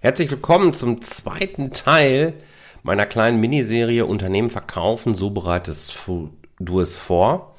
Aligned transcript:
Herzlich 0.00 0.30
willkommen 0.30 0.74
zum 0.74 1.02
zweiten 1.02 1.72
Teil 1.72 2.34
meiner 2.84 3.04
kleinen 3.04 3.40
Miniserie 3.40 4.06
Unternehmen 4.06 4.48
verkaufen, 4.48 5.16
so 5.16 5.30
bereitest 5.30 5.92
du 6.60 6.80
es 6.80 6.96
vor. 6.96 7.56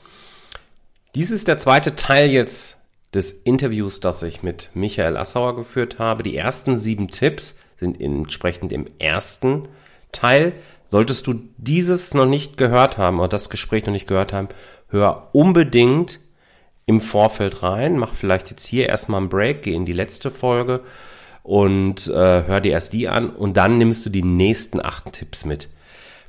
Dies 1.16 1.32
ist 1.32 1.50
der 1.50 1.58
zweite 1.58 1.98
Teil 1.98 2.30
jetzt 2.30 2.78
des 3.14 3.34
Interviews, 3.34 4.00
das 4.00 4.24
ich 4.24 4.42
mit 4.42 4.70
Michael 4.74 5.18
Assauer 5.18 5.58
geführt 5.58 6.00
habe. 6.00 6.24
Die 6.24 6.38
ersten 6.38 6.78
sieben 6.78 7.10
Tipps 7.10 7.60
sind 7.78 8.00
entsprechend 8.00 8.72
im 8.72 8.86
ersten 9.00 9.68
Teil. 10.14 10.54
Solltest 10.92 11.28
du 11.28 11.42
dieses 11.58 12.14
noch 12.14 12.26
nicht 12.26 12.56
gehört 12.56 12.98
haben 12.98 13.20
oder 13.20 13.28
das 13.28 13.50
Gespräch 13.50 13.86
noch 13.86 13.92
nicht 13.92 14.08
gehört 14.08 14.32
haben, 14.32 14.48
hör 14.88 15.28
unbedingt 15.34 16.22
im 16.86 17.02
Vorfeld 17.02 17.64
rein. 17.64 17.98
Mach 17.98 18.14
vielleicht 18.14 18.50
jetzt 18.50 18.66
hier 18.66 18.88
erstmal 18.88 19.20
einen 19.20 19.30
Break, 19.30 19.64
geh 19.64 19.74
in 19.74 19.86
die 19.86 19.92
letzte 19.92 20.32
Folge 20.32 20.86
und 21.50 22.08
äh, 22.10 22.14
hör 22.46 22.62
dir 22.62 22.74
erst 22.74 22.94
die 22.94 23.08
an 23.08 23.32
und 23.32 23.58
dann 23.58 23.80
nimmst 23.80 24.06
du 24.06 24.12
die 24.12 24.22
nächsten 24.22 24.80
acht 24.80 25.14
Tipps 25.14 25.46
mit. 25.46 25.68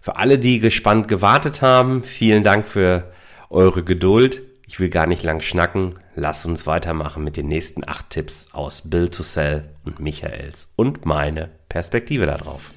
Für 0.01 0.17
alle, 0.17 0.39
die 0.39 0.61
gespannt 0.61 1.09
gewartet 1.09 1.61
haben, 1.61 2.05
vielen 2.05 2.43
Dank 2.43 2.67
für 2.67 3.13
eure 3.51 3.85
Geduld. 3.85 4.41
Ich 4.67 4.81
will 4.81 4.89
gar 4.89 5.07
nicht 5.07 5.23
lang 5.23 5.43
schnacken. 5.43 5.97
Lass 6.15 6.47
uns 6.47 6.67
weitermachen 6.67 7.23
mit 7.23 7.37
den 7.37 7.49
nächsten 7.49 7.87
acht 7.87 8.09
Tipps 8.09 8.49
aus 8.53 8.89
Bill 8.89 9.11
to 9.11 9.23
Sell 9.23 9.69
und 9.85 10.01
Michaels 10.01 10.73
und 10.75 11.05
meine 11.05 11.51
Perspektive 11.69 12.25
darauf. 12.25 12.73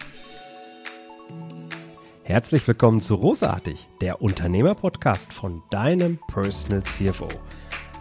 Herzlich 2.24 2.68
willkommen 2.68 3.00
zu 3.00 3.16
Rosartig, 3.16 3.88
der 4.02 4.22
Unternehmer-Podcast 4.22 5.32
von 5.32 5.64
deinem 5.70 6.20
Personal 6.28 6.84
CFO. 6.84 7.30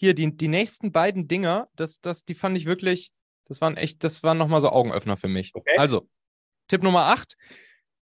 hier 0.00 0.14
die, 0.14 0.34
die 0.34 0.48
nächsten 0.48 0.92
beiden 0.92 1.28
Dinger, 1.28 1.68
das, 1.76 2.00
das, 2.00 2.24
die 2.24 2.34
fand 2.34 2.56
ich 2.56 2.64
wirklich, 2.64 3.12
das 3.44 3.60
waren 3.60 3.76
echt, 3.76 4.02
das 4.02 4.22
waren 4.22 4.38
nochmal 4.38 4.62
so 4.62 4.70
Augenöffner 4.70 5.18
für 5.18 5.28
mich. 5.28 5.54
Okay. 5.54 5.76
Also, 5.76 6.08
Tipp 6.68 6.82
Nummer 6.82 7.04
8, 7.08 7.36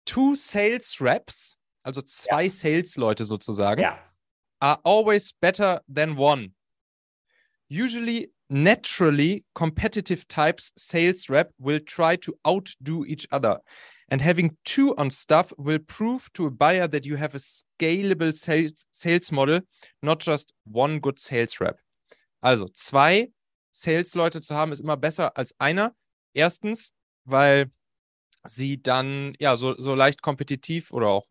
two 0.03 0.35
Sales 0.35 0.99
Reps, 0.99 1.57
also 1.83 2.01
zwei 2.01 2.43
ja. 2.43 2.49
Sales-Leute 2.49 3.23
sozusagen, 3.23 3.81
ja. 3.81 3.97
are 4.59 4.81
always 4.83 5.31
better 5.31 5.81
than 5.87 6.17
one. 6.17 6.53
Usually, 7.69 8.33
naturally 8.49 9.45
competitive 9.55 10.27
types 10.27 10.73
sales 10.75 11.29
rep 11.29 11.53
will 11.57 11.79
try 11.79 12.17
to 12.17 12.33
outdo 12.45 13.05
each 13.05 13.27
other. 13.31 13.61
And 14.09 14.21
having 14.21 14.57
two 14.63 14.95
on 14.97 15.11
staff 15.11 15.53
will 15.57 15.79
prove 15.79 16.31
to 16.33 16.47
a 16.47 16.51
buyer 16.51 16.87
that 16.87 17.05
you 17.05 17.17
have 17.17 17.35
a 17.35 17.39
scalable 17.39 18.33
sales, 18.33 18.85
sales 18.91 19.31
model, 19.31 19.61
not 20.01 20.21
just 20.21 20.53
one 20.63 20.99
good 20.99 21.19
sales 21.19 21.59
rep. 21.59 21.77
Also 22.41 22.67
zwei 22.73 23.31
Sales-Leute 23.71 24.41
zu 24.41 24.55
haben, 24.55 24.71
ist 24.71 24.79
immer 24.79 24.97
besser 24.97 25.37
als 25.37 25.53
einer. 25.59 25.93
Erstens, 26.33 26.93
weil 27.25 27.69
sie 28.43 28.81
dann 28.81 29.33
ja 29.39 29.55
so, 29.55 29.75
so 29.77 29.93
leicht 29.93 30.21
kompetitiv 30.21 30.91
oder 30.91 31.07
auch 31.07 31.27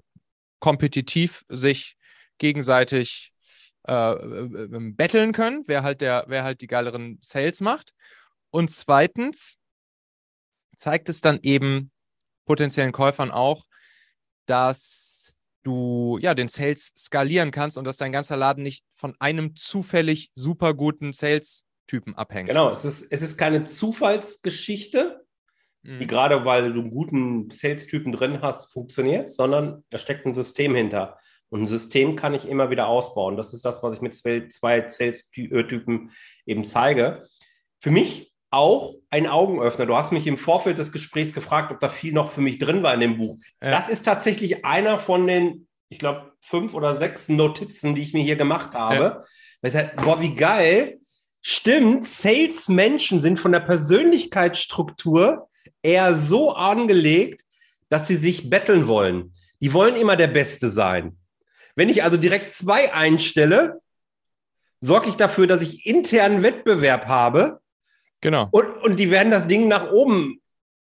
kompetitiv 0.60 1.44
sich 1.48 1.96
gegenseitig 2.38 3.32
äh, 3.88 3.92
äh, 3.92 4.64
äh 4.64 4.92
betteln 4.92 5.32
können, 5.32 5.64
wer 5.66 5.82
halt 5.82 6.00
der, 6.02 6.24
wer 6.28 6.44
halt 6.44 6.60
die 6.60 6.66
geileren 6.66 7.18
Sales 7.22 7.60
macht. 7.60 7.94
Und 8.50 8.70
zweitens 8.70 9.58
zeigt 10.76 11.08
es 11.08 11.20
dann 11.20 11.40
eben 11.42 11.90
potenziellen 12.46 12.92
Käufern 12.92 13.30
auch, 13.30 13.66
dass 14.46 15.36
du 15.62 16.18
ja 16.20 16.34
den 16.34 16.48
Sales 16.48 16.92
skalieren 16.96 17.50
kannst 17.50 17.76
und 17.76 17.84
dass 17.84 17.96
dein 17.96 18.12
ganzer 18.12 18.36
Laden 18.36 18.62
nicht 18.62 18.84
von 18.94 19.14
einem 19.18 19.56
zufällig 19.56 20.30
super 20.34 20.74
guten 20.74 21.12
Sales-Typen 21.12 22.14
abhängt. 22.14 22.48
Genau, 22.48 22.70
es 22.70 22.84
ist, 22.84 23.10
es 23.10 23.20
ist 23.20 23.36
keine 23.36 23.64
Zufallsgeschichte, 23.64 25.24
mhm. 25.82 25.98
die 25.98 26.06
gerade 26.06 26.44
weil 26.44 26.72
du 26.72 26.80
einen 26.80 26.90
guten 26.90 27.50
Sales-Typen 27.50 28.12
drin 28.12 28.42
hast, 28.42 28.72
funktioniert, 28.72 29.30
sondern 29.30 29.84
da 29.90 29.98
steckt 29.98 30.24
ein 30.24 30.32
System 30.32 30.74
hinter. 30.74 31.18
Und 31.48 31.62
ein 31.62 31.66
System 31.66 32.16
kann 32.16 32.34
ich 32.34 32.46
immer 32.46 32.70
wieder 32.70 32.86
ausbauen. 32.86 33.36
Das 33.36 33.54
ist 33.54 33.64
das, 33.64 33.82
was 33.82 33.96
ich 33.96 34.00
mit 34.00 34.14
zwei 34.14 34.88
Sales-Typen 34.88 36.10
eben 36.44 36.64
zeige. 36.64 37.24
Für 37.80 37.90
mich 37.90 38.32
auch 38.50 38.94
ein 39.10 39.26
Augenöffner. 39.26 39.86
Du 39.86 39.96
hast 39.96 40.12
mich 40.12 40.26
im 40.26 40.38
Vorfeld 40.38 40.78
des 40.78 40.92
Gesprächs 40.92 41.32
gefragt, 41.32 41.72
ob 41.72 41.80
da 41.80 41.88
viel 41.88 42.12
noch 42.12 42.30
für 42.30 42.40
mich 42.40 42.58
drin 42.58 42.82
war 42.82 42.94
in 42.94 43.00
dem 43.00 43.18
Buch. 43.18 43.38
Ja. 43.62 43.70
Das 43.70 43.88
ist 43.88 44.04
tatsächlich 44.04 44.64
einer 44.64 44.98
von 44.98 45.26
den, 45.26 45.66
ich 45.88 45.98
glaube, 45.98 46.32
fünf 46.40 46.74
oder 46.74 46.94
sechs 46.94 47.28
Notizen, 47.28 47.94
die 47.94 48.02
ich 48.02 48.12
mir 48.12 48.22
hier 48.22 48.36
gemacht 48.36 48.74
habe. 48.74 49.24
Ja. 49.62 49.90
Boah, 49.96 50.20
wie 50.20 50.34
geil. 50.34 51.00
Stimmt, 51.42 52.04
Salesmenschen 52.04 53.20
sind 53.20 53.38
von 53.38 53.52
der 53.52 53.60
Persönlichkeitsstruktur 53.60 55.48
eher 55.82 56.14
so 56.14 56.54
angelegt, 56.54 57.42
dass 57.88 58.08
sie 58.08 58.16
sich 58.16 58.50
betteln 58.50 58.88
wollen. 58.88 59.34
Die 59.60 59.72
wollen 59.72 59.96
immer 59.96 60.16
der 60.16 60.26
Beste 60.28 60.70
sein. 60.70 61.18
Wenn 61.76 61.88
ich 61.88 62.02
also 62.02 62.16
direkt 62.16 62.52
zwei 62.52 62.92
einstelle, 62.92 63.80
sorge 64.80 65.08
ich 65.08 65.16
dafür, 65.16 65.46
dass 65.46 65.62
ich 65.62 65.86
internen 65.86 66.42
Wettbewerb 66.42 67.06
habe 67.06 67.60
Genau. 68.20 68.48
Und, 68.50 68.66
und 68.82 68.98
die 68.98 69.10
werden 69.10 69.30
das 69.30 69.46
Ding 69.46 69.68
nach 69.68 69.90
oben 69.90 70.40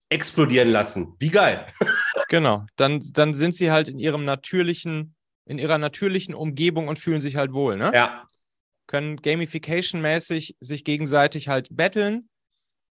explodieren 0.08 0.70
lassen. 0.70 1.14
Wie 1.19 1.28
geil. 1.28 1.66
genau. 2.28 2.66
Dann, 2.76 3.00
dann 3.12 3.32
sind 3.32 3.54
sie 3.54 3.70
halt 3.70 3.88
in 3.88 3.98
ihrem 3.98 4.25
natürlichen, 4.25 5.14
in 5.47 5.58
ihrer 5.58 5.78
natürlichen 5.78 6.34
Umgebung 6.34 6.88
und 6.88 6.98
fühlen 6.98 7.20
sich 7.20 7.36
halt 7.36 7.53
wohl, 7.53 7.76
ne? 7.76 7.92
Ja. 7.94 8.26
Können 8.86 9.19
gamification-mäßig 9.19 10.56
sich 10.58 10.84
gegenseitig 10.84 11.48
halt 11.48 11.69
battlen. 11.70 12.28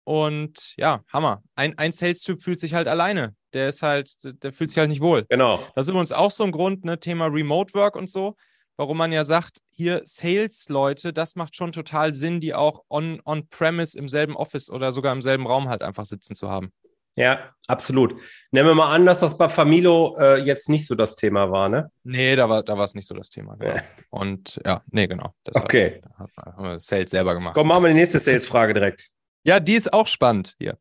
Und 0.04 0.74
ja, 0.76 1.02
Hammer. 1.12 1.42
Ein, 1.56 1.76
ein 1.76 1.90
Sales-Typ 1.90 2.40
fühlt 2.40 2.60
sich 2.60 2.72
halt 2.72 2.86
alleine. 2.86 3.34
Der 3.52 3.68
ist 3.68 3.82
halt, 3.82 4.10
der 4.22 4.52
fühlt 4.52 4.70
sich 4.70 4.78
halt 4.78 4.88
nicht 4.88 5.00
wohl. 5.00 5.26
Genau. 5.28 5.58
Das 5.74 5.86
ist 5.86 5.90
übrigens 5.90 6.12
auch 6.12 6.30
so 6.30 6.44
ein 6.44 6.52
Grund, 6.52 6.84
ne, 6.84 7.00
Thema 7.00 7.26
Remote 7.26 7.74
Work 7.74 7.96
und 7.96 8.08
so 8.08 8.36
warum 8.78 8.96
man 8.96 9.12
ja 9.12 9.24
sagt, 9.24 9.58
hier 9.70 10.02
Sales-Leute, 10.04 11.12
das 11.12 11.36
macht 11.36 11.56
schon 11.56 11.72
total 11.72 12.14
Sinn, 12.14 12.40
die 12.40 12.54
auch 12.54 12.84
on-premise 12.88 13.98
on 13.98 14.04
im 14.04 14.08
selben 14.08 14.36
Office 14.36 14.70
oder 14.70 14.92
sogar 14.92 15.12
im 15.12 15.20
selben 15.20 15.46
Raum 15.46 15.68
halt 15.68 15.82
einfach 15.82 16.06
sitzen 16.06 16.34
zu 16.34 16.48
haben. 16.48 16.72
Ja, 17.16 17.52
absolut. 17.66 18.14
Nehmen 18.52 18.68
wir 18.68 18.74
mal 18.76 18.94
an, 18.94 19.04
dass 19.04 19.18
das 19.20 19.36
bei 19.36 19.48
Familo 19.48 20.16
äh, 20.20 20.40
jetzt 20.40 20.68
nicht 20.68 20.86
so 20.86 20.94
das 20.94 21.16
Thema 21.16 21.50
war, 21.50 21.68
ne? 21.68 21.90
Nee, 22.04 22.36
da 22.36 22.48
war 22.48 22.62
da 22.62 22.80
es 22.84 22.94
nicht 22.94 23.08
so 23.08 23.14
das 23.14 23.28
Thema. 23.28 23.56
Genau. 23.56 23.74
Ja. 23.74 23.82
Und 24.10 24.60
ja, 24.64 24.82
nee, 24.92 25.08
genau. 25.08 25.34
Okay. 25.52 26.00
Hat, 26.16 26.30
haben 26.36 26.64
wir 26.64 26.78
Sales 26.78 27.10
selber 27.10 27.34
gemacht. 27.34 27.54
Komm, 27.54 27.66
machen 27.66 27.82
wir 27.82 27.88
die 27.88 27.96
nächste 27.96 28.20
Sales-Frage 28.20 28.72
direkt. 28.72 29.08
Ja, 29.42 29.58
die 29.58 29.74
ist 29.74 29.92
auch 29.92 30.06
spannend 30.06 30.54
hier. 30.60 30.78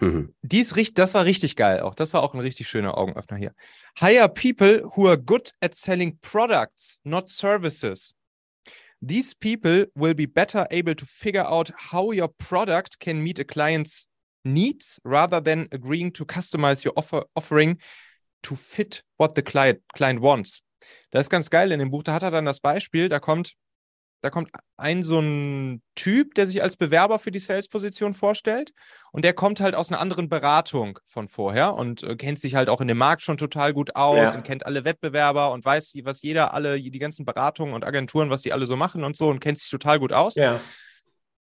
Mhm. 0.00 0.34
Dies 0.42 0.74
das 0.94 1.14
war 1.14 1.24
richtig 1.24 1.56
geil 1.56 1.80
auch. 1.80 1.94
Das 1.94 2.14
war 2.14 2.22
auch 2.22 2.34
ein 2.34 2.40
richtig 2.40 2.68
schöner 2.68 2.96
Augenöffner 2.96 3.36
hier. 3.36 3.52
Hire 3.98 4.28
people 4.28 4.82
who 4.94 5.08
are 5.08 5.18
good 5.18 5.52
at 5.60 5.74
selling 5.74 6.18
products, 6.20 7.00
not 7.04 7.28
services. 7.28 8.14
These 9.00 9.34
people 9.38 9.86
will 9.94 10.14
be 10.14 10.26
better 10.26 10.66
able 10.70 10.94
to 10.96 11.06
figure 11.06 11.46
out 11.46 11.72
how 11.90 12.12
your 12.12 12.28
product 12.28 12.98
can 13.00 13.20
meet 13.20 13.38
a 13.38 13.44
client's 13.44 14.08
needs 14.44 15.00
rather 15.04 15.40
than 15.40 15.68
agreeing 15.72 16.12
to 16.12 16.24
customize 16.24 16.84
your 16.84 16.94
offer, 16.96 17.24
offering 17.34 17.78
to 18.42 18.54
fit 18.54 19.02
what 19.16 19.34
the 19.34 19.42
client, 19.42 19.80
client 19.94 20.20
wants. 20.20 20.62
Das 21.10 21.26
ist 21.26 21.30
ganz 21.30 21.50
geil 21.50 21.72
in 21.72 21.78
dem 21.80 21.90
Buch. 21.90 22.02
Da 22.02 22.12
hat 22.14 22.22
er 22.22 22.30
dann 22.30 22.44
das 22.44 22.60
Beispiel, 22.60 23.08
da 23.08 23.18
kommt 23.20 23.54
da 24.20 24.30
kommt 24.30 24.50
ein 24.76 25.02
so 25.02 25.20
ein 25.20 25.82
Typ, 25.94 26.34
der 26.34 26.46
sich 26.46 26.62
als 26.62 26.76
Bewerber 26.76 27.18
für 27.18 27.30
die 27.30 27.38
Sales-Position 27.38 28.14
vorstellt 28.14 28.72
und 29.12 29.24
der 29.24 29.32
kommt 29.32 29.60
halt 29.60 29.74
aus 29.74 29.90
einer 29.90 30.00
anderen 30.00 30.28
Beratung 30.28 30.98
von 31.06 31.28
vorher 31.28 31.74
und 31.74 32.02
äh, 32.02 32.16
kennt 32.16 32.40
sich 32.40 32.54
halt 32.54 32.68
auch 32.68 32.80
in 32.80 32.88
dem 32.88 32.98
Markt 32.98 33.22
schon 33.22 33.36
total 33.36 33.72
gut 33.72 33.94
aus 33.94 34.16
ja. 34.16 34.34
und 34.34 34.42
kennt 34.42 34.66
alle 34.66 34.84
Wettbewerber 34.84 35.52
und 35.52 35.64
weiß, 35.64 35.94
was 36.02 36.22
jeder, 36.22 36.52
alle, 36.52 36.80
die 36.80 36.98
ganzen 36.98 37.24
Beratungen 37.24 37.74
und 37.74 37.84
Agenturen, 37.84 38.30
was 38.30 38.42
die 38.42 38.52
alle 38.52 38.66
so 38.66 38.76
machen 38.76 39.04
und 39.04 39.16
so 39.16 39.28
und 39.28 39.40
kennt 39.40 39.58
sich 39.58 39.70
total 39.70 40.00
gut 40.00 40.12
aus. 40.12 40.34
Ja. 40.34 40.60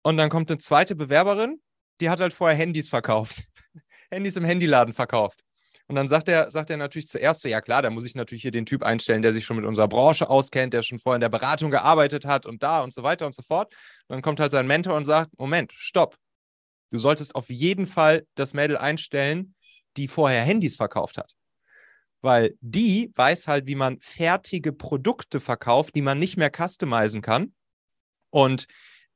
Und 0.02 0.16
dann 0.16 0.28
kommt 0.28 0.50
eine 0.50 0.58
zweite 0.58 0.96
Bewerberin, 0.96 1.60
die 2.00 2.10
hat 2.10 2.20
halt 2.20 2.32
vorher 2.32 2.56
Handys 2.56 2.88
verkauft. 2.88 3.44
Handys 4.10 4.36
im 4.36 4.44
Handyladen 4.44 4.92
verkauft. 4.92 5.43
Und 5.86 5.96
dann 5.96 6.08
sagt 6.08 6.28
er, 6.28 6.50
sagt 6.50 6.70
er 6.70 6.78
natürlich 6.78 7.08
zuerst 7.08 7.42
so, 7.42 7.48
ja 7.48 7.60
klar, 7.60 7.82
da 7.82 7.90
muss 7.90 8.06
ich 8.06 8.14
natürlich 8.14 8.42
hier 8.42 8.50
den 8.50 8.64
Typ 8.64 8.82
einstellen, 8.82 9.20
der 9.20 9.32
sich 9.32 9.44
schon 9.44 9.56
mit 9.56 9.66
unserer 9.66 9.88
Branche 9.88 10.30
auskennt, 10.30 10.72
der 10.72 10.82
schon 10.82 10.98
vorher 10.98 11.16
in 11.16 11.20
der 11.20 11.28
Beratung 11.28 11.70
gearbeitet 11.70 12.24
hat 12.24 12.46
und 12.46 12.62
da 12.62 12.80
und 12.80 12.92
so 12.92 13.02
weiter 13.02 13.26
und 13.26 13.34
so 13.34 13.42
fort. 13.42 13.72
Und 14.08 14.14
dann 14.14 14.22
kommt 14.22 14.40
halt 14.40 14.50
sein 14.50 14.66
Mentor 14.66 14.96
und 14.96 15.04
sagt, 15.04 15.38
Moment, 15.38 15.72
stopp. 15.74 16.16
Du 16.90 16.98
solltest 16.98 17.34
auf 17.34 17.50
jeden 17.50 17.86
Fall 17.86 18.26
das 18.34 18.54
Mädel 18.54 18.78
einstellen, 18.78 19.54
die 19.96 20.08
vorher 20.08 20.42
Handys 20.42 20.76
verkauft 20.76 21.18
hat. 21.18 21.34
Weil 22.22 22.54
die 22.60 23.12
weiß 23.14 23.48
halt, 23.48 23.66
wie 23.66 23.74
man 23.74 24.00
fertige 24.00 24.72
Produkte 24.72 25.38
verkauft, 25.38 25.94
die 25.94 26.02
man 26.02 26.18
nicht 26.18 26.38
mehr 26.38 26.50
customizen 26.50 27.20
kann. 27.20 27.52
Und 28.30 28.66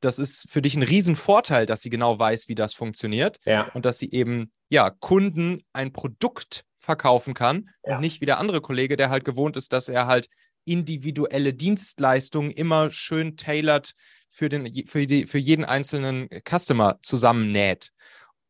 das 0.01 0.19
ist 0.19 0.49
für 0.49 0.63
dich 0.63 0.77
ein 0.77 0.83
Riesenvorteil, 0.83 1.67
dass 1.67 1.83
sie 1.83 1.91
genau 1.91 2.19
weiß, 2.19 2.49
wie 2.49 2.55
das 2.55 2.75
funktioniert. 2.75 3.39
Ja. 3.45 3.71
Und 3.75 3.85
dass 3.85 3.99
sie 3.99 4.11
eben, 4.11 4.53
ja, 4.69 4.91
Kunden 4.91 5.63
ein 5.73 5.93
Produkt 5.93 6.65
verkaufen 6.79 7.35
kann 7.35 7.71
ja. 7.85 7.97
und 7.97 8.01
nicht 8.01 8.21
wie 8.21 8.27
der 8.27 8.39
andere 8.39 8.61
Kollege, 8.61 8.97
der 8.97 9.11
halt 9.11 9.25
gewohnt 9.25 9.57
ist, 9.57 9.73
dass 9.73 9.89
er 9.89 10.07
halt 10.07 10.29
individuelle 10.65 11.55
Dienstleistungen 11.55 12.51
immer 12.51 12.91
schön 12.91 13.37
tailored 13.37 13.93
für, 14.31 14.49
den, 14.49 14.73
für, 14.87 15.07
die, 15.07 15.27
für 15.27 15.39
jeden 15.39 15.65
einzelnen 15.65 16.29
Customer 16.49 16.99
zusammennäht. 17.03 17.91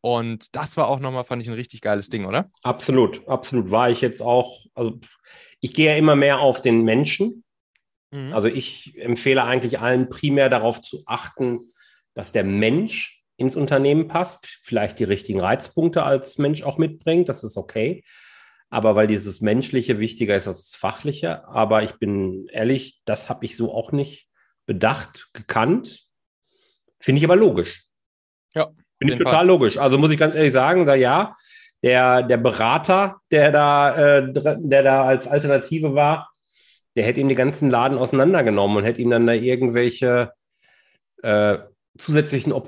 Und 0.00 0.54
das 0.54 0.76
war 0.76 0.88
auch 0.88 1.00
nochmal, 1.00 1.24
fand 1.24 1.42
ich, 1.42 1.48
ein 1.48 1.54
richtig 1.54 1.80
geiles 1.80 2.08
Ding, 2.08 2.24
oder? 2.24 2.50
Absolut, 2.62 3.26
absolut. 3.26 3.70
War 3.70 3.90
ich 3.90 4.00
jetzt 4.00 4.22
auch, 4.22 4.64
also 4.74 4.98
ich 5.60 5.74
gehe 5.74 5.90
ja 5.90 5.96
immer 5.96 6.14
mehr 6.14 6.38
auf 6.40 6.62
den 6.62 6.82
Menschen. 6.82 7.44
Mhm. 8.10 8.32
Also 8.32 8.48
ich 8.48 8.98
empfehle 8.98 9.44
eigentlich 9.44 9.80
allen 9.80 10.08
primär 10.08 10.48
darauf 10.48 10.80
zu 10.80 11.02
achten, 11.06 11.60
dass 12.14 12.32
der 12.32 12.44
Mensch 12.44 13.22
ins 13.36 13.54
Unternehmen 13.54 14.08
passt, 14.08 14.58
vielleicht 14.62 14.98
die 14.98 15.04
richtigen 15.04 15.40
Reizpunkte 15.40 16.02
als 16.02 16.38
Mensch 16.38 16.62
auch 16.62 16.76
mitbringt, 16.76 17.28
das 17.28 17.44
ist 17.44 17.56
okay. 17.56 18.02
Aber 18.70 18.96
weil 18.96 19.06
dieses 19.06 19.40
Menschliche 19.40 19.98
wichtiger 19.98 20.36
ist 20.36 20.48
als 20.48 20.70
das 20.70 20.76
Fachliche. 20.76 21.46
Aber 21.48 21.82
ich 21.82 21.92
bin 21.94 22.48
ehrlich, 22.48 23.00
das 23.06 23.30
habe 23.30 23.46
ich 23.46 23.56
so 23.56 23.72
auch 23.72 23.92
nicht 23.92 24.28
bedacht, 24.66 25.30
gekannt. 25.32 26.02
Finde 27.00 27.18
ich 27.18 27.24
aber 27.24 27.36
logisch. 27.36 27.86
Ja. 28.54 28.68
Finde 28.98 29.14
ich 29.14 29.18
total 29.18 29.36
Fall. 29.36 29.46
logisch. 29.46 29.78
Also 29.78 29.96
muss 29.96 30.10
ich 30.10 30.18
ganz 30.18 30.34
ehrlich 30.34 30.52
sagen, 30.52 30.84
da 30.84 30.94
ja, 30.94 31.34
der, 31.82 32.22
der 32.24 32.36
Berater, 32.36 33.20
der 33.30 33.52
da, 33.52 34.18
äh, 34.18 34.32
der 34.32 34.82
da 34.82 35.04
als 35.04 35.26
Alternative 35.26 35.94
war, 35.94 36.30
der 36.98 37.06
hätte 37.06 37.20
ihm 37.20 37.28
die 37.28 37.36
ganzen 37.36 37.70
Laden 37.70 37.96
auseinandergenommen 37.96 38.78
und 38.78 38.82
hätte 38.82 39.00
ihm 39.00 39.10
dann 39.10 39.24
da 39.24 39.32
irgendwelche 39.32 40.32
äh, 41.22 41.58
zusätzlichen 41.96 42.52
uh, 42.52 42.64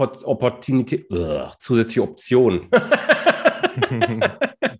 zusätzliche 1.58 2.02
Optionen 2.02 2.68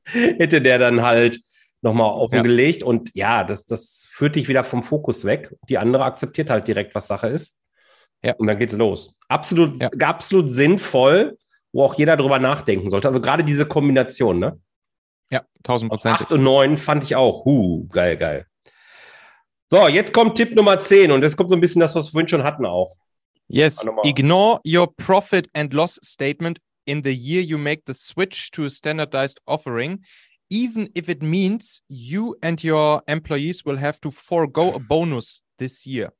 hätte 0.04 0.62
der 0.62 0.78
dann 0.78 1.02
halt 1.02 1.40
nochmal 1.82 2.12
offengelegt. 2.12 2.82
Ja. 2.82 2.86
Und 2.86 3.12
ja, 3.14 3.42
das, 3.42 3.66
das 3.66 4.06
führt 4.08 4.36
dich 4.36 4.46
wieder 4.46 4.62
vom 4.62 4.84
Fokus 4.84 5.24
weg. 5.24 5.52
Die 5.68 5.78
andere 5.78 6.04
akzeptiert 6.04 6.48
halt 6.48 6.68
direkt, 6.68 6.94
was 6.94 7.08
Sache 7.08 7.26
ist. 7.26 7.58
Ja. 8.22 8.34
Und 8.36 8.46
dann 8.46 8.56
geht's 8.56 8.74
los. 8.74 9.16
Absolut, 9.26 9.80
ja. 9.80 9.90
absolut 10.00 10.48
sinnvoll, 10.48 11.36
wo 11.72 11.82
auch 11.82 11.94
jeder 11.94 12.16
drüber 12.16 12.38
nachdenken 12.38 12.88
sollte. 12.88 13.08
Also 13.08 13.20
gerade 13.20 13.42
diese 13.42 13.66
Kombination, 13.66 14.38
ne? 14.38 14.60
Ja, 15.28 15.42
1000 15.64 15.90
Prozent. 15.90 16.20
8 16.20 16.30
und 16.32 16.44
9 16.44 16.78
fand 16.78 17.02
ich 17.02 17.16
auch. 17.16 17.44
Huh, 17.44 17.88
geil, 17.88 18.16
geil. 18.16 18.46
So, 19.72 19.86
jetzt 19.86 20.12
kommt 20.12 20.36
Tipp 20.36 20.56
Nummer 20.56 20.80
10 20.80 21.12
und 21.12 21.22
jetzt 21.22 21.36
kommt 21.36 21.48
so 21.48 21.54
ein 21.54 21.60
bisschen 21.60 21.80
das, 21.80 21.94
was 21.94 22.06
wir 22.06 22.10
vorhin 22.10 22.28
schon 22.28 22.42
hatten 22.42 22.66
auch. 22.66 22.96
Yes, 23.46 23.86
ignore 24.02 24.60
your 24.66 24.92
profit 24.96 25.48
and 25.54 25.72
loss 25.72 25.96
statement 26.02 26.58
in 26.86 27.04
the 27.04 27.12
year 27.12 27.40
you 27.40 27.56
make 27.56 27.82
the 27.86 27.94
switch 27.94 28.50
to 28.50 28.64
a 28.64 28.70
standardized 28.70 29.40
offering, 29.46 30.04
even 30.50 30.88
if 30.94 31.08
it 31.08 31.22
means 31.22 31.82
you 31.88 32.34
and 32.42 32.64
your 32.64 33.02
employees 33.06 33.64
will 33.64 33.78
have 33.78 34.00
to 34.00 34.10
forego 34.10 34.72
a 34.72 34.80
bonus 34.80 35.40
this 35.58 35.86
year. 35.86 36.12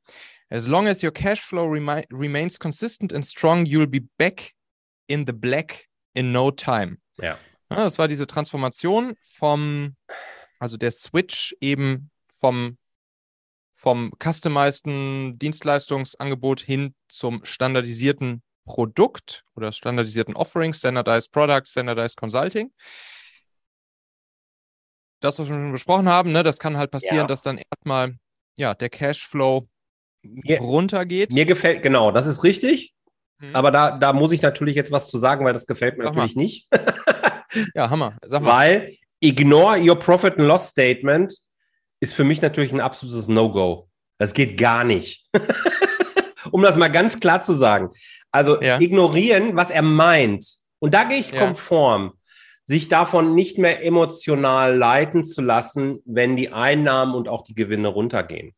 As 0.53 0.69
long 0.69 0.87
as 0.87 1.03
your 1.03 1.13
cash 1.13 1.41
flow 1.41 1.67
remi 1.67 2.05
remains 2.11 2.57
consistent 2.57 3.13
and 3.13 3.27
strong, 3.27 3.67
you'll 3.67 3.87
be 3.87 4.05
back 4.17 4.55
in 5.09 5.25
the 5.25 5.33
black 5.33 5.89
in 6.15 6.33
no 6.33 6.53
time. 6.53 6.99
Ja. 7.21 7.37
ja. 7.69 7.77
Das 7.77 7.99
war 7.99 8.07
diese 8.07 8.29
Transformation 8.29 9.17
vom, 9.25 9.97
also 10.61 10.77
der 10.77 10.93
Switch 10.93 11.57
eben 11.61 12.11
vom 12.29 12.77
vom 13.81 14.13
customizeden 14.23 15.39
Dienstleistungsangebot 15.39 16.61
hin 16.61 16.95
zum 17.09 17.43
standardisierten 17.47 18.43
Produkt 18.67 19.43
oder 19.57 19.73
standardisierten 19.73 20.37
Offering, 20.37 20.75
Standardized 20.75 21.33
Product, 21.33 21.63
Standardized 21.65 22.19
Consulting. 22.19 22.73
Das, 25.21 25.39
was 25.39 25.49
wir 25.49 25.55
schon 25.55 25.73
besprochen 25.73 26.11
haben, 26.11 26.31
ne, 26.31 26.43
das 26.43 26.59
kann 26.59 26.77
halt 26.77 26.91
passieren, 26.91 27.17
ja. 27.21 27.27
dass 27.27 27.41
dann 27.41 27.57
erstmal 27.57 28.19
ja, 28.55 28.75
der 28.75 28.91
Cashflow 28.91 29.67
mir, 30.23 30.59
runtergeht. 30.59 31.33
Mir 31.33 31.47
gefällt, 31.47 31.83
genau, 31.83 32.11
das 32.11 32.27
ist 32.27 32.45
richtig. 32.45 32.93
Mhm. 33.39 33.57
Aber 33.57 33.71
da, 33.71 33.97
da 33.97 34.13
muss 34.13 34.33
ich 34.33 34.43
natürlich 34.43 34.77
jetzt 34.77 34.93
was 34.93 35.09
zu 35.09 35.17
sagen, 35.17 35.47
weil 35.47 35.55
das 35.55 35.67
gefällt 35.67 35.97
mir 35.97 36.05
Sag 36.05 36.17
natürlich 36.17 36.37
mal. 36.37 36.43
nicht. 36.43 36.69
ja, 37.75 37.89
Hammer. 37.89 38.19
Sag 38.27 38.43
mal. 38.43 38.59
Weil 38.59 38.97
ignore 39.21 39.81
your 39.81 39.99
profit 39.99 40.39
and 40.39 40.49
loss 40.49 40.69
statement 40.69 41.33
ist 42.01 42.15
für 42.15 42.25
mich 42.25 42.43
natürlich 42.43 42.73
ein 42.73 42.81
absolutes 42.81 43.29
No-Go. 43.29 43.89
Das 44.19 44.35
geht 44.35 44.59
gar 44.59 44.85
nicht. 44.85 45.27
um 46.51 46.63
das 46.63 46.77
mal 46.77 46.89
ganz 46.89 47.21
klar 47.21 47.43
zu 47.43 47.53
sagen. 47.53 47.91
Also 48.31 48.61
ja. 48.61 48.81
ignorieren, 48.81 49.57
was 49.57 49.71
er 49.71 49.83
meint. 49.83 50.47
Und 50.79 50.95
da 50.95 51.05
gehe 51.05 51.19
ich 51.19 51.33
ja. 51.33 51.39
konform, 51.39 52.15
sich 52.65 52.89
davon 52.89 53.35
nicht 53.35 53.59
mehr 53.59 53.85
emotional 53.85 54.77
leiten 54.77 55.25
zu 55.25 55.43
lassen, 55.43 56.01
wenn 56.05 56.37
die 56.37 56.53
Einnahmen 56.53 57.15
und 57.15 57.29
auch 57.29 57.43
die 57.43 57.55
Gewinne 57.55 57.89
runtergehen. 57.89 58.55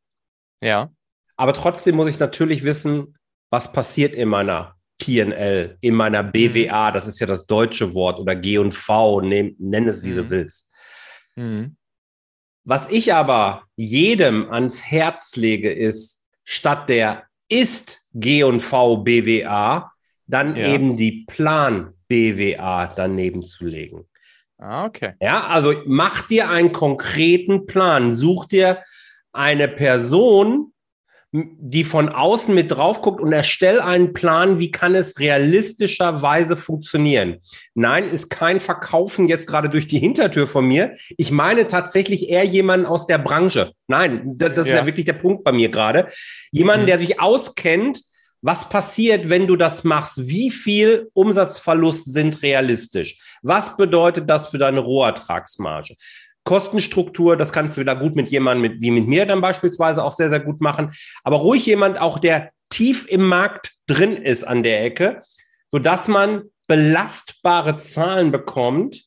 Ja. 0.63 0.91
Aber 1.37 1.55
trotzdem 1.55 1.97
muss 1.97 2.09
ich 2.09 2.19
natürlich 2.19 2.65
wissen, 2.65 3.17
was 3.51 3.73
passiert 3.73 4.15
in 4.15 4.29
meiner 4.29 4.77
PNL, 4.99 5.79
in 5.81 5.95
meiner 5.95 6.23
BWA, 6.23 6.91
mhm. 6.91 6.95
das 6.95 7.07
ist 7.07 7.19
ja 7.21 7.27
das 7.27 7.47
deutsche 7.47 7.95
Wort, 7.95 8.21
oder 8.21 8.37
G&V, 8.37 9.21
nenn, 9.23 9.57
nenn 9.59 9.89
es 9.89 10.05
wie 10.05 10.11
mhm. 10.11 10.17
du 10.17 10.31
willst. 10.31 10.71
Mhm. 11.35 11.77
Was 12.65 12.89
ich 12.89 13.13
aber 13.13 13.65
jedem 13.77 14.51
ans 14.53 14.83
Herz 14.83 15.37
lege, 15.37 15.73
ist, 15.73 16.25
statt 16.45 16.89
der 16.89 17.25
ist 17.49 18.01
G&V 18.15 18.99
BWA, 18.99 19.93
dann 20.27 20.57
ja. 20.57 20.69
eben 20.69 20.97
die 20.97 21.25
Plan 21.27 21.95
BWA 22.09 22.87
daneben 22.87 23.43
zu 23.43 23.65
legen. 23.65 24.09
Ah, 24.59 24.85
okay. 24.85 25.15
Ja, 25.21 25.47
also 25.49 25.75
mach 25.87 26.27
dir 26.29 26.49
einen 26.49 26.73
konkreten 26.73 27.67
Plan. 27.67 28.15
Such 28.15 28.47
dir 28.47 28.83
eine 29.33 29.67
Person, 29.67 30.72
die 31.33 31.85
von 31.85 32.11
außen 32.11 32.55
mit 32.55 32.71
drauf 32.71 33.01
guckt 33.01 33.19
und 33.19 33.33
erstell 33.33 33.81
einen 33.81 34.13
Plan, 34.13 34.59
wie 34.59 34.71
kann 34.71 34.95
es 34.95 35.19
realistischerweise 35.19 36.59
funktionieren. 36.59 37.39
Nein, 37.75 38.05
ist 38.11 38.29
kein 38.29 38.61
Verkaufen 38.61 39.29
jetzt 39.29 39.47
gerade 39.47 39.71
durch 39.71 39.87
die 39.87 39.99
Hintertür 39.99 40.47
von 40.47 40.67
mir. 40.67 40.95
Ich 41.17 41.31
meine 41.31 41.67
tatsächlich 41.67 42.29
eher 42.29 42.45
jemanden 42.45 42.85
aus 42.85 43.07
der 43.07 43.17
Branche. 43.17 43.73
Nein, 43.87 44.35
das, 44.37 44.53
das 44.53 44.67
ja. 44.67 44.73
ist 44.75 44.79
ja 44.81 44.87
wirklich 44.87 45.07
der 45.07 45.15
Punkt 45.15 45.43
bei 45.43 45.53
mir 45.53 45.71
gerade. 45.71 46.07
Jemanden, 46.51 46.83
mhm. 46.83 46.89
der 46.89 46.99
sich 46.99 47.19
auskennt, 47.19 48.03
was 48.45 48.69
passiert, 48.69 49.31
wenn 49.31 49.47
du 49.47 49.55
das 49.55 49.85
machst? 49.85 50.27
Wie 50.27 50.51
viel 50.51 51.09
Umsatzverlust 51.15 52.13
sind 52.13 52.43
realistisch? 52.43 53.17
Was 53.41 53.77
bedeutet 53.77 54.29
das 54.29 54.49
für 54.49 54.59
deine 54.59 54.81
Rohertragsmarge? 54.81 55.95
Kostenstruktur, 56.45 57.37
das 57.37 57.53
kannst 57.53 57.77
du 57.77 57.81
wieder 57.81 57.97
gut 57.97 58.17
mit 58.17 58.29
jemandem 58.29 58.73
mit, 58.73 58.81
wie 58.81 58.91
mit 58.91 59.07
mir 59.07 59.27
dann 59.27 59.41
beispielsweise 59.41 60.03
auch 60.03 60.13
sehr, 60.13 60.31
sehr 60.31 60.41
gut 60.41 60.61
machen. 60.61 60.93
Aber 61.23 61.37
ruhig 61.37 61.67
jemand 61.67 62.01
auch, 62.01 62.19
der 62.19 62.51
tief 62.69 63.07
im 63.09 63.27
Markt 63.29 63.73
drin 63.87 64.17
ist 64.17 64.45
an 64.45 64.63
der 64.63 64.85
Ecke, 64.85 65.23
sodass 65.71 66.09
man 66.09 66.45
belastbare 66.67 67.79
Zahlen 67.79 68.33
bekommt, 68.33 69.05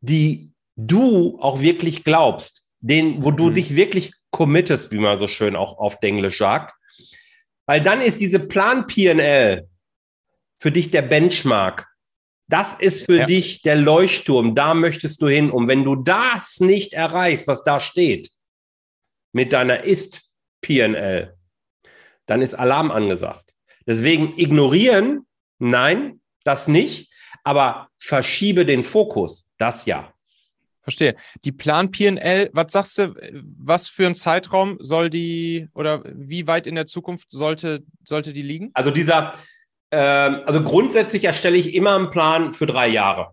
die 0.00 0.52
du 0.76 1.38
auch 1.40 1.60
wirklich 1.60 2.04
glaubst, 2.04 2.66
den, 2.80 3.24
wo 3.24 3.30
du 3.30 3.50
mhm. 3.50 3.54
dich 3.54 3.76
wirklich 3.76 4.12
committest, 4.30 4.92
wie 4.92 4.98
man 4.98 5.18
so 5.18 5.26
schön 5.26 5.56
auch 5.56 5.78
auf 5.78 5.98
Englisch 6.00 6.38
sagt. 6.38 6.74
Weil 7.66 7.82
dann 7.82 8.00
ist 8.00 8.20
diese 8.20 8.38
Plan 8.38 8.86
PNL 8.86 9.68
für 10.58 10.72
dich 10.72 10.90
der 10.90 11.02
Benchmark. 11.02 11.86
Das 12.50 12.74
ist 12.74 13.06
für 13.06 13.18
ja. 13.18 13.26
dich 13.26 13.62
der 13.62 13.76
Leuchtturm, 13.76 14.56
da 14.56 14.74
möchtest 14.74 15.22
du 15.22 15.28
hin. 15.28 15.52
Und 15.52 15.68
wenn 15.68 15.84
du 15.84 15.94
das 15.94 16.58
nicht 16.58 16.92
erreichst, 16.94 17.46
was 17.46 17.62
da 17.62 17.78
steht, 17.78 18.30
mit 19.32 19.52
deiner 19.52 19.84
Ist-PNL, 19.84 21.36
dann 22.26 22.42
ist 22.42 22.54
Alarm 22.54 22.90
angesagt. 22.90 23.54
Deswegen 23.86 24.36
ignorieren, 24.36 25.26
nein, 25.60 26.20
das 26.42 26.66
nicht, 26.66 27.12
aber 27.44 27.88
verschiebe 27.98 28.66
den 28.66 28.82
Fokus, 28.82 29.46
das 29.56 29.86
ja. 29.86 30.12
Verstehe. 30.82 31.14
Die 31.44 31.52
Plan 31.52 31.92
PNL, 31.92 32.50
was 32.52 32.72
sagst 32.72 32.98
du, 32.98 33.14
was 33.58 33.86
für 33.86 34.06
ein 34.06 34.16
Zeitraum 34.16 34.76
soll 34.80 35.08
die 35.08 35.68
oder 35.72 36.02
wie 36.04 36.48
weit 36.48 36.66
in 36.66 36.74
der 36.74 36.86
Zukunft 36.86 37.30
sollte, 37.30 37.84
sollte 38.02 38.32
die 38.32 38.42
liegen? 38.42 38.70
Also 38.74 38.90
dieser, 38.90 39.34
ähm, 39.90 40.42
also 40.46 40.62
grundsätzlich 40.62 41.24
erstelle 41.24 41.56
ich 41.56 41.74
immer 41.74 41.96
einen 41.96 42.10
Plan 42.10 42.52
für 42.52 42.66
drei 42.66 42.88
Jahre. 42.88 43.32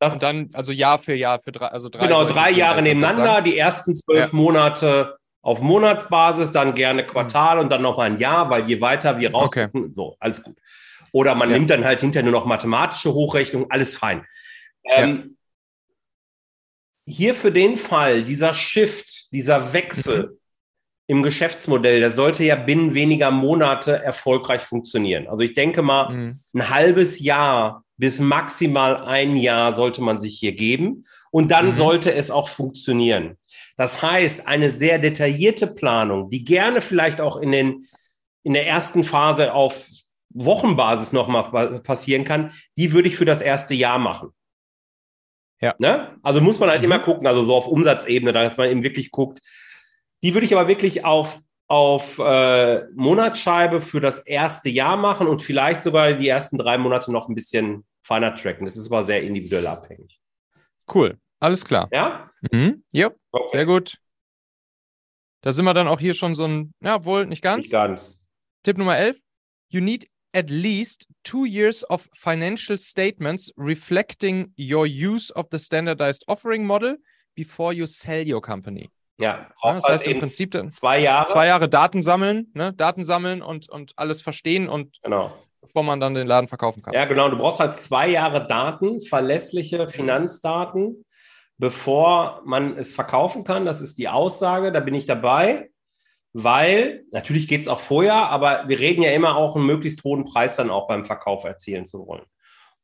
Das 0.00 0.14
und 0.14 0.22
dann, 0.22 0.50
also 0.54 0.72
Jahr 0.72 0.98
für 0.98 1.14
Jahr, 1.14 1.40
für 1.40 1.52
drei, 1.52 1.66
also 1.66 1.88
drei. 1.88 2.06
Genau, 2.06 2.24
drei 2.24 2.50
Jahre 2.50 2.82
nebeneinander, 2.82 3.42
die 3.42 3.58
ersten 3.58 3.94
zwölf 3.94 4.32
ja. 4.32 4.36
Monate 4.36 5.18
auf 5.42 5.60
Monatsbasis, 5.60 6.52
dann 6.52 6.74
gerne 6.74 7.06
Quartal 7.06 7.58
und 7.58 7.70
dann 7.70 7.82
noch 7.82 7.96
mal 7.96 8.04
ein 8.04 8.18
Jahr, 8.18 8.50
weil 8.50 8.66
je 8.66 8.80
weiter 8.80 9.18
wir 9.18 9.30
rausgucken, 9.30 9.84
okay. 9.84 9.92
so, 9.94 10.16
alles 10.18 10.42
gut. 10.42 10.56
Oder 11.12 11.34
man 11.34 11.50
ja. 11.50 11.56
nimmt 11.56 11.70
dann 11.70 11.84
halt 11.84 12.00
hinterher 12.00 12.30
nur 12.30 12.38
noch 12.38 12.46
mathematische 12.46 13.12
Hochrechnung, 13.12 13.70
alles 13.70 13.96
fein. 13.96 14.26
Ähm, 14.84 15.36
ja. 17.06 17.14
hier 17.14 17.34
für 17.34 17.52
den 17.52 17.76
Fall, 17.76 18.24
dieser 18.24 18.54
Shift, 18.54 19.32
dieser 19.32 19.72
Wechsel 19.72 20.28
mhm. 20.28 20.39
Im 21.10 21.24
Geschäftsmodell, 21.24 21.98
der 21.98 22.10
sollte 22.10 22.44
ja 22.44 22.54
binnen 22.54 22.94
weniger 22.94 23.32
Monate 23.32 24.00
erfolgreich 24.00 24.60
funktionieren. 24.60 25.26
Also 25.26 25.40
ich 25.40 25.54
denke 25.54 25.82
mal, 25.82 26.10
mhm. 26.10 26.40
ein 26.54 26.70
halbes 26.70 27.18
Jahr 27.18 27.84
bis 27.96 28.20
maximal 28.20 29.02
ein 29.02 29.36
Jahr 29.36 29.72
sollte 29.72 30.02
man 30.02 30.20
sich 30.20 30.38
hier 30.38 30.52
geben 30.52 31.04
und 31.32 31.50
dann 31.50 31.66
mhm. 31.66 31.72
sollte 31.72 32.14
es 32.14 32.30
auch 32.30 32.48
funktionieren. 32.48 33.38
Das 33.76 34.00
heißt, 34.00 34.46
eine 34.46 34.68
sehr 34.68 35.00
detaillierte 35.00 35.66
Planung, 35.66 36.30
die 36.30 36.44
gerne 36.44 36.80
vielleicht 36.80 37.20
auch 37.20 37.38
in, 37.38 37.50
den, 37.50 37.88
in 38.44 38.52
der 38.52 38.68
ersten 38.68 39.02
Phase 39.02 39.52
auf 39.52 39.88
Wochenbasis 40.28 41.12
nochmal 41.12 41.80
passieren 41.80 42.24
kann, 42.24 42.52
die 42.78 42.92
würde 42.92 43.08
ich 43.08 43.16
für 43.16 43.24
das 43.24 43.42
erste 43.42 43.74
Jahr 43.74 43.98
machen. 43.98 44.28
Ja. 45.60 45.74
Ne? 45.78 46.16
Also 46.22 46.40
muss 46.40 46.60
man 46.60 46.70
halt 46.70 46.82
mhm. 46.82 46.84
immer 46.84 47.00
gucken, 47.00 47.26
also 47.26 47.44
so 47.44 47.56
auf 47.56 47.66
Umsatzebene, 47.66 48.32
dass 48.32 48.56
man 48.56 48.70
eben 48.70 48.84
wirklich 48.84 49.10
guckt. 49.10 49.40
Die 50.22 50.34
würde 50.34 50.46
ich 50.46 50.54
aber 50.54 50.68
wirklich 50.68 51.04
auf, 51.04 51.40
auf 51.66 52.18
äh, 52.18 52.84
Monatsscheibe 52.94 53.80
für 53.80 54.00
das 54.00 54.20
erste 54.20 54.68
Jahr 54.68 54.96
machen 54.96 55.26
und 55.26 55.42
vielleicht 55.42 55.82
sogar 55.82 56.12
die 56.12 56.28
ersten 56.28 56.58
drei 56.58 56.78
Monate 56.78 57.12
noch 57.12 57.28
ein 57.28 57.34
bisschen 57.34 57.84
feiner 58.02 58.34
tracken. 58.34 58.66
Das 58.66 58.76
ist 58.76 58.86
aber 58.90 59.02
sehr 59.02 59.22
individuell 59.22 59.66
abhängig. 59.66 60.20
Cool, 60.92 61.18
alles 61.38 61.64
klar. 61.64 61.88
Ja? 61.92 62.30
Mhm. 62.50 62.84
Ja, 62.92 63.10
okay. 63.30 63.48
sehr 63.52 63.66
gut. 63.66 63.98
Da 65.42 65.52
sind 65.52 65.64
wir 65.64 65.74
dann 65.74 65.88
auch 65.88 66.00
hier 66.00 66.14
schon 66.14 66.34
so 66.34 66.44
ein, 66.44 66.74
ja, 66.80 67.04
wohl 67.04 67.26
nicht 67.26 67.42
ganz. 67.42 67.60
Nicht 67.60 67.72
ganz. 67.72 68.18
Tipp 68.62 68.76
Nummer 68.76 68.98
11. 68.98 69.18
You 69.70 69.80
need 69.80 70.06
at 70.34 70.50
least 70.50 71.06
two 71.22 71.46
years 71.46 71.88
of 71.88 72.08
financial 72.14 72.76
statements 72.76 73.52
reflecting 73.56 74.52
your 74.56 74.86
use 74.86 75.32
of 75.34 75.46
the 75.50 75.58
standardized 75.58 76.24
offering 76.28 76.66
model 76.66 76.96
before 77.34 77.72
you 77.72 77.86
sell 77.86 78.26
your 78.26 78.40
company. 78.40 78.90
Ja, 79.20 79.48
ja 79.62 79.72
das 79.74 79.84
heißt 79.84 80.06
im 80.06 80.18
Prinzip 80.18 80.58
zwei 80.70 81.00
Jahre. 81.00 81.26
Zwei 81.26 81.46
Jahre 81.46 81.68
Daten 81.68 82.02
sammeln, 82.02 82.50
ne? 82.54 82.72
Daten 82.72 83.04
sammeln 83.04 83.42
und, 83.42 83.68
und 83.68 83.92
alles 83.96 84.22
verstehen 84.22 84.68
und 84.68 85.00
genau 85.02 85.32
bevor 85.60 85.82
man 85.82 86.00
dann 86.00 86.14
den 86.14 86.26
Laden 86.26 86.48
verkaufen 86.48 86.82
kann. 86.82 86.94
Ja, 86.94 87.04
genau. 87.04 87.28
Du 87.28 87.36
brauchst 87.36 87.60
halt 87.60 87.74
zwei 87.74 88.08
Jahre 88.08 88.46
Daten, 88.46 89.00
verlässliche 89.02 89.88
Finanzdaten, 89.88 91.04
bevor 91.58 92.42
man 92.44 92.76
es 92.76 92.94
verkaufen 92.94 93.44
kann. 93.44 93.66
Das 93.66 93.80
ist 93.80 93.98
die 93.98 94.08
Aussage. 94.08 94.72
Da 94.72 94.80
bin 94.80 94.94
ich 94.94 95.04
dabei, 95.04 95.70
weil 96.32 97.04
natürlich 97.12 97.48
geht 97.48 97.60
es 97.60 97.68
auch 97.68 97.80
vorher, 97.80 98.30
aber 98.30 98.68
wir 98.68 98.78
reden 98.78 99.02
ja 99.02 99.12
immer 99.12 99.36
auch 99.36 99.56
einen 99.56 99.66
möglichst 99.66 100.02
hohen 100.04 100.24
Preis 100.24 100.56
dann 100.56 100.70
auch 100.70 100.88
beim 100.88 101.04
Verkauf 101.04 101.44
erzielen 101.44 101.86
zu 101.86 102.06
wollen. 102.06 102.24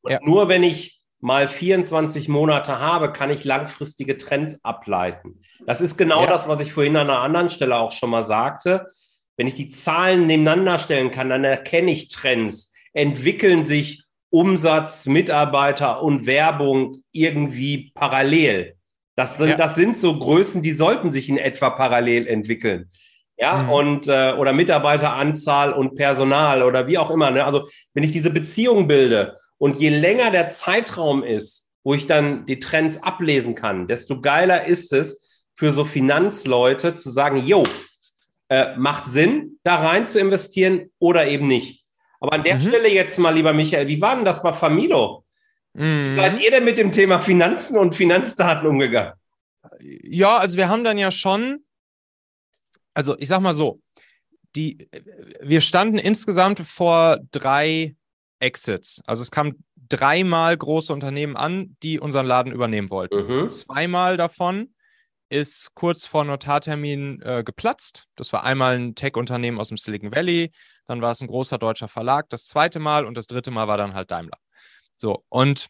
Und 0.02 0.12
ja. 0.12 0.18
nur 0.22 0.48
wenn 0.48 0.62
ich 0.62 0.95
mal 1.20 1.48
24 1.48 2.28
Monate 2.28 2.78
habe, 2.78 3.12
kann 3.12 3.30
ich 3.30 3.44
langfristige 3.44 4.16
Trends 4.16 4.64
ableiten. 4.64 5.40
Das 5.66 5.80
ist 5.80 5.96
genau 5.96 6.22
ja. 6.22 6.26
das, 6.28 6.48
was 6.48 6.60
ich 6.60 6.72
vorhin 6.72 6.96
an 6.96 7.10
einer 7.10 7.20
anderen 7.20 7.50
Stelle 7.50 7.76
auch 7.76 7.92
schon 7.92 8.10
mal 8.10 8.22
sagte. 8.22 8.86
Wenn 9.36 9.46
ich 9.46 9.54
die 9.54 9.68
Zahlen 9.68 10.26
nebeneinander 10.26 10.78
stellen 10.78 11.10
kann, 11.10 11.28
dann 11.28 11.44
erkenne 11.44 11.90
ich 11.90 12.08
Trends. 12.08 12.72
Entwickeln 12.92 13.66
sich 13.66 14.04
Umsatz, 14.30 15.06
Mitarbeiter 15.06 16.02
und 16.02 16.26
Werbung 16.26 17.02
irgendwie 17.12 17.92
parallel. 17.94 18.76
Das 19.14 19.38
sind, 19.38 19.50
ja. 19.50 19.56
das 19.56 19.74
sind 19.74 19.96
so 19.96 20.18
Größen, 20.18 20.62
die 20.62 20.72
sollten 20.72 21.10
sich 21.10 21.28
in 21.28 21.38
etwa 21.38 21.70
parallel 21.70 22.26
entwickeln. 22.26 22.90
Ja, 23.38 23.64
mhm. 23.64 23.70
und 23.70 24.08
äh, 24.08 24.32
oder 24.32 24.52
Mitarbeiteranzahl 24.52 25.72
und 25.72 25.94
Personal 25.94 26.62
oder 26.62 26.86
wie 26.86 26.96
auch 26.98 27.10
immer. 27.10 27.30
Ne? 27.30 27.44
Also 27.44 27.68
wenn 27.92 28.04
ich 28.04 28.12
diese 28.12 28.30
Beziehung 28.30 28.88
bilde 28.88 29.38
und 29.58 29.76
je 29.76 29.88
länger 29.88 30.30
der 30.30 30.48
Zeitraum 30.48 31.22
ist, 31.22 31.70
wo 31.82 31.94
ich 31.94 32.06
dann 32.06 32.46
die 32.46 32.58
Trends 32.58 33.02
ablesen 33.02 33.54
kann, 33.54 33.88
desto 33.88 34.20
geiler 34.20 34.66
ist 34.66 34.92
es 34.92 35.44
für 35.54 35.72
so 35.72 35.84
Finanzleute 35.84 36.96
zu 36.96 37.10
sagen, 37.10 37.38
jo, 37.38 37.62
äh, 38.48 38.76
macht 38.76 39.08
Sinn, 39.08 39.58
da 39.62 39.76
rein 39.76 40.06
zu 40.06 40.20
investieren 40.20 40.90
oder 40.98 41.26
eben 41.26 41.48
nicht. 41.48 41.84
Aber 42.20 42.32
an 42.32 42.44
der 42.44 42.56
mhm. 42.56 42.62
Stelle 42.62 42.88
jetzt 42.88 43.18
mal, 43.18 43.34
lieber 43.34 43.52
Michael, 43.52 43.88
wie 43.88 44.00
war 44.00 44.16
denn 44.16 44.24
das 44.24 44.42
bei 44.42 44.52
Famido? 44.52 45.24
Mhm. 45.74 46.12
Wie 46.12 46.16
seid 46.16 46.40
ihr 46.40 46.50
denn 46.50 46.64
mit 46.64 46.78
dem 46.78 46.92
Thema 46.92 47.18
Finanzen 47.18 47.78
und 47.78 47.94
Finanzdaten 47.94 48.66
umgegangen? 48.66 49.14
Ja, 49.80 50.38
also 50.38 50.56
wir 50.56 50.68
haben 50.68 50.84
dann 50.84 50.98
ja 50.98 51.10
schon, 51.10 51.64
also 52.94 53.16
ich 53.18 53.28
sag 53.28 53.40
mal 53.40 53.54
so, 53.54 53.80
die, 54.54 54.88
wir 55.40 55.60
standen 55.60 55.98
insgesamt 55.98 56.60
vor 56.60 57.18
drei 57.30 57.95
Exits. 58.38 59.02
Also 59.06 59.22
es 59.22 59.30
kamen 59.30 59.64
dreimal 59.88 60.56
große 60.56 60.92
Unternehmen 60.92 61.36
an, 61.36 61.76
die 61.82 62.00
unseren 62.00 62.26
Laden 62.26 62.52
übernehmen 62.52 62.90
wollten. 62.90 63.26
Mhm. 63.26 63.48
Zweimal 63.48 64.16
davon 64.16 64.74
ist 65.28 65.74
kurz 65.74 66.06
vor 66.06 66.24
Notartermin 66.24 67.20
äh, 67.22 67.42
geplatzt. 67.44 68.06
Das 68.14 68.32
war 68.32 68.44
einmal 68.44 68.78
ein 68.78 68.94
Tech-Unternehmen 68.94 69.58
aus 69.58 69.68
dem 69.68 69.76
Silicon 69.76 70.14
Valley, 70.14 70.52
dann 70.86 71.02
war 71.02 71.10
es 71.10 71.20
ein 71.20 71.26
großer 71.26 71.58
deutscher 71.58 71.88
Verlag, 71.88 72.28
das 72.28 72.46
zweite 72.46 72.78
Mal 72.78 73.04
und 73.06 73.16
das 73.16 73.26
dritte 73.26 73.50
Mal 73.50 73.66
war 73.66 73.76
dann 73.76 73.94
halt 73.94 74.10
Daimler. 74.10 74.38
So, 74.96 75.24
und 75.28 75.66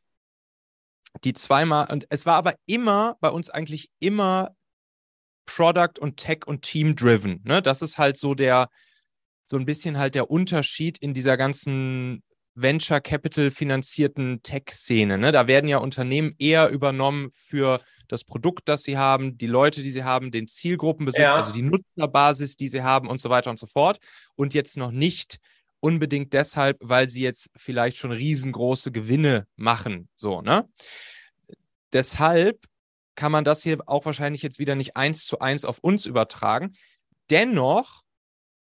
die 1.25 1.33
zweimal, 1.33 1.91
und 1.91 2.07
es 2.11 2.27
war 2.27 2.35
aber 2.35 2.55
immer 2.67 3.17
bei 3.21 3.31
uns 3.31 3.49
eigentlich 3.49 3.89
immer 3.99 4.55
Product 5.47 5.99
und 5.99 6.19
Tech 6.19 6.47
und 6.47 6.63
Team 6.63 6.97
driven. 6.97 7.41
Ne? 7.45 7.63
Das 7.63 7.81
ist 7.81 7.97
halt 7.97 8.19
so 8.19 8.35
der, 8.35 8.69
so 9.45 9.57
ein 9.57 9.65
bisschen 9.65 9.97
halt 9.97 10.15
der 10.15 10.31
Unterschied 10.31 10.99
in 10.99 11.15
dieser 11.15 11.37
ganzen 11.37 12.23
Venture 12.57 13.01
Capital 13.01 13.51
finanzierten 13.51 14.43
Tech-Szene. 14.43 15.19
Ne? 15.19 15.31
Da 15.31 15.47
werden 15.47 15.69
ja 15.69 15.79
Unternehmen 15.79 16.35
eher 16.39 16.71
übernommen 16.71 17.31
für 17.33 17.81
das 18.09 18.25
Produkt, 18.25 18.69
das 18.69 18.83
sie 18.83 18.97
haben, 18.97 19.37
die 19.37 19.47
Leute, 19.47 19.83
die 19.83 19.91
sie 19.91 20.05
haben, 20.05 20.31
den 20.31 20.49
Zielgruppenbesitz, 20.49 21.21
ja. 21.21 21.35
also 21.35 21.53
die 21.53 21.63
Nutzerbasis, 21.63 22.57
die 22.57 22.69
sie 22.69 22.83
haben 22.83 23.09
und 23.09 23.21
so 23.21 23.29
weiter 23.31 23.51
und 23.51 23.59
so 23.59 23.67
fort. 23.67 23.99
Und 24.37 24.55
jetzt 24.55 24.77
noch 24.77 24.91
nicht 24.91 25.39
unbedingt 25.81 26.33
deshalb, 26.33 26.79
weil 26.81 27.11
sie 27.11 27.23
jetzt 27.23 27.51
vielleicht 27.57 27.99
schon 27.99 28.13
riesengroße 28.13 28.91
Gewinne 28.91 29.47
machen. 29.57 30.09
So, 30.17 30.41
ne? 30.41 30.69
Deshalb 31.93 32.67
kann 33.17 33.33
man 33.33 33.45
das 33.45 33.63
hier 33.63 33.79
auch 33.87 34.07
wahrscheinlich 34.07 34.43
jetzt 34.43 34.59
wieder 34.59 34.75
nicht 34.75 34.97
eins 34.97 35.27
zu 35.27 35.41
eins 35.41 35.65
auf 35.65 35.79
uns 35.81 36.07
übertragen. 36.07 36.75
Dennoch 37.29 38.03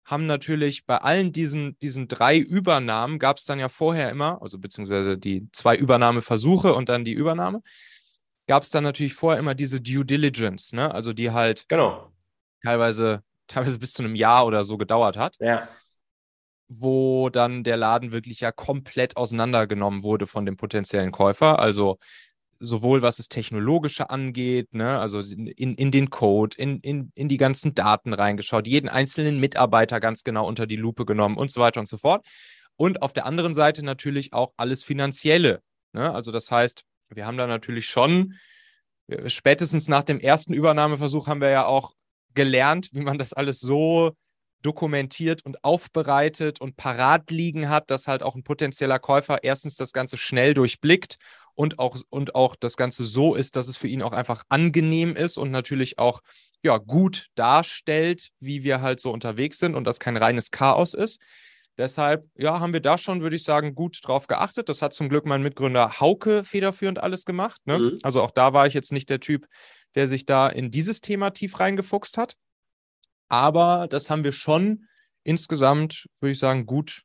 haben 0.09 0.25
natürlich 0.25 0.87
bei 0.87 0.97
allen 0.97 1.33
diesen, 1.33 1.79
diesen 1.81 2.09
drei 2.09 2.38
Übernahmen, 2.38 3.19
gab 3.19 3.37
es 3.37 3.45
dann 3.45 3.59
ja 3.59 3.69
vorher 3.69 4.09
immer, 4.11 4.41
also 4.41 4.59
beziehungsweise 4.59 5.19
die 5.19 5.47
zwei 5.53 5.77
Übernahmeversuche 5.77 6.73
und 6.73 6.88
dann 6.88 7.05
die 7.05 7.12
Übernahme, 7.12 7.62
gab 8.47 8.62
es 8.62 8.71
dann 8.71 8.85
natürlich 8.85 9.12
vorher 9.12 9.38
immer 9.38 9.55
diese 9.55 9.83
Due 9.83 10.07
Diligence, 10.07 10.73
ne? 10.73 10.95
Also 10.95 11.12
die 11.12 11.31
halt 11.31 11.69
genau. 11.69 12.11
teilweise, 12.65 13.23
teilweise 13.49 13.79
bis 13.79 13.93
zu 13.93 14.03
einem 14.03 14.15
Jahr 14.15 14.47
oder 14.47 14.65
so 14.65 14.79
gedauert 14.79 15.19
hat. 15.19 15.37
Ja. 15.41 15.69
Wo 16.69 17.29
dann 17.29 17.62
der 17.62 17.77
Laden 17.77 18.11
wirklich 18.11 18.41
ja 18.41 18.50
komplett 18.50 19.19
auseinandergenommen 19.19 20.03
wurde 20.05 20.27
von 20.27 20.47
dem 20.47 20.57
potenziellen 20.57 21.12
Käufer. 21.12 21.59
Also 21.59 21.99
sowohl 22.61 23.03
was 23.03 23.19
das 23.19 23.29
Technologische 23.29 24.11
angeht, 24.11 24.75
ne, 24.75 24.99
also 24.99 25.21
in, 25.21 25.75
in 25.75 25.91
den 25.91 26.11
Code, 26.11 26.57
in, 26.57 26.81
in, 26.81 27.12
in 27.15 27.29
die 27.29 27.37
ganzen 27.37 27.75
Daten 27.75 28.12
reingeschaut, 28.12 28.67
jeden 28.67 28.88
einzelnen 28.88 29.38
Mitarbeiter 29.41 30.00
ganz 30.00 30.25
genau 30.25 30.47
unter 30.47 30.67
die 30.67 30.77
Lupe 30.77 31.05
genommen 31.05 31.37
und 31.37 31.50
so 31.50 31.61
weiter 31.61 31.81
und 31.81 31.88
so 31.88 31.97
fort. 31.97 32.27
Und 32.77 33.03
auf 33.03 33.12
der 33.12 33.27
anderen 33.27 33.55
Seite 33.55 33.85
natürlich 33.85 34.33
auch 34.33 34.53
alles 34.57 34.83
Finanzielle. 34.83 35.62
Ne? 35.93 36.12
Also 36.12 36.33
das 36.33 36.50
heißt, 36.50 36.85
wir 37.11 37.27
haben 37.27 37.37
da 37.37 37.47
natürlich 37.47 37.87
schon, 37.87 38.35
äh, 39.09 39.29
spätestens 39.29 39.88
nach 39.88 40.05
dem 40.05 40.21
ersten 40.21 40.53
Übernahmeversuch 40.53 41.27
haben 41.27 41.41
wir 41.41 41.50
ja 41.50 41.67
auch 41.67 41.95
gelernt, 42.35 42.91
wie 42.93 43.00
man 43.00 43.19
das 43.19 43.33
alles 43.33 43.61
so 43.61 44.12
dokumentiert 44.62 45.45
und 45.45 45.62
aufbereitet 45.65 46.61
und 46.61 46.77
parat 46.77 47.31
liegen 47.31 47.69
hat, 47.69 47.91
dass 47.91 48.09
halt 48.09 48.23
auch 48.23 48.35
ein 48.35 48.43
potenzieller 48.43 48.99
Käufer 48.99 49.45
erstens 49.45 49.77
das 49.77 49.93
Ganze 49.93 50.17
schnell 50.17 50.55
durchblickt 50.55 51.17
und 51.55 51.79
auch, 51.79 51.97
und 52.11 52.35
auch 52.35 52.57
das 52.57 52.77
Ganze 52.77 53.05
so 53.05 53.35
ist, 53.35 53.57
dass 53.57 53.69
es 53.69 53.77
für 53.77 53.88
ihn 53.88 54.03
auch 54.03 54.12
einfach 54.12 54.45
angenehm 54.49 55.17
ist 55.17 55.38
und 55.38 55.50
natürlich 55.50 55.99
auch 55.99 56.21
ja, 56.62 56.79
gut 56.79 57.29
darstellt, 57.35 58.31
wie 58.41 58.65
wir 58.65 58.81
halt 58.81 59.00
so 59.00 59.12
unterwegs 59.12 59.59
sind 59.59 59.75
und 59.75 59.85
das 59.85 60.00
kein 60.00 60.17
reines 60.17 60.50
Chaos 60.50 60.95
ist. 60.95 61.21
Deshalb, 61.77 62.27
ja, 62.37 62.59
haben 62.59 62.73
wir 62.73 62.81
da 62.81 62.99
schon, 62.99 63.23
würde 63.23 63.37
ich 63.37 63.45
sagen, 63.45 63.77
gut 63.77 64.00
drauf 64.03 64.27
geachtet. 64.27 64.69
Das 64.69 64.83
hat 64.83 64.93
zum 64.93 65.09
Glück 65.09 65.27
mein 65.27 65.43
Mitgründer 65.43 66.00
Hauke 66.00 66.43
federführend 66.43 66.99
alles 66.99 67.25
gemacht. 67.25 67.61
Ne? 67.67 67.79
Mhm. 67.79 67.99
Also 68.03 68.21
auch 68.21 68.33
da 68.33 68.53
war 68.53 68.67
ich 68.67 68.75
jetzt 68.75 68.91
nicht 68.91 69.09
der 69.09 69.21
Typ, 69.21 69.47
der 69.95 70.09
sich 70.09 70.27
da 70.27 70.49
in 70.49 70.73
dieses 70.73 71.00
Thema 71.00 71.31
tief 71.31 71.61
reingefuchst 71.61 72.19
hat. 72.19 72.35
Aber 73.28 73.87
das 73.88 74.11
haben 74.11 74.25
wir 74.25 74.32
schon 74.32 74.87
insgesamt, 75.25 76.08
würde 76.20 76.32
ich 76.32 76.38
sagen, 76.38 76.66
gut, 76.66 77.02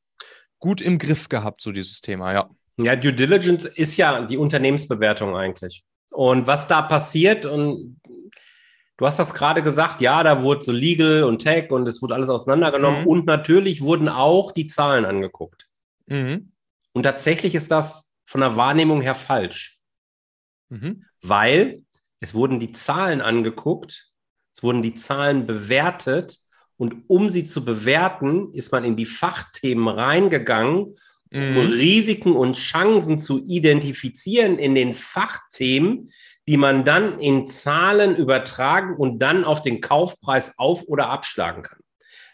gut 0.59 0.81
im 0.81 0.97
Griff 0.97 1.29
gehabt, 1.29 1.61
so 1.61 1.71
dieses 1.71 2.01
Thema, 2.01 2.33
ja. 2.33 2.49
Ja, 2.77 2.95
Due 2.95 3.13
Diligence 3.13 3.65
ist 3.65 3.97
ja 3.97 4.25
die 4.25 4.37
Unternehmensbewertung 4.37 5.35
eigentlich. 5.35 5.83
Und 6.11 6.47
was 6.47 6.67
da 6.67 6.81
passiert, 6.81 7.45
und 7.45 7.99
Du 8.97 9.07
hast 9.07 9.17
das 9.17 9.33
gerade 9.33 9.63
gesagt, 9.63 10.01
ja, 10.01 10.23
da 10.23 10.43
wurde 10.43 10.63
so 10.63 10.71
Legal 10.71 11.23
und 11.23 11.39
Tech 11.39 11.71
und 11.71 11.87
es 11.87 12.01
wurde 12.01 12.13
alles 12.13 12.29
auseinandergenommen 12.29 13.01
mhm. 13.01 13.07
und 13.07 13.25
natürlich 13.25 13.81
wurden 13.81 14.07
auch 14.07 14.51
die 14.51 14.67
Zahlen 14.67 15.05
angeguckt. 15.05 15.67
Mhm. 16.05 16.51
Und 16.93 17.03
tatsächlich 17.03 17.55
ist 17.55 17.71
das 17.71 18.13
von 18.25 18.41
der 18.41 18.55
Wahrnehmung 18.55 19.01
her 19.01 19.15
falsch. 19.15 19.79
Mhm. 20.69 21.05
Weil 21.21 21.83
Es 22.19 22.33
wurden 22.33 22.61
die 22.61 22.71
Zahlen 22.71 23.19
angeguckt, 23.19 24.12
es 24.53 24.63
wurden 24.63 24.81
die 24.81 24.93
Zahlen 24.93 25.47
bewertet 25.47 26.39
und 26.77 27.03
um 27.07 27.29
sie 27.29 27.45
zu 27.45 27.65
bewerten, 27.65 28.51
ist 28.53 28.71
man 28.71 28.83
in 28.83 28.95
die 28.95 29.05
Fachthemen 29.05 29.87
reingegangen, 29.87 30.95
um 31.33 31.53
mhm. 31.53 31.57
Risiken 31.57 32.35
und 32.35 32.57
Chancen 32.57 33.17
zu 33.17 33.43
identifizieren 33.45 34.59
in 34.59 34.75
den 34.75 34.93
Fachthemen, 34.93 36.11
die 36.47 36.57
man 36.57 36.85
dann 36.85 37.19
in 37.19 37.47
Zahlen 37.47 38.15
übertragen 38.15 38.95
und 38.95 39.19
dann 39.19 39.45
auf 39.45 39.61
den 39.61 39.81
Kaufpreis 39.81 40.57
auf- 40.57 40.83
oder 40.87 41.09
abschlagen 41.09 41.63
kann. 41.63 41.79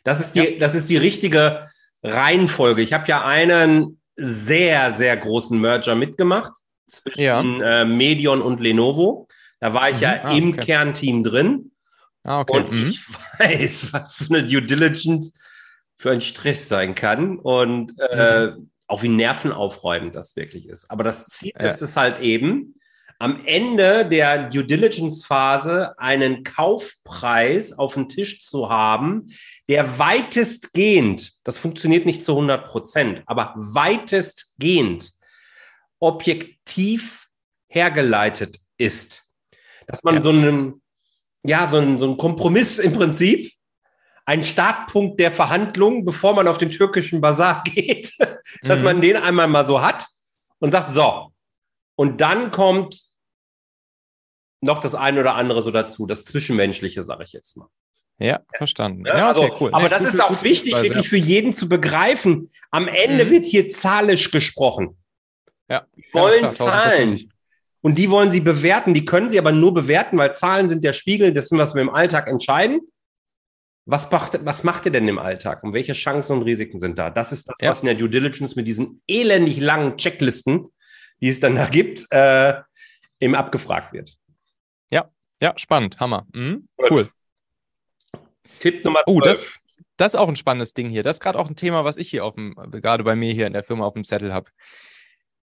Das 0.04 0.20
ist 0.20 0.36
die, 0.36 0.40
ja. 0.40 0.60
das 0.60 0.76
ist 0.76 0.90
die 0.90 0.98
richtige 0.98 1.68
Reihenfolge. 2.04 2.82
Ich 2.82 2.94
habe 2.94 3.08
ja 3.08 3.24
einen 3.24 4.02
sehr, 4.16 4.92
sehr 4.92 5.16
großen 5.16 5.60
Merger 5.60 5.96
mitgemacht 5.96 6.54
zwischen 6.88 7.22
ja. 7.22 7.82
äh, 7.82 7.86
Medion 7.86 8.42
und 8.42 8.60
Lenovo. 8.60 9.28
Da 9.60 9.74
war 9.74 9.90
ich 9.90 9.98
mhm. 9.98 10.02
ja 10.02 10.22
ah, 10.24 10.36
im 10.36 10.54
okay. 10.54 10.66
Kernteam 10.66 11.24
drin. 11.24 11.72
Ah, 12.24 12.42
okay. 12.42 12.58
Und 12.58 12.72
mhm. 12.72 12.90
ich 12.90 13.02
weiß, 13.40 13.94
was 13.94 14.18
so 14.18 14.34
eine 14.34 14.48
Due 14.48 14.62
Diligence 14.62 15.34
für 15.98 16.12
ein 16.12 16.22
Stress 16.22 16.68
sein 16.68 16.96
kann 16.96 17.40
und 17.40 17.94
äh, 18.00 18.48
mhm. 18.48 18.70
auch 18.88 19.04
wie 19.04 19.10
nervenaufräumend 19.10 20.16
das 20.16 20.36
wirklich 20.36 20.68
ist. 20.68 20.90
Aber 20.90 21.04
das 21.04 21.28
Ziel 21.28 21.52
ja. 21.56 21.66
ist 21.66 21.82
es 21.82 21.98
halt 21.98 22.20
eben, 22.22 22.76
am 23.22 23.46
Ende 23.46 24.06
der 24.06 24.50
Due 24.50 24.64
Diligence 24.64 25.26
Phase 25.26 26.00
einen 26.00 26.46
Kaufpreis 26.46 27.78
auf 27.78 27.96
dem 27.96 28.08
Tisch 28.08 28.40
zu 28.40 28.70
haben, 28.70 29.28
der 29.68 30.00
weitestgehend, 30.00 31.34
das 31.44 31.58
funktioniert 31.58 32.06
nicht 32.06 32.24
zu 32.24 32.32
100 32.32 32.66
Prozent, 32.66 33.24
aber 33.26 33.54
weitestgehend 33.58 35.12
objektiv 36.00 37.28
hergeleitet 37.68 38.58
ist. 38.78 39.26
Dass 39.86 40.02
man 40.04 40.16
ja. 40.16 40.22
so 40.22 40.30
einen, 40.30 40.82
ja, 41.43 41.67
so 41.67 41.77
einen, 41.77 42.00
so 42.00 42.05
einen 42.05 42.17
Kompromiss 42.17 42.79
im 42.79 42.93
Prinzip, 42.93 43.51
ein 44.25 44.43
Startpunkt 44.43 45.19
der 45.19 45.31
Verhandlungen, 45.31 46.05
bevor 46.05 46.34
man 46.34 46.48
auf 46.48 46.58
den 46.58 46.69
türkischen 46.69 47.22
Bazar 47.22 47.63
geht, 47.65 48.13
dass 48.62 48.79
mhm. 48.79 48.86
man 48.86 49.01
den 49.01 49.17
einmal 49.17 49.48
mal 49.48 49.65
so 49.65 49.81
hat 49.81 50.05
und 50.60 50.72
sagt, 50.72 50.93
so, 50.93 51.31
und 51.96 52.22
dann 52.22 52.51
kommt 52.51 53.01
noch 54.62 54.79
das 54.79 54.93
eine 54.93 55.22
oder 55.22 55.36
andere 55.36 55.62
so 55.62 55.72
dazu, 55.72 56.05
das 56.05 56.25
Zwischenmenschliche, 56.25 57.03
sage 57.03 57.24
ich 57.24 57.34
jetzt 57.34 57.58
mal. 57.58 57.67
Ja, 58.19 58.41
verstanden. 58.53 59.05
Ja, 59.05 59.17
ja 59.17 59.31
okay, 59.31 59.43
also, 59.43 59.55
cool. 59.62 59.74
Aber 59.74 59.88
das 59.88 60.01
ist 60.01 60.22
auch 60.22 60.43
wichtig, 60.43 60.75
wirklich 60.75 61.05
ja. 61.05 61.10
für 61.10 61.17
jeden 61.17 61.53
zu 61.53 61.69
begreifen. 61.69 62.50
Am 62.69 62.89
Ende 62.89 63.25
mhm. 63.25 63.29
wird 63.31 63.46
hier 63.46 63.67
zahlisch 63.69 64.31
gesprochen. 64.31 64.98
Ja. 65.69 65.86
Wollen 66.12 66.39
klar, 66.39 66.51
Zahlen. 66.51 67.31
Und 67.82 67.98
die 67.98 68.10
wollen 68.10 68.32
sie 68.32 68.42
bewerten. 68.42 68.94
Die 68.94 69.06
können 69.06 69.30
sie 69.30 69.40
aber 69.40 69.52
nur 69.52 69.74
bewerten, 69.74 70.18
weil 70.18 70.36
Zahlen 70.36 70.70
sind 70.70 70.84
der 70.84 70.94
Spiegel 70.94 71.34
dessen, 71.34 71.58
was 71.58 71.76
wir 71.76 71.82
im 71.82 71.90
Alltag 71.90 72.28
entscheiden. 72.28 72.82
Was 73.86 74.12
macht, 74.12 74.46
was 74.46 74.64
macht 74.64 74.86
ihr 74.86 74.92
denn 74.92 75.08
im 75.08 75.18
Alltag? 75.18 75.64
Und 75.64 75.74
welche 75.74 75.94
Chancen 75.94 76.38
und 76.38 76.44
Risiken 76.44 76.80
sind 76.80 77.00
da? 77.00 77.10
Das 77.10 77.32
ist 77.32 77.50
das, 77.50 77.58
was 77.62 77.80
in 77.80 77.88
der 77.88 77.96
Due 77.96 78.10
Diligence 78.10 78.56
mit 78.56 78.68
diesen 78.68 79.02
elendig 79.08 79.60
langen 79.60 79.98
Checklisten, 79.98 80.68
die 81.22 81.30
es 81.30 81.40
dann 81.40 81.56
da 81.56 81.66
gibt, 81.66 82.06
äh, 82.12 82.56
eben 83.20 83.36
abgefragt 83.36 83.94
wird. 83.94 84.20
Ja, 85.42 85.54
spannend. 85.58 86.00
Hammer. 86.00 86.28
Mhm. 86.34 86.68
Cool. 86.90 87.10
Tipp 88.60 88.84
Nummer 88.84 89.04
12. 89.06 89.08
Oh, 89.08 89.22
das, 89.22 89.50
das 89.98 90.14
ist 90.14 90.20
auch 90.20 90.28
ein 90.28 90.36
spannendes 90.36 90.74
Ding 90.74 90.90
hier. 90.90 91.04
Das 91.04 91.18
ist 91.18 91.22
gerade 91.22 91.40
auch 91.40 91.48
ein 91.48 91.56
Thema, 91.56 91.86
was 91.86 91.98
ich 91.98 92.10
hier 92.10 92.26
auf 92.26 92.36
dem, 92.36 92.56
gerade 92.72 93.04
bei 93.04 93.16
mir 93.16 93.34
hier 93.34 93.48
in 93.48 93.54
der 93.54 93.64
Firma 93.64 93.86
auf 93.86 93.94
dem 93.94 94.04
Zettel 94.04 94.34
habe. 94.34 94.50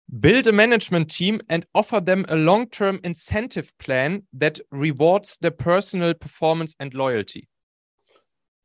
Build 0.09 0.47
a 0.47 0.53
management 0.53 1.11
team 1.11 1.41
and 1.49 1.67
offer 1.73 2.01
them 2.01 2.25
a 2.29 2.37
long-term 2.37 3.01
incentive 3.03 3.77
plan 3.79 4.27
that 4.33 4.61
rewards 4.71 5.39
their 5.39 5.51
personal 5.51 6.15
performance 6.15 6.75
and 6.79 6.95
loyalty. 6.95 7.49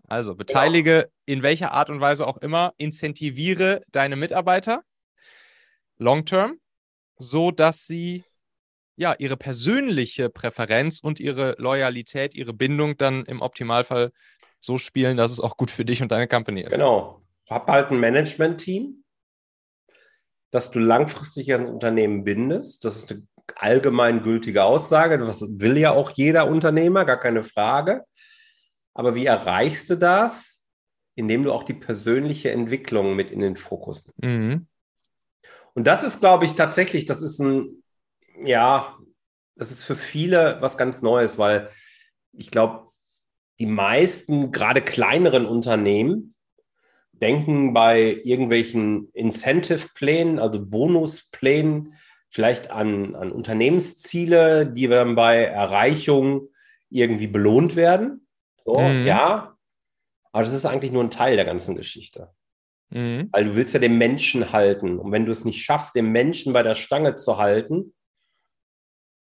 Also 0.07 0.35
beteilige 0.35 0.91
ja. 0.91 1.05
in 1.25 1.41
welcher 1.41 1.71
Art 1.71 1.89
und 1.89 2.01
Weise 2.01 2.27
auch 2.27 2.37
immer, 2.37 2.73
incentiviere 2.77 3.81
deine 3.91 4.17
Mitarbeiter 4.17 4.83
long-term, 5.97 6.59
so 7.17 7.51
dass 7.51 7.87
sie 7.87 8.23
ja, 8.97 9.15
ihre 9.17 9.37
persönliche 9.37 10.29
Präferenz 10.29 10.99
und 10.99 11.19
ihre 11.19 11.55
Loyalität, 11.57 12.35
ihre 12.35 12.53
Bindung 12.53 12.97
dann 12.97 13.25
im 13.25 13.41
Optimalfall 13.41 14.11
so 14.59 14.77
spielen, 14.77 15.17
dass 15.17 15.31
es 15.31 15.39
auch 15.39 15.57
gut 15.57 15.71
für 15.71 15.85
dich 15.85 16.03
und 16.03 16.11
deine 16.11 16.27
Company 16.27 16.61
ist. 16.61 16.71
Genau. 16.71 17.21
Hab 17.49 17.67
halt 17.67 17.89
ein 17.89 17.99
Management-Team, 17.99 19.00
das 20.51 20.71
du 20.71 20.79
langfristig 20.79 21.51
ans 21.53 21.69
Unternehmen 21.69 22.23
bindest. 22.23 22.85
Das 22.85 22.95
ist 22.95 23.11
eine 23.11 23.25
allgemein 23.55 24.23
gültige 24.23 24.63
Aussage. 24.63 25.17
Das 25.17 25.41
will 25.41 25.77
ja 25.77 25.91
auch 25.91 26.11
jeder 26.11 26.47
Unternehmer, 26.47 27.05
gar 27.05 27.19
keine 27.19 27.43
Frage. 27.43 28.03
Aber 28.93 29.15
wie 29.15 29.25
erreichst 29.25 29.89
du 29.89 29.95
das? 29.95 30.63
Indem 31.15 31.43
du 31.43 31.51
auch 31.51 31.63
die 31.63 31.73
persönliche 31.73 32.51
Entwicklung 32.51 33.15
mit 33.15 33.31
in 33.31 33.39
den 33.39 33.55
Fokus 33.55 34.05
nimmst. 34.05 34.23
Mhm. 34.23 34.67
Und 35.73 35.87
das 35.87 36.03
ist, 36.03 36.19
glaube 36.19 36.45
ich, 36.45 36.55
tatsächlich, 36.55 37.05
das 37.05 37.21
ist 37.21 37.39
ein 37.39 37.81
ja, 38.43 38.97
das 39.55 39.71
ist 39.71 39.83
für 39.83 39.95
viele 39.95 40.57
was 40.61 40.77
ganz 40.77 41.01
Neues, 41.01 41.37
weil 41.37 41.69
ich 42.33 42.51
glaube, 42.51 42.91
die 43.59 43.65
meisten, 43.65 44.51
gerade 44.51 44.81
kleineren 44.81 45.45
Unternehmen, 45.45 46.30
denken 47.21 47.73
bei 47.73 48.19
irgendwelchen 48.23 49.09
Incentive-Plänen, 49.13 50.39
also 50.39 50.65
Bonusplänen, 50.65 51.93
vielleicht 52.29 52.71
an, 52.71 53.15
an 53.15 53.31
Unternehmensziele, 53.31 54.65
die 54.65 54.87
dann 54.87 55.15
bei 55.15 55.43
Erreichung 55.43 56.49
irgendwie 56.89 57.27
belohnt 57.27 57.75
werden. 57.75 58.27
So, 58.57 58.79
mhm. 58.79 59.03
ja. 59.03 59.55
Aber 60.31 60.43
das 60.43 60.53
ist 60.53 60.65
eigentlich 60.65 60.91
nur 60.91 61.03
ein 61.03 61.09
Teil 61.11 61.35
der 61.35 61.45
ganzen 61.45 61.75
Geschichte. 61.75 62.31
Mhm. 62.89 63.29
Weil 63.31 63.45
du 63.45 63.55
willst 63.55 63.73
ja 63.73 63.79
den 63.79 63.97
Menschen 63.97 64.51
halten. 64.51 64.97
Und 64.97 65.11
wenn 65.11 65.25
du 65.25 65.31
es 65.31 65.45
nicht 65.45 65.63
schaffst, 65.63 65.95
den 65.95 66.11
Menschen 66.11 66.53
bei 66.53 66.63
der 66.63 66.75
Stange 66.75 67.15
zu 67.15 67.37
halten, 67.37 67.93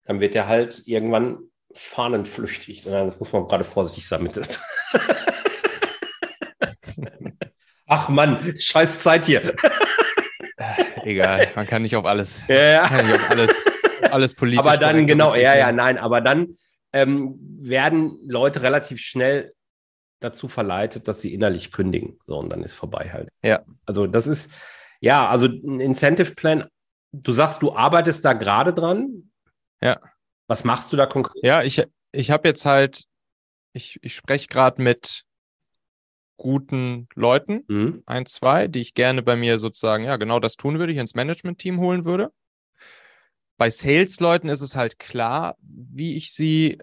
dann 0.04 0.20
wird 0.20 0.34
er 0.34 0.46
halt 0.46 0.82
irgendwann 0.86 1.38
fahnenflüchtig. 1.72 2.84
Das 2.90 3.20
muss 3.20 3.32
man 3.32 3.46
gerade 3.46 3.64
vorsichtig 3.64 4.08
sein 4.08 4.22
mit. 4.22 4.36
Ach 7.86 8.08
Mann, 8.08 8.54
scheiß 8.58 9.02
Zeit 9.02 9.24
hier. 9.24 9.54
Egal, 11.04 11.52
man 11.54 11.66
kann 11.66 11.82
nicht 11.82 11.94
auf 11.96 12.04
alles, 12.04 12.42
ja. 12.48 12.88
kann 12.88 13.06
nicht 13.06 13.14
auf 13.14 13.30
alles, 13.30 13.64
alles 14.10 14.34
politisch. 14.34 14.66
Aber 14.66 14.76
dann, 14.76 15.06
genau, 15.06 15.34
ja, 15.34 15.54
ja, 15.56 15.70
nein, 15.70 15.98
aber 15.98 16.20
dann 16.20 16.54
ähm, 16.92 17.36
werden 17.60 18.18
Leute 18.26 18.62
relativ 18.62 19.00
schnell 19.00 19.54
dazu 20.18 20.48
verleitet, 20.48 21.06
dass 21.06 21.20
sie 21.20 21.32
innerlich 21.32 21.70
kündigen. 21.70 22.18
So, 22.24 22.38
und 22.38 22.50
dann 22.50 22.62
ist 22.62 22.74
vorbei 22.74 23.10
halt. 23.12 23.28
Ja. 23.42 23.62
Also, 23.84 24.06
das 24.06 24.26
ist, 24.26 24.52
ja, 25.00 25.28
also 25.28 25.46
ein 25.46 25.80
Incentive 25.80 26.34
Plan, 26.34 26.68
du 27.12 27.32
sagst, 27.32 27.62
du 27.62 27.74
arbeitest 27.74 28.24
da 28.24 28.32
gerade 28.32 28.72
dran. 28.72 29.30
Ja. 29.80 30.00
Was 30.48 30.64
machst 30.64 30.92
du 30.92 30.96
da 30.96 31.06
konkret? 31.06 31.44
Ja, 31.44 31.62
ich, 31.62 31.84
ich 32.12 32.30
habe 32.30 32.48
jetzt 32.48 32.66
halt, 32.66 33.04
ich, 33.72 33.98
ich 34.02 34.14
spreche 34.14 34.46
gerade 34.48 34.82
mit 34.82 35.24
guten 36.36 37.08
Leuten, 37.14 37.64
mhm. 37.68 38.02
ein, 38.06 38.26
zwei, 38.26 38.68
die 38.68 38.80
ich 38.80 38.94
gerne 38.94 39.22
bei 39.22 39.36
mir 39.36 39.58
sozusagen, 39.58 40.04
ja, 40.04 40.16
genau 40.16 40.40
das 40.40 40.54
tun 40.54 40.78
würde, 40.78 40.92
ich 40.92 40.98
ins 40.98 41.14
Management-Team 41.14 41.78
holen 41.80 42.04
würde. 42.04 42.32
Bei 43.56 43.70
Sales-Leuten 43.70 44.48
ist 44.48 44.60
es 44.60 44.76
halt 44.76 44.98
klar, 44.98 45.56
wie 45.60 46.16
ich 46.16 46.32
sie 46.32 46.78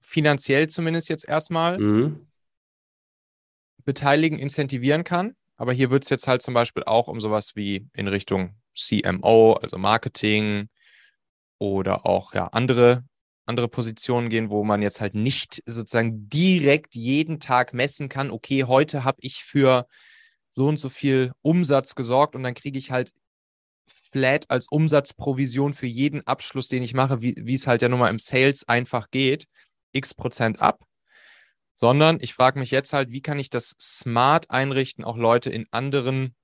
finanziell 0.00 0.68
zumindest 0.68 1.08
jetzt 1.08 1.28
erstmal 1.28 1.78
mhm. 1.78 2.26
beteiligen, 3.84 4.38
incentivieren 4.38 5.04
kann. 5.04 5.36
Aber 5.56 5.72
hier 5.72 5.90
wird 5.90 6.04
es 6.04 6.10
jetzt 6.10 6.28
halt 6.28 6.42
zum 6.42 6.54
Beispiel 6.54 6.84
auch 6.84 7.08
um 7.08 7.20
sowas 7.20 7.56
wie 7.56 7.88
in 7.92 8.08
Richtung 8.08 8.54
CMO, 8.74 9.54
also 9.54 9.78
Marketing, 9.78 10.68
oder 11.58 12.06
auch 12.06 12.34
ja 12.34 12.44
andere 12.46 13.04
andere 13.46 13.68
Positionen 13.68 14.28
gehen, 14.28 14.50
wo 14.50 14.64
man 14.64 14.82
jetzt 14.82 15.00
halt 15.00 15.14
nicht 15.14 15.62
sozusagen 15.66 16.28
direkt 16.28 16.94
jeden 16.94 17.40
Tag 17.40 17.72
messen 17.72 18.08
kann, 18.08 18.30
okay, 18.30 18.64
heute 18.64 19.04
habe 19.04 19.18
ich 19.20 19.42
für 19.42 19.86
so 20.50 20.66
und 20.68 20.78
so 20.78 20.88
viel 20.88 21.32
Umsatz 21.42 21.94
gesorgt 21.94 22.34
und 22.34 22.42
dann 22.42 22.54
kriege 22.54 22.78
ich 22.78 22.90
halt 22.90 23.12
flat 24.10 24.50
als 24.50 24.66
Umsatzprovision 24.68 25.74
für 25.74 25.86
jeden 25.86 26.26
Abschluss, 26.26 26.68
den 26.68 26.82
ich 26.82 26.94
mache, 26.94 27.20
wie 27.20 27.54
es 27.54 27.66
halt 27.66 27.82
ja 27.82 27.88
nun 27.88 28.00
mal 28.00 28.08
im 28.08 28.18
Sales 28.18 28.66
einfach 28.66 29.10
geht, 29.10 29.46
x 29.92 30.14
Prozent 30.14 30.60
ab. 30.60 30.84
Sondern 31.74 32.18
ich 32.20 32.32
frage 32.32 32.58
mich 32.58 32.70
jetzt 32.70 32.94
halt, 32.94 33.10
wie 33.10 33.20
kann 33.20 33.38
ich 33.38 33.50
das 33.50 33.76
smart 33.78 34.50
einrichten, 34.50 35.04
auch 35.04 35.18
Leute 35.18 35.50
in 35.50 35.66
anderen 35.70 36.34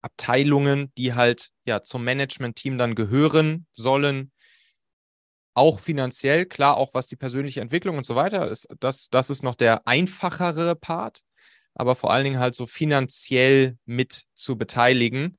Abteilungen, 0.00 0.92
die 0.96 1.14
halt 1.14 1.50
ja 1.66 1.82
zum 1.82 2.04
Management-Team 2.04 2.78
dann 2.78 2.94
gehören 2.94 3.66
sollen, 3.72 4.32
auch 5.54 5.78
finanziell, 5.78 6.46
klar, 6.46 6.76
auch 6.76 6.94
was 6.94 7.06
die 7.06 7.16
persönliche 7.16 7.60
Entwicklung 7.60 7.96
und 7.96 8.04
so 8.04 8.16
weiter 8.16 8.50
ist, 8.50 8.68
das, 8.80 9.08
das 9.08 9.30
ist 9.30 9.42
noch 9.42 9.54
der 9.54 9.86
einfachere 9.86 10.74
Part, 10.74 11.22
aber 11.74 11.94
vor 11.94 12.12
allen 12.12 12.24
Dingen 12.24 12.40
halt 12.40 12.54
so 12.54 12.66
finanziell 12.66 13.78
mit 13.84 14.24
zu 14.34 14.56
beteiligen, 14.56 15.38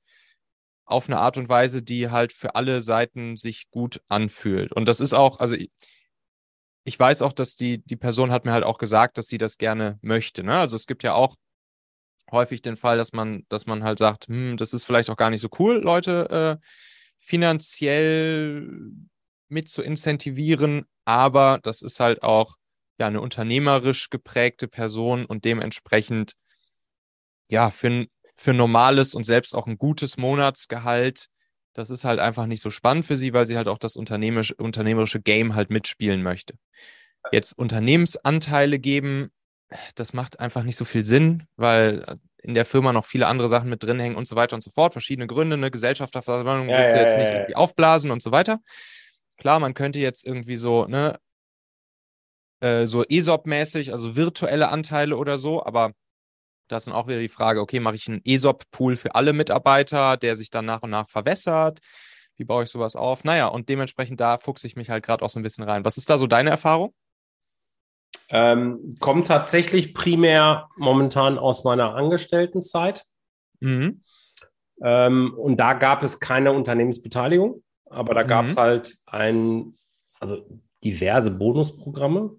auf 0.86 1.08
eine 1.08 1.18
Art 1.18 1.38
und 1.38 1.50
Weise, 1.50 1.82
die 1.82 2.10
halt 2.10 2.32
für 2.32 2.56
alle 2.56 2.80
Seiten 2.80 3.38
sich 3.38 3.70
gut 3.72 4.02
anfühlt. 4.08 4.72
Und 4.72 4.86
das 4.86 5.00
ist 5.00 5.14
auch, 5.14 5.40
also 5.40 5.56
ich, 6.84 7.00
weiß 7.00 7.24
auch, 7.24 7.34
dass 7.34 7.56
die, 7.56 7.80
die 7.80 7.96
Person 7.96 8.32
hat 8.32 8.46
mir 8.46 8.52
halt 8.52 8.64
auch 8.64 8.78
gesagt, 8.78 9.18
dass 9.18 9.28
sie 9.28 9.40
das 9.40 9.58
gerne 9.58 9.98
möchte. 10.02 10.44
Ne? 10.44 10.56
Also 10.56 10.76
es 10.76 10.86
gibt 10.86 11.02
ja 11.04 11.14
auch 11.14 11.36
häufig 12.32 12.62
den 12.62 12.78
Fall, 12.78 12.98
dass 12.98 13.14
man, 13.14 13.46
dass 13.50 13.66
man 13.66 13.84
halt 13.84 13.98
sagt, 13.98 14.28
hm, 14.28 14.58
das 14.58 14.74
ist 14.74 14.84
vielleicht 14.84 15.10
auch 15.10 15.18
gar 15.18 15.32
nicht 15.32 15.42
so 15.42 15.50
cool, 15.58 15.82
Leute 15.82 16.60
äh, 16.62 16.66
finanziell 17.18 18.70
mit 19.56 19.70
zu 19.70 19.82
incentivieren, 19.82 20.86
aber 21.06 21.60
das 21.64 21.82
ist 21.82 22.00
halt 22.00 22.22
auch 22.22 22.58
ja 23.00 23.08
eine 23.08 23.22
unternehmerisch 23.22 24.10
geprägte 24.12 24.68
Person 24.68 25.26
und 25.26 25.46
dementsprechend 25.46 26.36
ja 27.50 27.72
für 27.72 27.88
ein, 27.88 28.08
für 28.36 28.54
normales 28.54 29.16
und 29.16 29.24
selbst 29.24 29.56
auch 29.56 29.66
ein 29.66 29.78
gutes 29.78 30.18
Monatsgehalt, 30.18 31.28
das 31.74 31.90
ist 31.90 32.06
halt 32.06 32.20
einfach 32.20 32.46
nicht 32.46 32.62
so 32.62 32.70
spannend 32.70 33.06
für 33.06 33.18
sie, 33.18 33.34
weil 33.34 33.48
sie 33.48 33.58
halt 33.58 33.68
auch 33.68 33.80
das 33.80 33.96
unternehmerische, 33.96 34.56
unternehmerische 34.56 35.22
Game 35.22 35.56
halt 35.56 35.70
mitspielen 35.70 36.22
möchte. 36.22 36.56
Jetzt 37.32 37.58
Unternehmensanteile 37.58 38.78
geben, 38.78 39.32
das 39.96 40.14
macht 40.14 40.40
einfach 40.40 40.64
nicht 40.64 40.76
so 40.76 40.86
viel 40.86 41.04
Sinn, 41.04 41.48
weil 41.56 42.20
in 42.38 42.54
der 42.54 42.66
Firma 42.66 42.94
noch 42.94 43.06
viele 43.06 43.28
andere 43.28 43.48
Sachen 43.48 43.70
mit 43.70 43.84
drin 43.84 44.00
hängen 44.00 44.16
und 44.16 44.28
so 44.28 44.36
weiter 44.36 44.56
und 44.56 44.62
so 44.62 44.70
fort. 44.70 44.94
Verschiedene 44.94 45.28
Gründe, 45.28 45.56
eine 45.56 45.72
Gesellschafterversammlung 45.72 46.70
ja, 46.70 46.78
willst 46.78 46.94
du 46.94 46.98
ja, 46.98 47.02
jetzt 47.02 47.16
ja, 47.16 47.24
nicht 47.24 47.32
irgendwie 47.32 47.56
aufblasen 47.56 48.12
und 48.12 48.22
so 48.22 48.32
weiter. 48.32 48.60
Klar, 49.38 49.60
man 49.60 49.74
könnte 49.74 50.00
jetzt 50.00 50.26
irgendwie 50.26 50.58
so, 50.58 50.86
ne, 50.86 51.20
äh, 52.62 52.86
so 52.86 53.04
ESOP-mäßig, 53.04 53.92
also 53.92 54.16
virtuelle 54.16 54.70
Anteile 54.70 55.18
oder 55.18 55.38
so, 55.38 55.66
aber 55.66 55.94
da 56.68 56.78
ist 56.78 56.88
dann 56.88 56.96
auch 56.96 57.08
wieder 57.08 57.20
die 57.20 57.30
Frage, 57.30 57.62
okay, 57.62 57.80
mache 57.80 57.96
ich 57.96 58.08
einen 58.08 58.22
ESOP-Pool 58.26 58.96
für 58.96 59.14
alle 59.14 59.34
Mitarbeiter, 59.34 60.18
der 60.18 60.36
sich 60.36 60.50
dann 60.50 60.66
nach 60.66 60.82
und 60.82 60.90
nach 60.90 61.08
verwässert? 61.10 61.80
Wie 62.38 62.44
baue 62.44 62.64
ich 62.64 62.70
sowas 62.70 62.96
auf? 62.96 63.24
Naja, 63.24 63.48
und 63.48 63.70
dementsprechend 63.70 64.20
da 64.20 64.38
fuchse 64.38 64.68
ich 64.68 64.76
mich 64.76 64.90
halt 64.90 65.06
gerade 65.06 65.24
auch 65.24 65.30
so 65.30 65.40
ein 65.40 65.44
bisschen 65.44 65.64
rein. 65.64 65.86
Was 65.86 65.98
ist 65.98 66.10
da 66.10 66.18
so 66.18 66.28
deine 66.28 66.50
Erfahrung? 66.50 66.94
Ähm, 68.30 68.96
kommt 69.00 69.28
tatsächlich 69.28 69.94
primär 69.94 70.68
momentan 70.76 71.38
aus 71.38 71.64
meiner 71.64 71.94
Angestelltenzeit. 71.94 73.04
Mhm. 73.60 74.02
Ähm, 74.82 75.34
und 75.38 75.58
da 75.58 75.74
gab 75.74 76.04
es 76.04 76.20
keine 76.20 76.52
Unternehmensbeteiligung, 76.52 77.64
aber 77.96 78.14
da 78.14 78.24
gab 78.24 78.48
es 78.48 78.56
mhm. 78.56 78.60
halt 78.60 78.98
ein, 79.06 79.76
also 80.20 80.46
diverse 80.84 81.32
Bonusprogramme, 81.32 82.36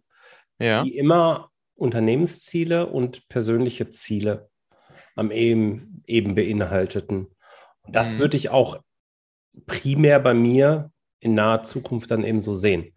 ja. 0.58 0.84
die 0.84 0.96
immer 0.96 1.50
Unternehmensziele 1.74 2.86
und 2.86 3.28
persönliche 3.28 3.90
Ziele 3.90 4.48
am 5.14 5.30
eben, 5.30 6.02
eben 6.06 6.34
beinhalteten. 6.34 7.28
Und 7.82 7.96
das 7.96 8.14
mhm. 8.14 8.18
würde 8.20 8.36
ich 8.36 8.50
auch 8.50 8.80
primär 9.66 10.20
bei 10.20 10.34
mir 10.34 10.90
in 11.20 11.34
naher 11.34 11.64
Zukunft 11.64 12.10
dann 12.10 12.24
eben 12.24 12.40
so 12.40 12.54
sehen, 12.54 12.92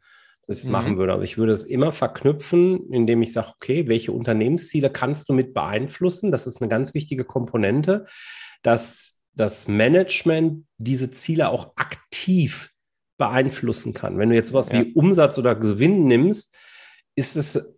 dass 0.45 0.57
ich 0.57 0.63
es 0.63 0.65
mhm. 0.65 0.73
machen 0.73 0.97
würde. 0.97 1.13
Also 1.13 1.23
ich 1.23 1.37
würde 1.37 1.53
es 1.53 1.63
immer 1.63 1.91
verknüpfen, 1.91 2.91
indem 2.91 3.21
ich 3.21 3.33
sage, 3.33 3.53
okay, 3.55 3.87
welche 3.87 4.11
Unternehmensziele 4.11 4.89
kannst 4.89 5.29
du 5.29 5.33
mit 5.33 5.53
beeinflussen? 5.53 6.31
Das 6.31 6.45
ist 6.45 6.61
eine 6.61 6.69
ganz 6.69 6.93
wichtige 6.93 7.23
Komponente, 7.23 8.05
dass 8.61 9.08
das 9.39 9.67
Management 9.67 10.65
diese 10.77 11.09
Ziele 11.11 11.49
auch 11.49 11.73
aktiv 11.75 12.71
beeinflussen 13.17 13.93
kann. 13.93 14.17
Wenn 14.17 14.29
du 14.29 14.35
jetzt 14.35 14.49
sowas 14.49 14.69
ja. 14.69 14.79
wie 14.81 14.93
Umsatz 14.93 15.37
oder 15.37 15.55
Gewinn 15.55 16.05
nimmst, 16.05 16.55
ist 17.15 17.35
es 17.35 17.75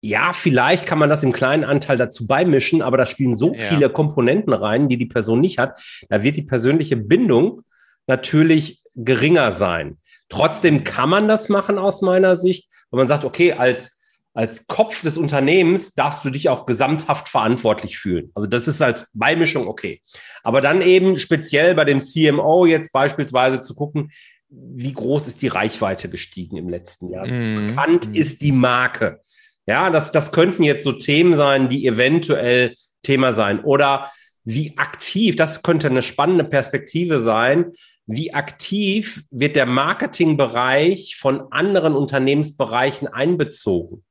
ja, 0.00 0.34
vielleicht 0.34 0.84
kann 0.84 0.98
man 0.98 1.08
das 1.08 1.22
im 1.22 1.32
kleinen 1.32 1.64
Anteil 1.64 1.96
dazu 1.96 2.26
beimischen, 2.26 2.82
aber 2.82 2.98
da 2.98 3.06
spielen 3.06 3.38
so 3.38 3.54
ja. 3.54 3.54
viele 3.54 3.88
Komponenten 3.88 4.52
rein, 4.52 4.90
die 4.90 4.98
die 4.98 5.06
Person 5.06 5.40
nicht 5.40 5.58
hat. 5.58 5.80
Da 6.10 6.22
wird 6.22 6.36
die 6.36 6.42
persönliche 6.42 6.96
Bindung 6.96 7.62
natürlich 8.06 8.82
geringer 8.94 9.52
sein. 9.52 9.96
Trotzdem 10.28 10.84
kann 10.84 11.08
man 11.08 11.26
das 11.26 11.48
machen 11.48 11.78
aus 11.78 12.02
meiner 12.02 12.36
Sicht, 12.36 12.68
wenn 12.90 12.98
man 12.98 13.08
sagt, 13.08 13.24
okay, 13.24 13.54
als, 13.54 13.93
als 14.34 14.66
Kopf 14.66 15.02
des 15.02 15.16
Unternehmens 15.16 15.94
darfst 15.94 16.24
du 16.24 16.30
dich 16.30 16.48
auch 16.48 16.66
gesamthaft 16.66 17.28
verantwortlich 17.28 17.98
fühlen. 17.98 18.32
Also 18.34 18.48
das 18.48 18.66
ist 18.66 18.82
als 18.82 19.06
Beimischung 19.14 19.68
okay. 19.68 20.02
Aber 20.42 20.60
dann 20.60 20.82
eben 20.82 21.16
speziell 21.18 21.74
bei 21.76 21.84
dem 21.84 22.00
CMO 22.00 22.66
jetzt 22.66 22.92
beispielsweise 22.92 23.60
zu 23.60 23.76
gucken, 23.76 24.10
wie 24.48 24.92
groß 24.92 25.28
ist 25.28 25.40
die 25.42 25.48
Reichweite 25.48 26.08
gestiegen 26.08 26.56
im 26.56 26.68
letzten 26.68 27.08
Jahr? 27.08 27.26
Mm. 27.26 27.68
Bekannt 27.68 28.10
mm. 28.10 28.14
ist 28.14 28.42
die 28.42 28.52
Marke. 28.52 29.20
Ja, 29.66 29.88
das, 29.90 30.12
das 30.12 30.32
könnten 30.32 30.64
jetzt 30.64 30.84
so 30.84 30.92
Themen 30.92 31.34
sein, 31.34 31.68
die 31.68 31.86
eventuell 31.86 32.74
Thema 33.02 33.32
sein. 33.32 33.60
Oder 33.60 34.10
wie 34.44 34.76
aktiv, 34.76 35.36
das 35.36 35.62
könnte 35.62 35.86
eine 35.86 36.02
spannende 36.02 36.44
Perspektive 36.44 37.20
sein, 37.20 37.72
wie 38.06 38.34
aktiv 38.34 39.24
wird 39.30 39.56
der 39.56 39.66
Marketingbereich 39.66 41.16
von 41.16 41.50
anderen 41.52 41.94
Unternehmensbereichen 41.94 43.08
einbezogen? 43.08 44.04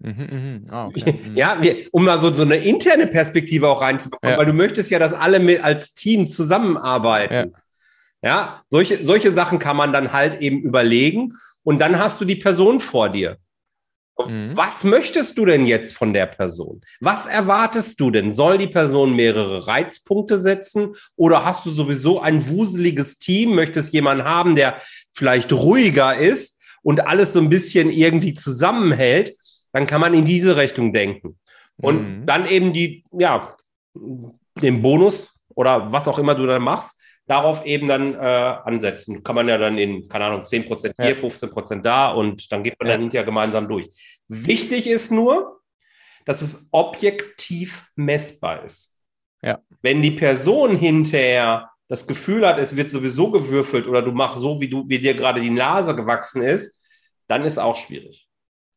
Mhm, 0.00 0.64
mh. 0.70 0.72
oh, 0.72 0.88
okay. 0.88 1.20
Mhm. 1.24 1.36
Ja, 1.36 1.62
wir, 1.62 1.86
um 1.92 2.04
mal 2.04 2.20
so, 2.20 2.32
so 2.32 2.42
eine 2.42 2.56
interne 2.56 3.06
Perspektive 3.06 3.68
auch 3.68 3.80
reinzubekommen, 3.80 4.32
ja. 4.32 4.38
weil 4.38 4.46
du 4.46 4.52
möchtest 4.52 4.90
ja, 4.90 4.98
dass 4.98 5.14
alle 5.14 5.40
mit 5.40 5.62
als 5.62 5.94
Team 5.94 6.26
zusammenarbeiten. 6.26 7.52
Ja. 8.22 8.28
ja, 8.28 8.62
solche, 8.70 9.04
solche 9.04 9.32
Sachen 9.32 9.58
kann 9.58 9.76
man 9.76 9.92
dann 9.92 10.12
halt 10.12 10.40
eben 10.40 10.60
überlegen 10.62 11.34
und 11.62 11.80
dann 11.80 11.98
hast 11.98 12.20
du 12.20 12.24
die 12.24 12.36
Person 12.36 12.80
vor 12.80 13.08
dir. 13.08 13.38
Mhm. 14.18 14.56
Was 14.56 14.84
möchtest 14.84 15.36
du 15.38 15.44
denn 15.44 15.66
jetzt 15.66 15.96
von 15.96 16.12
der 16.12 16.26
Person? 16.26 16.82
Was 17.00 17.26
erwartest 17.26 17.98
du 18.00 18.10
denn? 18.10 18.32
Soll 18.32 18.58
die 18.58 18.68
Person 18.68 19.16
mehrere 19.16 19.66
Reizpunkte 19.66 20.38
setzen 20.38 20.94
oder 21.16 21.44
hast 21.44 21.66
du 21.66 21.70
sowieso 21.70 22.20
ein 22.20 22.48
wuseliges 22.48 23.18
Team? 23.18 23.54
Möchtest 23.54 23.92
jemanden 23.92 24.24
haben, 24.24 24.54
der 24.54 24.80
vielleicht 25.12 25.52
ruhiger 25.52 26.16
ist 26.16 26.62
und 26.82 27.06
alles 27.06 27.32
so 27.32 27.40
ein 27.40 27.50
bisschen 27.50 27.90
irgendwie 27.90 28.34
zusammenhält? 28.34 29.34
Dann 29.74 29.86
kann 29.86 30.00
man 30.00 30.14
in 30.14 30.24
diese 30.24 30.56
Richtung 30.56 30.92
denken. 30.92 31.36
Und 31.78 32.20
mhm. 32.20 32.26
dann 32.26 32.46
eben 32.46 32.72
die, 32.72 33.04
ja, 33.10 33.56
den 34.62 34.80
Bonus 34.80 35.28
oder 35.48 35.92
was 35.92 36.06
auch 36.06 36.18
immer 36.20 36.36
du 36.36 36.46
dann 36.46 36.62
machst, 36.62 36.96
darauf 37.26 37.66
eben 37.66 37.88
dann 37.88 38.14
äh, 38.14 38.18
ansetzen. 38.18 39.24
Kann 39.24 39.34
man 39.34 39.48
ja 39.48 39.58
dann 39.58 39.76
in, 39.76 40.08
keine 40.08 40.26
Ahnung, 40.26 40.42
10% 40.42 40.92
hier, 40.96 41.16
ja. 41.16 41.16
15% 41.16 41.82
da 41.82 42.12
und 42.12 42.52
dann 42.52 42.62
geht 42.62 42.78
man 42.78 42.86
ja. 42.86 42.94
dann 42.94 43.00
hinterher 43.02 43.24
gemeinsam 43.24 43.66
durch. 43.66 43.88
Wichtig 44.28 44.86
ist 44.86 45.10
nur, 45.10 45.60
dass 46.24 46.40
es 46.40 46.68
objektiv 46.70 47.84
messbar 47.96 48.64
ist. 48.64 48.96
Ja. 49.42 49.58
Wenn 49.82 50.02
die 50.02 50.12
Person 50.12 50.76
hinterher 50.76 51.68
das 51.88 52.06
Gefühl 52.06 52.46
hat, 52.46 52.58
es 52.58 52.76
wird 52.76 52.90
sowieso 52.90 53.28
gewürfelt 53.32 53.88
oder 53.88 54.02
du 54.02 54.12
machst 54.12 54.38
so, 54.38 54.60
wie, 54.60 54.68
du, 54.68 54.84
wie 54.88 55.00
dir 55.00 55.14
gerade 55.14 55.40
die 55.40 55.50
Nase 55.50 55.96
gewachsen 55.96 56.42
ist, 56.42 56.80
dann 57.26 57.44
ist 57.44 57.58
auch 57.58 57.76
schwierig. 57.76 58.23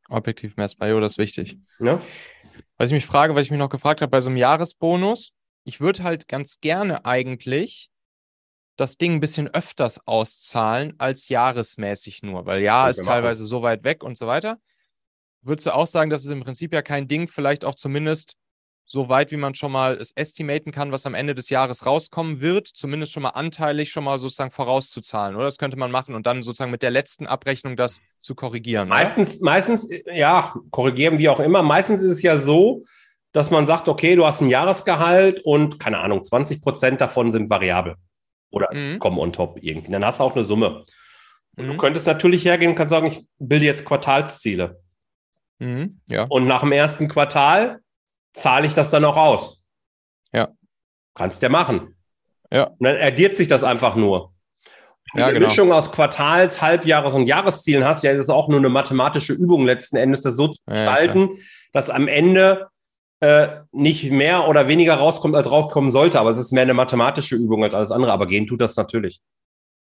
Objektiv 0.10 0.56
messbar, 0.58 0.90
ja, 0.90 1.00
das 1.00 1.14
ist 1.14 1.18
wichtig. 1.18 1.58
Ja? 1.80 2.02
Was 2.78 2.90
ich 2.90 2.94
mich 2.94 3.06
frage, 3.06 3.36
was 3.36 3.46
ich 3.46 3.52
mich 3.52 3.60
noch 3.60 3.70
gefragt 3.70 4.02
habe 4.02 4.10
bei 4.10 4.20
so 4.20 4.30
einem 4.30 4.38
Jahresbonus, 4.38 5.34
ich 5.64 5.80
würde 5.80 6.04
halt 6.04 6.28
ganz 6.28 6.60
gerne 6.60 7.06
eigentlich 7.06 7.90
das 8.78 8.98
Ding 8.98 9.14
ein 9.14 9.20
bisschen 9.20 9.48
öfters 9.48 10.06
auszahlen 10.06 10.94
als 11.00 11.30
jahresmäßig 11.30 12.22
nur, 12.22 12.46
weil 12.46 12.62
Jahr 12.62 12.90
ist 12.90 13.04
teilweise 13.04 13.46
so 13.46 13.64
weit 13.64 13.84
weg 13.84 14.04
und 14.04 14.18
so 14.18 14.28
weiter. 14.28 14.60
Würdest 15.42 15.66
du 15.66 15.74
auch 15.74 15.88
sagen, 15.88 16.10
dass 16.10 16.24
es 16.24 16.30
im 16.30 16.42
Prinzip 16.42 16.74
ja 16.74 16.82
kein 16.82 17.08
Ding, 17.08 17.28
vielleicht 17.28 17.66
auch 17.66 17.76
zumindest 17.76 18.38
so 18.90 19.10
weit, 19.10 19.32
wie 19.32 19.38
man 19.38 19.54
schon 19.54 19.74
mal 19.74 19.98
es 19.98 20.14
estimaten 20.14 20.72
kann, 20.72 20.94
was 20.94 21.06
am 21.06 21.14
Ende 21.14 21.36
des 21.36 21.50
Jahres 21.50 21.86
rauskommen 21.86 22.40
wird, 22.40 22.68
zumindest 22.68 23.12
schon 23.12 23.24
mal 23.24 23.32
anteilig 23.32 23.92
schon 23.92 24.06
mal 24.06 24.18
sozusagen 24.18 24.50
vorauszuzahlen, 24.50 25.36
oder? 25.36 25.46
Das 25.46 25.58
könnte 25.58 25.78
man 25.78 25.92
machen 25.92 26.16
und 26.16 26.26
dann 26.26 26.42
sozusagen 26.42 26.72
mit 26.72 26.82
der 26.82 26.92
letzten 26.92 27.28
Abrechnung 27.28 27.76
das 27.76 28.02
zu 28.22 28.34
korrigieren. 28.34 28.88
Meistens, 28.88 29.42
oder? 29.42 29.52
meistens, 29.52 29.90
ja, 30.12 30.56
korrigieren 30.72 31.20
wie 31.20 31.28
auch 31.28 31.42
immer. 31.42 31.64
Meistens 31.64 32.00
ist 32.00 32.12
es 32.12 32.22
ja 32.22 32.38
so, 32.38 32.86
dass 33.34 33.52
man 33.52 33.66
sagt, 33.66 33.90
okay, 33.90 34.16
du 34.16 34.26
hast 34.26 34.42
ein 34.42 34.48
Jahresgehalt 34.48 35.42
und 35.44 35.80
keine 35.80 36.00
Ahnung, 36.00 36.24
20 36.24 36.62
Prozent 36.62 37.02
davon 37.02 37.32
sind 37.32 37.50
variabel 37.50 37.96
oder 38.52 38.74
mhm. 38.74 39.00
kommen 39.00 39.20
on 39.20 39.34
top 39.34 39.60
irgendwie. 39.62 39.92
Dann 39.92 40.06
hast 40.06 40.22
du 40.22 40.24
auch 40.24 40.34
eine 40.34 40.46
Summe. 40.46 40.86
Und 41.58 41.66
mhm. 41.66 41.72
du 41.72 41.78
könntest 41.78 42.08
natürlich 42.08 42.46
hergehen 42.46 42.72
und 42.72 42.78
kannst 42.78 42.92
sagen, 42.92 43.08
ich 43.08 43.28
bilde 43.38 43.66
jetzt 43.66 43.84
Quartalsziele. 43.84 44.82
Mhm. 45.60 46.00
Ja. 46.08 46.24
Und 46.30 46.48
nach 46.48 46.62
dem 46.62 46.72
ersten 46.72 47.10
Quartal 47.10 47.82
zahle 48.34 48.68
ich 48.68 48.74
das 48.74 48.90
dann 48.90 49.06
auch 49.06 49.18
aus. 49.18 49.64
Ja. 50.34 50.50
Kannst 51.16 51.42
ja 51.42 51.50
machen. 51.50 51.96
Ja. 52.52 52.66
Und 52.66 52.84
dann 52.84 52.98
addiert 52.98 53.36
sich 53.36 53.48
das 53.48 53.64
einfach 53.64 53.96
nur. 53.96 54.34
Wenn 55.14 55.22
ja, 55.22 55.26
du 55.28 55.30
eine 55.30 55.40
genau. 55.40 55.50
Mischung 55.50 55.72
aus 55.72 55.92
Quartals-, 55.92 56.62
Halbjahres- 56.62 57.16
und 57.16 57.28
Jahreszielen 57.28 57.86
hast, 57.86 58.04
ja, 58.04 58.12
ist 58.12 58.20
es 58.20 58.30
auch 58.30 58.50
nur 58.50 58.60
eine 58.60 58.70
mathematische 58.70 59.34
Übung 59.34 59.66
letzten 59.66 59.98
Endes, 59.98 60.22
das 60.22 60.36
so 60.36 60.50
zu 60.50 60.62
gestalten, 60.66 61.30
ja, 61.32 61.44
dass 61.74 61.90
am 61.90 62.08
Ende 62.08 62.68
äh, 63.20 63.48
nicht 63.72 64.12
mehr 64.12 64.48
oder 64.48 64.68
weniger 64.68 64.96
rauskommt, 64.96 65.36
als 65.36 65.50
rauskommen 65.50 65.92
sollte. 65.92 66.20
Aber 66.20 66.30
es 66.30 66.38
ist 66.38 66.52
mehr 66.52 66.64
eine 66.64 66.74
mathematische 66.74 67.36
Übung 67.36 67.64
als 67.64 67.74
alles 67.74 67.92
andere. 67.92 68.12
Aber 68.12 68.28
gehen 68.28 68.48
tut 68.48 68.62
das 68.62 68.76
natürlich. 68.76 69.22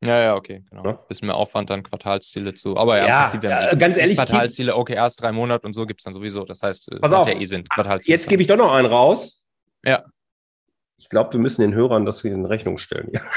Ja, 0.03 0.21
ja, 0.21 0.35
okay, 0.35 0.63
genau. 0.69 0.85
Ja? 0.85 0.91
Bisschen 0.93 1.27
mehr 1.27 1.35
Aufwand, 1.35 1.69
dann 1.69 1.83
Quartalsziele 1.83 2.53
zu. 2.53 2.77
Aber 2.77 2.97
ja, 2.97 3.07
ja, 3.07 3.21
Prinzip, 3.23 3.43
ja 3.43 3.71
äh, 3.71 3.77
ganz 3.77 3.97
ehrlich. 3.97 4.17
Quartalsziele, 4.17 4.75
okay, 4.75 4.93
erst 4.93 5.21
drei 5.21 5.31
Monate 5.31 5.65
und 5.65 5.73
so 5.73 5.85
gibt 5.85 6.01
es 6.01 6.03
dann 6.03 6.13
sowieso. 6.13 6.43
Das 6.43 6.61
heißt, 6.61 6.91
äh, 6.91 6.99
Pass 6.99 7.11
auf, 7.11 7.29
eh 7.29 7.45
sind 7.45 7.69
Quartalsziele. 7.69 8.15
Jetzt 8.15 8.27
gebe 8.27 8.41
ich 8.41 8.47
doch 8.47 8.57
noch 8.57 8.71
einen 8.71 8.87
raus. 8.87 9.41
Ja. 9.83 10.03
Ich 10.97 11.09
glaube, 11.09 11.33
wir 11.33 11.39
müssen 11.39 11.61
den 11.61 11.73
Hörern 11.73 12.05
das 12.05 12.23
in 12.23 12.45
Rechnung 12.45 12.77
stellen. 12.77 13.09
Ja. 13.13 13.21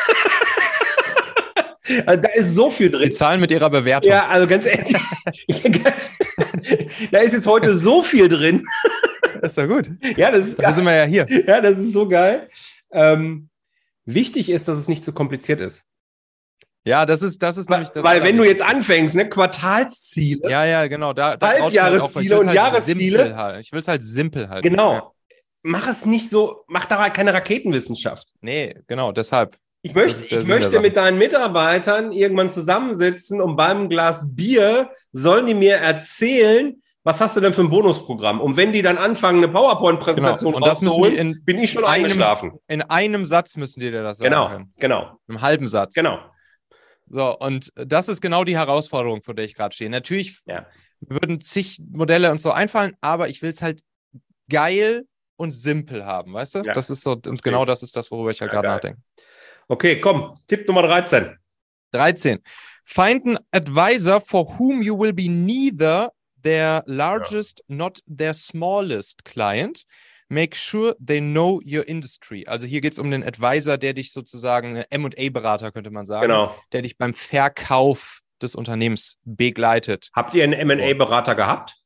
Also 2.07 2.21
da 2.21 2.29
ist 2.35 2.55
so 2.55 2.71
viel 2.71 2.91
drin. 2.91 3.05
Die 3.05 3.11
Zahlen 3.11 3.41
mit 3.41 3.51
ihrer 3.51 3.71
Bewertung. 3.71 4.13
Ja, 4.13 4.29
also 4.29 4.47
ganz 4.47 4.67
ehrlich. 4.67 4.93
da 7.11 7.19
ist 7.21 7.33
jetzt 7.33 7.47
heute 7.47 7.77
so 7.77 8.03
viel 8.03 8.29
drin. 8.29 8.67
Das 9.41 9.53
ist 9.53 9.57
ja 9.57 9.67
gut. 9.67 9.89
Ja, 10.17 10.33
das 10.33 10.49
ist 10.49 10.61
Da 10.61 10.73
sind 10.73 10.85
wir 10.85 10.97
ja 10.97 11.05
hier. 11.05 11.25
Ja, 11.47 11.61
das 11.61 11.79
ist 11.79 11.93
so 11.93 12.09
geil. 12.09 12.49
Ähm, 12.91 13.51
wichtig 14.05 14.49
ist, 14.49 14.67
dass 14.67 14.77
es 14.77 14.89
nicht 14.89 15.05
zu 15.05 15.13
kompliziert 15.13 15.61
ist. 15.61 15.85
Ja, 16.89 17.05
das 17.07 17.21
ist, 17.23 17.43
das 17.43 17.57
ist 17.59 17.69
nämlich 17.69 17.91
das. 17.91 18.03
Weil 18.03 18.23
wenn 18.25 18.37
du 18.37 18.45
jetzt 18.45 18.63
anfängst, 18.63 19.15
ne, 19.15 19.29
Quartalsziele, 19.29 20.51
Ja, 20.51 20.65
ja, 20.65 20.87
genau. 20.87 21.13
Da, 21.13 21.37
da 21.37 21.49
Halbjahresziele 21.49 21.83
halt 21.83 22.01
auch- 22.03 22.17
und 22.17 22.23
ich 22.25 22.31
will's 22.31 22.55
Jahresziele. 22.55 23.19
Halt 23.25 23.37
halt. 23.37 23.65
Ich 23.67 23.73
will 23.73 23.81
es 23.81 23.89
halt 23.89 24.03
simpel 24.03 24.49
halten. 24.49 24.69
genau, 24.69 24.93
Ja. 24.95 25.11
mach 25.63 25.87
es 25.87 26.07
nicht 26.07 26.31
so, 26.31 26.65
mach 26.67 26.87
da 26.87 27.11
keine 27.11 27.35
Raketenwissenschaft. 27.35 28.29
Nee, 28.41 28.75
genau, 28.87 29.13
deshalb. 29.13 29.57
Ich 29.83 29.95
möchte, 29.95 30.23
ich 30.25 30.31
Sinn 30.31 30.49
möchte 30.49 30.81
mit 30.81 30.97
deinen 30.97 31.19
Mitarbeitern 31.19 32.11
irgendwann 32.11 32.51
zusammensitzen 32.51 33.41
und 33.41 33.55
beim 33.57 33.89
Glas 33.89 34.35
Bier 34.35 34.91
sollen 35.13 35.47
die 35.47 35.55
mir 35.55 35.77
erzählen, 35.77 36.83
was 37.05 37.21
hast 37.21 37.37
du 37.37 37.41
denn 37.41 37.55
für 37.55 37.61
ein 37.63 37.71
Bonusprogramm? 37.71 38.41
Und 38.41 38.57
wenn 38.57 38.73
die 38.73 38.83
dann 38.83 38.99
anfangen, 38.99 39.39
eine 39.43 39.53
PowerPoint-Präsentation 39.53 40.53
Genau. 40.55 40.67
Rauszuholen, 40.67 41.15
in 41.15 41.39
bin 41.45 41.59
ich 41.59 41.73
schon 41.73 41.85
einem- 41.85 42.05
eingeschlafen. 42.05 42.53
In 42.67 42.83
einem 42.83 43.25
Satz 43.25 43.57
müssen 43.57 43.81
die 43.81 43.91
dir 43.91 44.03
das 44.03 44.19
sagen 44.19 44.31
Genau, 44.31 44.49
können. 44.49 44.73
genau, 44.81 45.13
Im 45.29 45.41
halben 45.41 45.69
Satz. 45.69 45.95
genau. 45.95 46.19
So, 47.11 47.37
und 47.39 47.73
das 47.77 48.09
ist 48.09 48.21
genau 48.21 48.45
die 48.45 48.57
Herausforderung, 48.57 49.23
vor 49.23 49.35
der 49.35 49.45
ich 49.45 49.55
gerade 49.55 49.75
stehe. 49.75 49.91
Natürlich 49.91 50.41
Ja. 50.47 50.67
würden 51.01 51.41
zig 51.41 51.79
Modelle 51.91 52.31
und 52.31 52.41
so 52.41 52.51
einfallen, 52.51 52.97
aber 53.01 53.29
ich 53.29 53.43
will 53.43 53.51
es 53.51 53.63
halt 53.63 53.83
geil 54.51 55.07
und 55.37 55.53
simpel 55.53 56.05
haben, 56.05 56.33
weißt 56.35 56.57
du? 56.57 56.59
Ja. 56.61 56.73
Das 56.73 56.91
ist 56.91 57.03
so, 57.03 57.13
und 57.13 57.43
genau 57.43 57.65
das 57.65 57.83
ist 57.83 57.97
das, 57.97 58.11
worüber 58.11 58.31
ich 58.31 58.41
halt 58.41 58.53
Ja, 58.53 58.61
gerade 58.61 58.69
nachdenke. 58.75 59.01
Okay, 59.69 60.01
komm, 60.01 60.39
Tipp 60.47 60.67
Nummer 60.67 60.83
13. 60.83 61.37
13. 61.93 62.41
Find 62.85 63.27
an 63.27 63.39
advisor 63.53 64.21
for 64.21 64.59
whom 64.59 64.83
you 64.83 64.99
will 64.99 65.13
be 65.13 65.29
neither 65.29 66.11
their 66.43 66.83
largest, 66.87 67.63
not 67.69 68.01
their 68.07 68.35
smallest 68.35 69.25
client. 69.25 69.85
Make 70.29 70.57
sure 70.57 70.95
they 71.05 71.21
know 71.21 71.61
your 71.65 71.87
industry. 71.89 72.45
Also 72.47 72.67
hier 72.67 72.81
geht 72.81 72.93
es 72.93 72.99
um 72.99 73.11
den 73.11 73.25
Advisor, 73.25 73.79
der 73.79 73.95
dich 73.95 74.13
sozusagen, 74.13 74.83
MA-Berater 74.95 75.73
könnte 75.73 75.91
man 75.91 76.05
sagen, 76.05 76.23
Genau. 76.29 76.55
der 76.73 76.83
dich 76.83 76.99
beim 76.99 77.15
Verkauf 77.15 78.21
des 78.43 78.55
Unternehmens 78.55 79.19
begleitet. 79.25 80.11
Habt 80.15 80.35
ihr 80.35 80.45
einen 80.45 80.53
M&A-Berater 80.53 81.35
gehabt? 81.35 81.77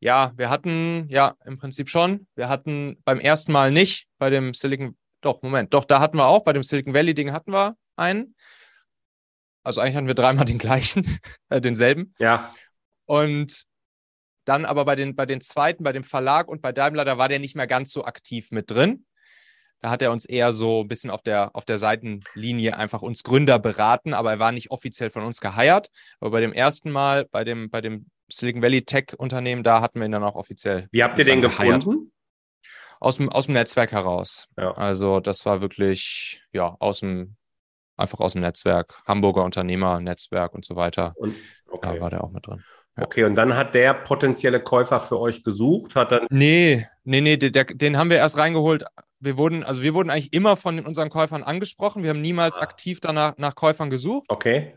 Ja, 0.00 0.32
wir 0.36 0.48
hatten, 0.50 1.06
ja, 1.08 1.34
im 1.44 1.58
Prinzip 1.58 1.88
schon. 1.88 2.26
Wir 2.34 2.48
hatten 2.48 2.98
beim 3.04 3.18
ersten 3.18 3.50
Mal 3.50 3.70
nicht, 3.72 4.06
bei 4.18 4.30
dem 4.30 4.54
Silicon, 4.54 4.96
doch, 5.22 5.42
Moment, 5.42 5.74
doch, 5.74 5.84
da 5.84 6.00
hatten 6.00 6.18
wir 6.18 6.26
auch, 6.26 6.44
bei 6.44 6.52
dem 6.52 6.62
Silicon 6.62 6.94
Valley-Ding 6.94 7.32
hatten 7.32 7.52
wir 7.52 7.76
einen. 7.96 8.34
Also 9.64 9.80
eigentlich 9.80 9.96
hatten 9.96 10.06
wir 10.06 10.14
dreimal 10.14 10.44
den 10.44 10.58
gleichen, 10.58 11.18
äh, 11.48 11.60
denselben. 11.60 12.14
Ja. 12.18 12.54
Und 13.06 13.64
dann 14.46 14.64
aber 14.64 14.84
bei 14.84 14.96
den, 14.96 15.14
bei 15.14 15.26
den 15.26 15.40
zweiten, 15.40 15.84
bei 15.84 15.92
dem 15.92 16.04
Verlag 16.04 16.48
und 16.48 16.62
bei 16.62 16.72
Daimler, 16.72 17.04
da 17.04 17.18
war 17.18 17.28
der 17.28 17.38
nicht 17.38 17.56
mehr 17.56 17.66
ganz 17.66 17.90
so 17.92 18.04
aktiv 18.04 18.50
mit 18.50 18.70
drin. 18.70 19.04
Da 19.80 19.90
hat 19.90 20.00
er 20.00 20.10
uns 20.10 20.24
eher 20.24 20.52
so 20.52 20.82
ein 20.82 20.88
bisschen 20.88 21.10
auf 21.10 21.22
der, 21.22 21.54
auf 21.54 21.64
der 21.64 21.78
Seitenlinie 21.78 22.76
einfach 22.78 23.02
uns 23.02 23.22
Gründer 23.22 23.58
beraten, 23.58 24.14
aber 24.14 24.30
er 24.30 24.38
war 24.38 24.52
nicht 24.52 24.70
offiziell 24.70 25.10
von 25.10 25.22
uns 25.22 25.40
geheiert. 25.40 25.88
Aber 26.18 26.30
bei 26.30 26.40
dem 26.40 26.52
ersten 26.52 26.90
Mal, 26.90 27.26
bei 27.26 27.44
dem, 27.44 27.68
bei 27.70 27.80
dem 27.80 28.06
Silicon 28.28 28.62
Valley 28.62 28.84
Tech-Unternehmen, 28.84 29.62
da 29.62 29.82
hatten 29.82 30.00
wir 30.00 30.06
ihn 30.06 30.12
dann 30.12 30.24
auch 30.24 30.34
offiziell 30.34 30.88
Wie 30.92 31.04
habt 31.04 31.18
ihr 31.18 31.24
den 31.24 31.42
geheiert. 31.42 31.84
gefunden? 31.84 32.12
Aus 32.98 33.18
dem, 33.18 33.28
aus 33.28 33.44
dem 33.46 33.52
Netzwerk 33.52 33.92
heraus. 33.92 34.48
Ja. 34.56 34.72
Also 34.72 35.20
das 35.20 35.44
war 35.44 35.60
wirklich, 35.60 36.42
ja, 36.52 36.74
aus 36.80 37.00
dem, 37.00 37.36
einfach 37.96 38.20
aus 38.20 38.32
dem 38.32 38.40
Netzwerk, 38.40 39.02
Hamburger 39.06 39.44
Unternehmer-Netzwerk 39.44 40.54
und 40.54 40.64
so 40.64 40.76
weiter. 40.76 41.12
Und, 41.16 41.36
Da 41.66 41.72
okay. 41.72 42.00
war 42.00 42.10
der 42.10 42.24
auch 42.24 42.30
mit 42.30 42.46
drin. 42.46 42.64
Okay, 43.00 43.24
und 43.24 43.34
dann 43.34 43.54
hat 43.56 43.74
der 43.74 43.94
potenzielle 43.94 44.60
Käufer 44.60 45.00
für 45.00 45.18
euch 45.18 45.42
gesucht, 45.44 45.94
hat 45.94 46.12
dann. 46.12 46.26
Nee, 46.30 46.86
nee, 47.04 47.20
nee, 47.20 47.36
der, 47.36 47.64
den 47.64 47.96
haben 47.96 48.10
wir 48.10 48.18
erst 48.18 48.36
reingeholt. 48.36 48.84
Wir 49.20 49.38
wurden, 49.38 49.62
also 49.64 49.82
wir 49.82 49.94
wurden 49.94 50.10
eigentlich 50.10 50.32
immer 50.32 50.56
von 50.56 50.78
unseren 50.84 51.08
Käufern 51.10 51.42
angesprochen. 51.42 52.02
Wir 52.02 52.10
haben 52.10 52.20
niemals 52.20 52.56
Ah. 52.56 52.62
aktiv 52.62 53.00
danach 53.00 53.38
nach 53.38 53.54
Käufern 53.54 53.90
gesucht. 53.90 54.26
Okay. 54.28 54.74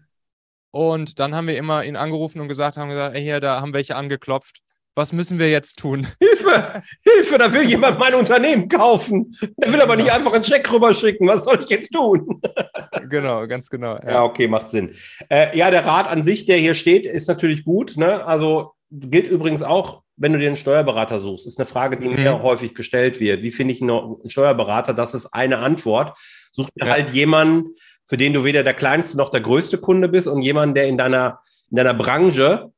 Und 0.71 1.19
dann 1.19 1.35
haben 1.35 1.47
wir 1.47 1.57
immer 1.57 1.83
ihn 1.83 1.95
angerufen 1.95 2.39
und 2.39 2.47
gesagt, 2.47 2.77
haben 2.77 2.89
gesagt, 2.89 3.15
ey, 3.15 3.21
hier, 3.23 3.39
da 3.39 3.59
haben 3.59 3.73
welche 3.73 3.95
angeklopft. 3.95 4.61
Was 4.99 5.13
müssen 5.13 5.39
wir 5.39 5.49
jetzt 5.49 5.79
tun? 5.79 6.05
Hilfe! 6.19 6.83
Hilfe! 7.03 7.37
Da 7.37 7.53
will 7.53 7.63
jemand 7.63 7.97
mein 7.99 8.13
Unternehmen 8.15 8.67
kaufen. 8.67 9.33
Der 9.57 9.71
will 9.71 9.79
aber 9.81 9.95
nicht 9.95 10.07
Genau. 10.07 10.17
einfach 10.17 10.33
einen 10.33 10.43
Scheck 10.43 10.69
rüberschicken. 10.71 11.25
Was 11.25 11.45
soll 11.45 11.63
ich 11.63 11.69
jetzt 11.69 11.91
tun? 11.93 12.41
genau, 13.09 13.47
ganz 13.47 13.69
genau. 13.69 13.97
Ja, 14.05 14.23
okay, 14.23 14.49
macht 14.49 14.69
Sinn. 14.69 14.91
Äh, 15.29 15.57
ja, 15.57 15.71
der 15.71 15.85
Rat 15.85 16.07
an 16.09 16.25
sich, 16.25 16.45
der 16.45 16.57
hier 16.57 16.75
steht, 16.75 17.05
ist 17.05 17.29
natürlich 17.29 17.63
gut. 17.63 17.95
Ne? 17.95 18.25
Also 18.25 18.73
gilt 18.91 19.29
übrigens 19.29 19.63
auch, 19.63 20.03
wenn 20.17 20.33
du 20.33 20.39
dir 20.39 20.47
einen 20.47 20.57
Steuerberater 20.57 21.21
suchst. 21.21 21.47
Ist 21.47 21.57
eine 21.59 21.65
Frage, 21.65 21.95
die 21.95 22.09
mir 22.09 22.35
Mhm. 22.35 22.43
häufig 22.43 22.75
gestellt 22.75 23.21
wird. 23.21 23.41
Wie 23.41 23.51
finde 23.51 23.73
ich 23.73 23.81
einen 23.81 24.17
Steuerberater? 24.29 24.93
Das 24.93 25.13
ist 25.13 25.27
eine 25.27 25.59
Antwort. 25.59 26.17
Such 26.51 26.67
dir 26.75 26.87
Ja. 26.87 26.91
halt 26.91 27.11
jemanden, 27.11 27.73
für 28.05 28.17
den 28.17 28.33
du 28.33 28.43
weder 28.43 28.63
der 28.63 28.73
kleinste 28.73 29.15
noch 29.17 29.29
der 29.31 29.39
größte 29.41 29.77
Kunde 29.77 30.09
bist 30.09 30.27
und 30.27 30.41
jemanden, 30.41 30.75
der 30.75 30.87
in 30.87 30.97
deiner, 30.97 31.39
in 31.69 31.77
deiner 31.77 31.93
Branche 31.93 32.73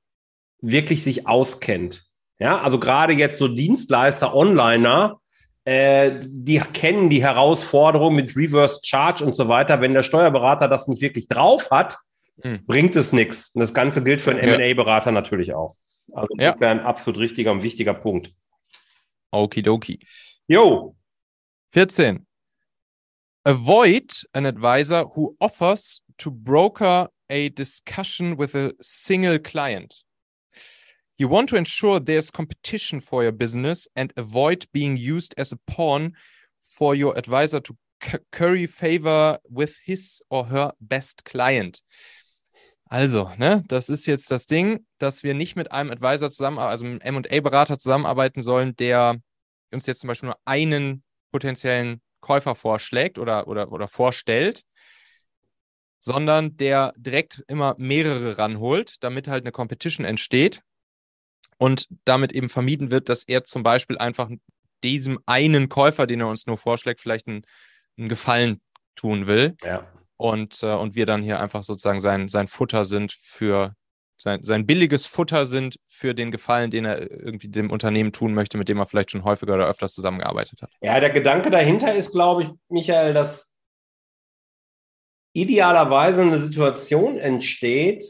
wirklich 0.62 1.04
sich 1.04 1.26
auskennt. 1.28 2.04
Ja, 2.42 2.60
also 2.60 2.80
gerade 2.80 3.14
jetzt 3.14 3.38
so 3.38 3.48
Dienstleister, 3.48 4.34
Onliner, 4.34 5.20
äh, 5.64 6.20
die 6.28 6.58
kennen 6.58 7.12
die 7.12 7.22
Herausforderung 7.22 8.16
mit 8.16 8.36
Reverse 8.36 8.80
Charge 8.84 9.24
und 9.24 9.34
so 9.36 9.48
weiter. 9.48 9.80
Wenn 9.80 9.94
der 9.94 10.02
Steuerberater 10.02 10.68
das 10.68 10.88
nicht 10.88 11.02
wirklich 11.04 11.28
drauf 11.28 11.70
hat, 11.70 11.98
Hm. 12.42 12.66
bringt 12.66 12.96
es 12.96 13.14
nichts. 13.14 13.52
Und 13.54 13.60
das 13.60 13.76
Ganze 13.76 14.04
gilt 14.04 14.22
für 14.22 14.32
einen 14.32 14.40
Ja. 14.48 14.56
M&A-Berater 14.56 15.12
natürlich 15.12 15.54
auch. 15.54 15.76
Also 16.14 16.30
Ja. 16.40 16.50
insofern 16.50 16.80
absolut 16.80 17.20
richtiger 17.20 17.52
und 17.52 17.62
wichtiger 17.62 17.94
Punkt. 17.94 18.34
Okidoki. 19.32 20.00
Jo, 20.48 20.96
14. 21.74 22.26
Avoid 23.44 24.28
an 24.34 24.46
advisor 24.48 25.06
who 25.16 25.36
offers 25.40 26.02
to 26.18 26.32
broker 26.32 27.10
a 27.32 27.50
discussion 27.50 28.38
with 28.40 28.56
a 28.56 28.72
single 28.80 29.40
client. 29.40 30.04
You 31.22 31.28
want 31.28 31.50
to 31.50 31.56
ensure 31.56 32.00
there's 32.00 32.32
competition 32.32 33.00
for 33.00 33.22
your 33.22 33.32
business 33.32 33.88
and 33.96 34.12
avoid 34.18 34.66
being 34.74 34.98
used 34.98 35.36
as 35.38 35.52
a 35.52 35.58
pawn 35.68 36.14
for 36.60 36.96
your 36.96 37.16
advisor 37.16 37.60
to 37.60 37.78
cu- 38.00 38.26
curry 38.32 38.66
favor 38.66 39.38
with 39.48 39.78
his 39.86 40.24
or 40.32 40.48
her 40.48 40.72
best 40.82 41.24
client. 41.24 41.84
Also, 42.90 43.30
ne, 43.38 43.64
das 43.68 43.90
ist 43.90 44.08
jetzt 44.08 44.32
das 44.32 44.48
Ding, 44.48 44.88
dass 44.98 45.22
wir 45.22 45.36
nicht 45.36 45.56
mit 45.56 45.72
einem 45.72 45.92
Advisor 45.92 46.32
zusammen, 46.32 46.58
also 46.58 46.86
einem 46.86 47.00
M&A-Berater 47.02 47.78
zusammenarbeiten 47.78 48.42
sollen, 48.42 48.76
der 48.78 49.22
uns 49.72 49.86
jetzt 49.86 50.00
zum 50.00 50.08
Beispiel 50.08 50.30
nur 50.30 50.40
einen 50.46 51.04
potenziellen 51.32 52.02
Käufer 52.22 52.56
vorschlägt 52.56 53.20
oder, 53.20 53.48
oder, 53.48 53.72
oder 53.72 53.88
vorstellt, 53.88 54.64
sondern 56.00 56.58
der 56.58 56.96
direkt 56.98 57.44
immer 57.48 57.76
mehrere 57.78 58.40
ranholt, 58.40 58.96
damit 59.04 59.28
halt 59.28 59.44
eine 59.44 59.52
Competition 59.52 60.04
entsteht 60.04 60.64
und 61.62 61.88
damit 62.06 62.32
eben 62.32 62.50
vermieden 62.50 62.90
wird, 62.90 63.08
dass 63.08 63.24
er 63.24 63.44
zum 63.44 63.62
Beispiel 63.62 64.00
einfach 64.00 64.32
diesem 64.84 65.20
einen 65.28 65.70
Käufer, 65.70 66.08
den 66.08 66.22
er 66.22 66.28
uns 66.28 66.48
nur 66.48 66.58
vorschlägt, 66.58 67.02
vielleicht 67.02 67.28
einen, 67.28 67.44
einen 68.00 68.10
Gefallen 68.10 68.62
tun 68.96 69.28
will 69.28 69.56
ja. 69.64 69.86
und, 70.18 70.64
äh, 70.64 70.74
und 70.74 70.96
wir 70.96 71.06
dann 71.06 71.22
hier 71.22 71.40
einfach 71.40 71.62
sozusagen 71.62 72.00
sein, 72.00 72.30
sein 72.30 72.48
Futter 72.48 72.84
sind 72.84 73.12
für 73.14 73.76
sein, 74.18 74.42
sein 74.42 74.66
billiges 74.66 75.06
Futter 75.06 75.46
sind 75.46 75.78
für 75.88 76.16
den 76.16 76.32
Gefallen, 76.32 76.72
den 76.72 76.86
er 76.86 77.12
irgendwie 77.12 77.50
dem 77.50 77.70
Unternehmen 77.70 78.12
tun 78.12 78.34
möchte, 78.34 78.58
mit 78.58 78.68
dem 78.68 78.80
er 78.80 78.88
vielleicht 78.88 79.12
schon 79.12 79.24
häufiger 79.24 79.54
oder 79.54 79.68
öfters 79.68 79.94
zusammengearbeitet 79.94 80.64
hat. 80.64 80.72
Ja, 80.82 81.00
der 81.00 81.12
Gedanke 81.12 81.52
dahinter 81.52 81.94
ist, 81.94 82.12
glaube 82.12 82.42
ich, 82.42 82.50
Michael, 82.70 83.14
dass 83.14 83.54
idealerweise 85.34 86.24
eine 86.24 86.40
Situation 86.40 87.20
entsteht, 87.20 88.04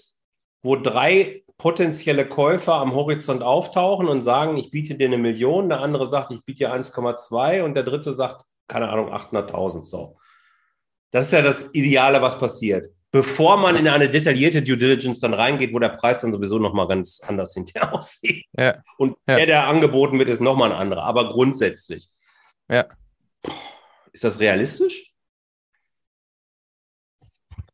wo 0.63 0.77
drei 0.77 1.40
potenzielle 1.61 2.27
Käufer 2.27 2.73
am 2.73 2.95
Horizont 2.95 3.43
auftauchen 3.43 4.07
und 4.07 4.23
sagen, 4.23 4.57
ich 4.57 4.71
biete 4.71 4.95
dir 4.95 5.05
eine 5.05 5.19
Million, 5.19 5.69
der 5.69 5.79
andere 5.81 6.07
sagt, 6.07 6.31
ich 6.31 6.43
biete 6.43 6.63
dir 6.65 6.73
1,2 6.73 7.61
und 7.61 7.75
der 7.75 7.83
dritte 7.83 8.11
sagt, 8.13 8.45
keine 8.67 8.89
Ahnung, 8.89 9.13
800.000. 9.13 9.83
So. 9.83 10.17
Das 11.11 11.25
ist 11.25 11.33
ja 11.33 11.43
das 11.43 11.71
Ideale, 11.75 12.19
was 12.19 12.39
passiert. 12.39 12.87
Bevor 13.11 13.57
man 13.57 13.75
in 13.75 13.87
eine 13.87 14.09
detaillierte 14.09 14.63
Due 14.63 14.75
Diligence 14.75 15.19
dann 15.19 15.35
reingeht, 15.35 15.71
wo 15.71 15.77
der 15.77 15.89
Preis 15.89 16.21
dann 16.21 16.31
sowieso 16.31 16.57
nochmal 16.57 16.87
ganz 16.87 17.21
anders 17.27 17.53
hinterher 17.53 17.93
aussieht. 17.97 18.45
Ja. 18.57 18.81
Und 18.97 19.15
Ja. 19.27 19.35
der, 19.35 19.45
der 19.45 19.67
angeboten 19.67 20.17
wird, 20.17 20.29
ist 20.29 20.39
nochmal 20.41 20.71
ein 20.71 20.77
anderer. 20.77 21.03
Aber 21.03 21.29
grundsätzlich. 21.29 22.07
Ja. 22.71 22.87
Ist 24.11 24.23
das 24.23 24.39
realistisch? 24.39 25.10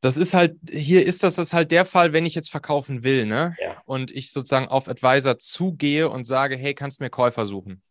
Das 0.01 0.15
ist 0.15 0.33
halt, 0.33 0.57
hier 0.69 1.05
ist 1.05 1.23
das, 1.23 1.35
das 1.35 1.53
halt 1.53 1.71
der 1.71 1.83
Fall, 1.83 2.13
wenn 2.13 2.25
ich 2.25 2.35
jetzt 2.35 2.51
verkaufen 2.51 3.03
will, 3.03 3.25
ne? 3.25 3.55
Ja. 3.59 3.81
Und 3.85 4.11
ich 4.11 4.31
sozusagen 4.31 4.67
auf 4.67 4.87
Advisor 4.87 5.39
zugehe 5.39 6.09
und 6.09 6.25
sage, 6.25 6.55
hey, 6.55 6.73
kannst 6.75 6.99
du 6.99 7.03
mir 7.03 7.09
Käufer 7.09 7.45
suchen? 7.45 7.81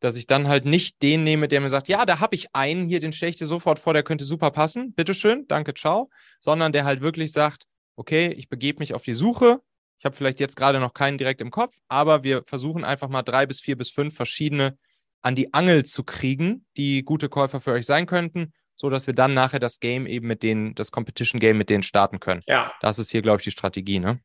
dass 0.00 0.16
ich 0.16 0.26
dann 0.26 0.48
halt 0.48 0.64
nicht 0.64 1.02
den 1.02 1.24
nehme, 1.24 1.46
der 1.46 1.60
mir 1.60 1.68
sagt, 1.68 1.88
ja, 1.88 2.04
da 2.06 2.20
habe 2.20 2.34
ich 2.34 2.54
einen 2.54 2.88
hier, 2.88 3.00
den 3.00 3.12
stelle 3.12 3.30
ich 3.30 3.36
dir 3.36 3.46
sofort 3.46 3.78
vor, 3.78 3.92
der 3.92 4.02
könnte 4.02 4.24
super 4.24 4.50
passen, 4.50 4.92
bitteschön, 4.94 5.46
danke, 5.46 5.74
ciao, 5.74 6.10
sondern 6.40 6.72
der 6.72 6.84
halt 6.84 7.02
wirklich 7.02 7.32
sagt, 7.32 7.64
okay, 7.96 8.28
ich 8.28 8.48
begebe 8.48 8.80
mich 8.80 8.94
auf 8.94 9.02
die 9.02 9.12
Suche, 9.12 9.60
ich 9.98 10.06
habe 10.06 10.16
vielleicht 10.16 10.40
jetzt 10.40 10.56
gerade 10.56 10.80
noch 10.80 10.94
keinen 10.94 11.18
direkt 11.18 11.42
im 11.42 11.50
Kopf, 11.50 11.76
aber 11.88 12.24
wir 12.24 12.42
versuchen 12.46 12.84
einfach 12.84 13.10
mal 13.10 13.22
drei 13.22 13.44
bis 13.44 13.60
vier 13.60 13.76
bis 13.76 13.90
fünf 13.90 14.16
verschiedene 14.16 14.78
an 15.20 15.34
die 15.34 15.52
Angel 15.52 15.84
zu 15.84 16.02
kriegen, 16.02 16.64
die 16.78 17.02
gute 17.02 17.28
Käufer 17.28 17.60
für 17.60 17.72
euch 17.72 17.84
sein 17.84 18.06
könnten, 18.06 18.54
so 18.80 18.88
dass 18.88 19.06
wir 19.06 19.12
dann 19.12 19.34
nachher 19.34 19.60
das 19.60 19.78
Game 19.78 20.06
eben 20.06 20.26
mit 20.26 20.42
denen, 20.42 20.74
das 20.74 20.90
Competition 20.90 21.38
Game 21.38 21.58
mit 21.58 21.68
denen 21.68 21.82
starten 21.82 22.18
können. 22.18 22.42
Ja. 22.46 22.72
Das 22.80 22.98
ist 22.98 23.10
hier, 23.10 23.20
glaube 23.20 23.38
ich, 23.38 23.44
die 23.44 23.50
Strategie, 23.50 23.98
ne? 23.98 24.20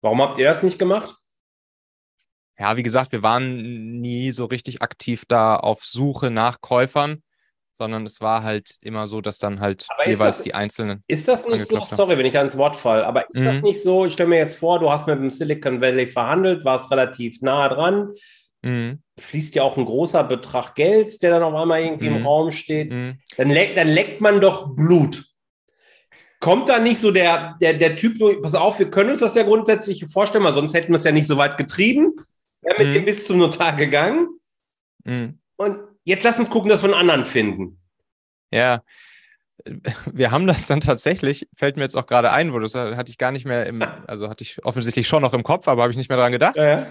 Warum 0.00 0.20
habt 0.20 0.36
ihr 0.38 0.46
das 0.46 0.64
nicht 0.64 0.80
gemacht? 0.80 1.14
Ja, 2.58 2.76
wie 2.76 2.82
gesagt, 2.82 3.12
wir 3.12 3.22
waren 3.22 4.00
nie 4.00 4.32
so 4.32 4.46
richtig 4.46 4.82
aktiv 4.82 5.22
da 5.28 5.54
auf 5.54 5.84
Suche 5.84 6.32
nach 6.32 6.60
Käufern, 6.60 7.22
sondern 7.72 8.04
es 8.04 8.20
war 8.20 8.42
halt 8.42 8.78
immer 8.80 9.06
so, 9.06 9.20
dass 9.20 9.38
dann 9.38 9.60
halt 9.60 9.86
jeweils 10.04 10.38
das, 10.38 10.42
die 10.42 10.54
einzelnen. 10.54 11.04
Ist 11.06 11.28
das 11.28 11.46
nicht 11.46 11.68
so, 11.68 11.80
sorry, 11.84 12.18
wenn 12.18 12.26
ich 12.26 12.36
ans 12.36 12.58
Wort 12.58 12.74
falle, 12.74 13.06
aber 13.06 13.28
ist 13.28 13.38
mhm. 13.38 13.44
das 13.44 13.62
nicht 13.62 13.80
so, 13.80 14.06
ich 14.06 14.14
stelle 14.14 14.30
mir 14.30 14.38
jetzt 14.38 14.58
vor, 14.58 14.80
du 14.80 14.90
hast 14.90 15.06
mit 15.06 15.20
dem 15.20 15.30
Silicon 15.30 15.80
Valley 15.80 16.08
verhandelt, 16.08 16.64
warst 16.64 16.90
relativ 16.90 17.40
nah 17.42 17.68
dran, 17.68 18.12
Mhm. 18.62 19.02
Fließt 19.18 19.54
ja 19.54 19.62
auch 19.62 19.76
ein 19.76 19.84
großer 19.84 20.24
Betrag 20.24 20.74
Geld, 20.74 21.22
der 21.22 21.30
dann 21.30 21.42
auf 21.42 21.54
einmal 21.54 21.82
irgendwie 21.82 22.10
mhm. 22.10 22.16
im 22.16 22.26
Raum 22.26 22.50
steht. 22.52 22.90
Mhm. 22.90 23.18
Dann, 23.36 23.50
leck, 23.50 23.74
dann 23.74 23.88
leckt 23.88 24.20
man 24.20 24.40
doch 24.40 24.74
Blut. 24.74 25.24
Kommt 26.40 26.68
da 26.68 26.78
nicht 26.78 27.00
so 27.00 27.10
der, 27.10 27.56
der, 27.60 27.74
der 27.74 27.96
Typ, 27.96 28.18
pass 28.42 28.54
auf, 28.54 28.78
wir 28.78 28.90
können 28.90 29.10
uns 29.10 29.20
das 29.20 29.34
ja 29.34 29.42
grundsätzlich 29.42 30.04
vorstellen, 30.06 30.44
weil 30.44 30.52
sonst 30.52 30.74
hätten 30.74 30.92
wir 30.92 30.98
es 30.98 31.04
ja 31.04 31.12
nicht 31.12 31.26
so 31.26 31.36
weit 31.36 31.56
getrieben. 31.56 32.14
Wäre 32.62 32.78
mit 32.78 32.88
mhm. 32.88 32.94
dem 32.94 33.04
bis 33.04 33.26
zum 33.26 33.38
Notar 33.38 33.74
gegangen. 33.74 34.28
Mhm. 35.04 35.38
Und 35.56 35.78
jetzt 36.04 36.24
lass 36.24 36.38
uns 36.38 36.50
gucken, 36.50 36.68
dass 36.68 36.82
wir 36.82 36.90
einen 36.90 37.00
anderen 37.00 37.24
finden. 37.24 37.80
Ja, 38.52 38.82
wir 40.12 40.30
haben 40.30 40.46
das 40.46 40.66
dann 40.66 40.80
tatsächlich, 40.80 41.48
fällt 41.54 41.76
mir 41.76 41.82
jetzt 41.82 41.96
auch 41.96 42.06
gerade 42.06 42.32
ein, 42.32 42.52
wo 42.52 42.58
das 42.58 42.74
hatte 42.74 43.10
ich 43.10 43.18
gar 43.18 43.32
nicht 43.32 43.44
mehr 43.44 43.66
im, 43.66 43.82
also 44.06 44.28
hatte 44.28 44.44
ich 44.44 44.64
offensichtlich 44.64 45.08
schon 45.08 45.22
noch 45.22 45.34
im 45.34 45.42
Kopf, 45.42 45.68
aber 45.68 45.82
habe 45.82 45.90
ich 45.90 45.96
nicht 45.96 46.08
mehr 46.08 46.18
dran 46.18 46.32
gedacht, 46.32 46.56
ja, 46.56 46.80
ja. 46.80 46.86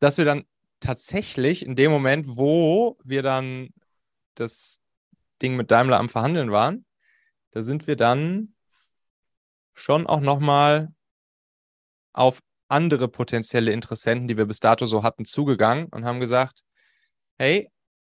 dass 0.00 0.18
wir 0.18 0.24
dann 0.24 0.44
tatsächlich 0.80 1.64
in 1.64 1.76
dem 1.76 1.90
Moment, 1.90 2.26
wo 2.28 2.96
wir 3.04 3.22
dann 3.22 3.72
das 4.34 4.82
Ding 5.40 5.56
mit 5.56 5.70
Daimler 5.70 5.98
am 5.98 6.08
Verhandeln 6.08 6.50
waren, 6.50 6.84
da 7.52 7.62
sind 7.62 7.86
wir 7.86 7.96
dann 7.96 8.54
schon 9.74 10.06
auch 10.06 10.20
nochmal 10.20 10.92
auf 12.12 12.40
andere 12.68 13.08
potenzielle 13.08 13.72
Interessenten, 13.72 14.28
die 14.28 14.36
wir 14.36 14.46
bis 14.46 14.60
dato 14.60 14.86
so 14.86 15.02
hatten, 15.02 15.24
zugegangen 15.24 15.86
und 15.86 16.04
haben 16.04 16.20
gesagt, 16.20 16.62
hey, 17.38 17.70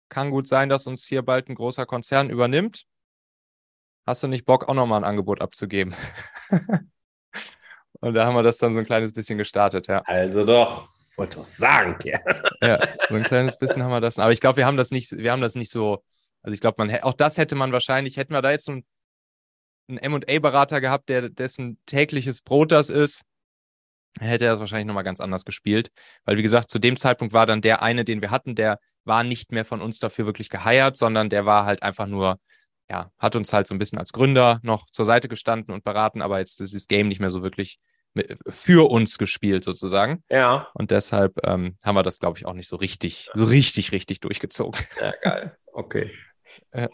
kann 0.10 0.32
gut 0.32 0.48
sein, 0.48 0.70
dass 0.70 0.88
uns 0.88 1.06
hier 1.06 1.22
bald 1.22 1.50
ein 1.50 1.56
großer 1.56 1.86
Konzern 1.86 2.30
übernimmt. 2.30 2.86
Hast 4.06 4.24
du 4.24 4.28
nicht 4.28 4.46
Bock, 4.46 4.68
auch 4.68 4.74
nochmal 4.74 5.02
ein 5.02 5.10
Angebot 5.10 5.40
abzugeben? 5.40 5.94
und 8.00 8.14
da 8.14 8.26
haben 8.26 8.36
wir 8.36 8.44
das 8.44 8.58
dann 8.58 8.74
so 8.74 8.80
ein 8.80 8.86
kleines 8.86 9.14
bisschen 9.14 9.38
gestartet, 9.38 9.88
ja. 9.88 10.02
Also 10.06 10.46
doch 10.46 10.90
wollte 11.20 11.36
doch 11.36 11.46
sagen, 11.46 11.98
ja. 12.04 12.20
ja, 12.62 12.80
so 13.10 13.16
ein 13.16 13.24
kleines 13.24 13.58
bisschen 13.58 13.84
haben 13.84 13.92
wir 13.92 14.02
das. 14.02 14.18
Aber 14.18 14.32
ich 14.32 14.40
glaube, 14.40 14.58
wir 14.58 14.66
haben 14.66 14.78
das 14.78 14.90
nicht, 14.90 15.12
wir 15.12 15.32
haben 15.32 15.42
das 15.42 15.56
nicht 15.56 15.70
so. 15.70 16.04
Also 16.42 16.56
ich 16.56 16.62
glaube, 16.62 16.84
man 16.84 16.96
auch 17.02 17.14
das 17.14 17.38
hätte 17.38 17.56
man 17.56 17.74
wahrscheinlich, 17.74 18.18
hätten 18.18 18.34
wir 18.34 18.42
da 18.42 18.52
jetzt 18.52 18.66
so 18.66 18.72
einen, 18.72 18.86
einen 19.90 20.14
MA-Berater 20.14 20.80
gehabt, 20.82 21.10
der 21.10 21.30
dessen 21.30 21.78
tägliches 21.86 22.42
Brot 22.42 22.72
das 22.72 22.90
ist, 22.90 23.24
hätte 24.20 24.46
er 24.46 24.52
das 24.52 24.60
wahrscheinlich 24.62 24.88
nochmal 24.88 25.04
ganz 25.04 25.20
anders 25.20 25.44
gespielt. 25.44 25.90
Weil, 26.24 26.38
wie 26.38 26.42
gesagt, 26.42 26.70
zu 26.70 26.80
dem 26.80 26.96
Zeitpunkt 26.96 27.34
war 27.34 27.46
dann 27.46 27.62
der 27.62 27.82
eine, 27.84 28.06
den 28.06 28.22
wir 28.22 28.32
hatten, 28.32 28.56
der 28.56 28.80
war 29.04 29.24
nicht 29.24 29.52
mehr 29.52 29.66
von 29.66 29.82
uns 29.82 30.00
dafür 30.00 30.26
wirklich 30.26 30.50
geheiert, 30.50 30.96
sondern 30.96 31.30
der 31.30 31.46
war 31.46 31.66
halt 31.66 31.84
einfach 31.84 32.08
nur, 32.08 32.40
ja, 32.90 33.12
hat 33.18 33.36
uns 33.36 33.52
halt 33.52 33.68
so 33.68 33.76
ein 33.76 33.80
bisschen 33.80 34.00
als 34.00 34.14
Gründer 34.14 34.60
noch 34.64 34.90
zur 34.92 35.06
Seite 35.06 35.28
gestanden 35.28 35.74
und 35.74 35.84
beraten, 35.84 36.22
aber 36.22 36.40
jetzt 36.40 36.62
ist 36.62 36.74
das 36.74 36.88
Game 36.88 37.10
nicht 37.10 37.20
mehr 37.20 37.32
so 37.32 37.44
wirklich 37.44 37.80
für 38.48 38.90
uns 38.90 39.18
gespielt 39.18 39.64
sozusagen. 39.64 40.24
Ja. 40.30 40.68
Und 40.74 40.92
deshalb 40.92 41.40
ähm, 41.44 41.78
haben 41.82 41.96
wir 41.96 42.04
das, 42.04 42.20
glaube 42.20 42.38
ich, 42.38 42.46
auch 42.46 42.54
nicht 42.54 42.68
so 42.68 42.76
richtig, 42.76 43.30
so 43.34 43.46
richtig, 43.46 43.92
richtig 43.92 44.20
durchgezogen. 44.20 44.82
Ja, 45.00 45.14
geil. 45.22 45.58
Okay. 45.74 46.12
Äh, 46.72 46.88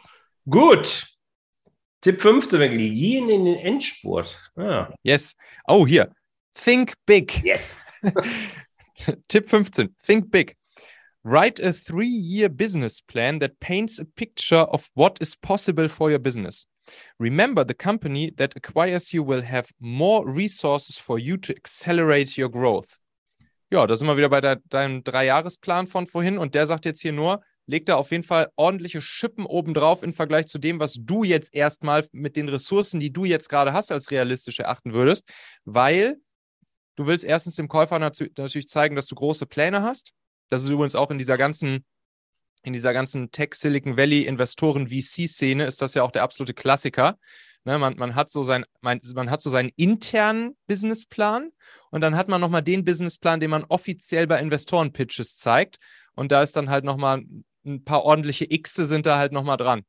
Gut. 0.49 1.07
Tipp 2.01 2.21
15, 2.21 2.59
wir 2.59 2.69
gehen 2.69 3.29
in 3.29 3.45
den 3.45 3.57
Endspurt. 3.57 4.39
Ah. 4.55 4.93
Yes. 5.01 5.35
Oh, 5.67 5.87
hier. 5.87 6.13
Think 6.53 6.93
big. 7.05 7.43
Yes. 7.43 7.85
Tipp 9.27 9.49
15. 9.49 9.95
Think 9.97 10.29
big. 10.29 10.55
Write 11.23 11.59
a 11.59 11.73
three-year 11.73 12.49
business 12.49 13.01
plan 13.01 13.39
that 13.39 13.59
paints 13.59 13.99
a 13.99 14.05
picture 14.05 14.67
of 14.69 14.89
what 14.93 15.19
is 15.19 15.35
possible 15.35 15.89
for 15.89 16.11
your 16.11 16.19
business. 16.19 16.67
Remember, 17.19 17.65
the 17.67 17.73
company 17.73 18.31
that 18.35 18.55
acquires 18.55 19.11
you 19.11 19.25
will 19.25 19.43
have 19.43 19.69
more 19.79 20.25
resources 20.25 20.97
for 20.97 21.19
you 21.19 21.37
to 21.37 21.53
accelerate 21.53 22.41
your 22.41 22.49
growth. 22.49 22.97
Ja, 23.71 23.87
da 23.87 23.95
sind 23.95 24.07
wir 24.07 24.17
wieder 24.17 24.29
bei 24.29 24.41
de 24.41 24.57
deinem 24.69 25.03
Dreijahresplan 25.03 25.87
von 25.87 26.07
vorhin 26.07 26.37
und 26.37 26.53
der 26.53 26.67
sagt 26.67 26.85
jetzt 26.85 27.01
hier 27.01 27.13
nur, 27.13 27.41
leg 27.67 27.85
da 27.85 27.95
auf 27.95 28.11
jeden 28.11 28.23
Fall 28.23 28.51
ordentliche 28.55 29.01
Schippen 29.01 29.45
obendrauf 29.45 30.03
im 30.03 30.13
Vergleich 30.13 30.45
zu 30.45 30.59
dem, 30.59 30.79
was 30.79 30.97
du 30.99 31.23
jetzt 31.23 31.53
erstmal 31.53 32.05
mit 32.11 32.35
den 32.35 32.47
Ressourcen, 32.47 32.99
die 32.99 33.11
du 33.11 33.25
jetzt 33.25 33.49
gerade 33.49 33.73
hast, 33.73 33.91
als 33.91 34.11
realistisch 34.11 34.59
erachten 34.59 34.93
würdest, 34.93 35.27
weil 35.65 36.17
du 36.95 37.07
willst 37.07 37.25
erstens 37.25 37.55
dem 37.55 37.67
Käufer 37.67 37.99
natürlich 37.99 38.67
zeigen, 38.67 38.95
dass 38.95 39.07
du 39.07 39.15
große 39.15 39.45
Pläne 39.45 39.81
hast. 39.81 40.13
Das 40.49 40.63
ist 40.63 40.69
übrigens 40.69 40.95
auch 40.95 41.09
in 41.09 41.17
dieser 41.17 41.37
ganzen 41.37 41.83
in 42.65 42.73
dieser 42.73 42.93
ganzen 42.93 43.31
Tech 43.31 43.53
Silicon 43.53 43.95
Valley 43.95 44.23
Investoren 44.23 44.89
VC-Szene 44.89 45.65
ist 45.65 45.81
das 45.81 45.93
ja 45.93 46.03
auch 46.03 46.11
der 46.11 46.23
absolute 46.23 46.53
Klassiker. 46.53 47.17
Ne, 47.63 47.77
man, 47.77 47.95
man, 47.97 48.15
hat 48.15 48.29
so 48.29 48.43
sein, 48.43 48.65
man, 48.81 48.99
man 49.13 49.29
hat 49.29 49.41
so 49.41 49.49
seinen 49.49 49.71
internen 49.75 50.55
Businessplan 50.67 51.51
und 51.91 52.01
dann 52.01 52.15
hat 52.15 52.27
man 52.27 52.41
nochmal 52.41 52.61
den 52.61 52.83
Businessplan, 52.83 53.39
den 53.39 53.49
man 53.49 53.63
offiziell 53.65 54.27
bei 54.27 54.39
Investoren-Pitches 54.39 55.35
zeigt. 55.35 55.77
Und 56.15 56.31
da 56.31 56.41
ist 56.41 56.55
dann 56.55 56.69
halt 56.69 56.85
nochmal 56.85 57.23
ein 57.65 57.83
paar 57.83 58.03
ordentliche 58.03 58.47
Xe 58.47 58.85
sind 58.85 59.05
da 59.05 59.17
halt 59.17 59.31
nochmal 59.31 59.57
dran. 59.57 59.83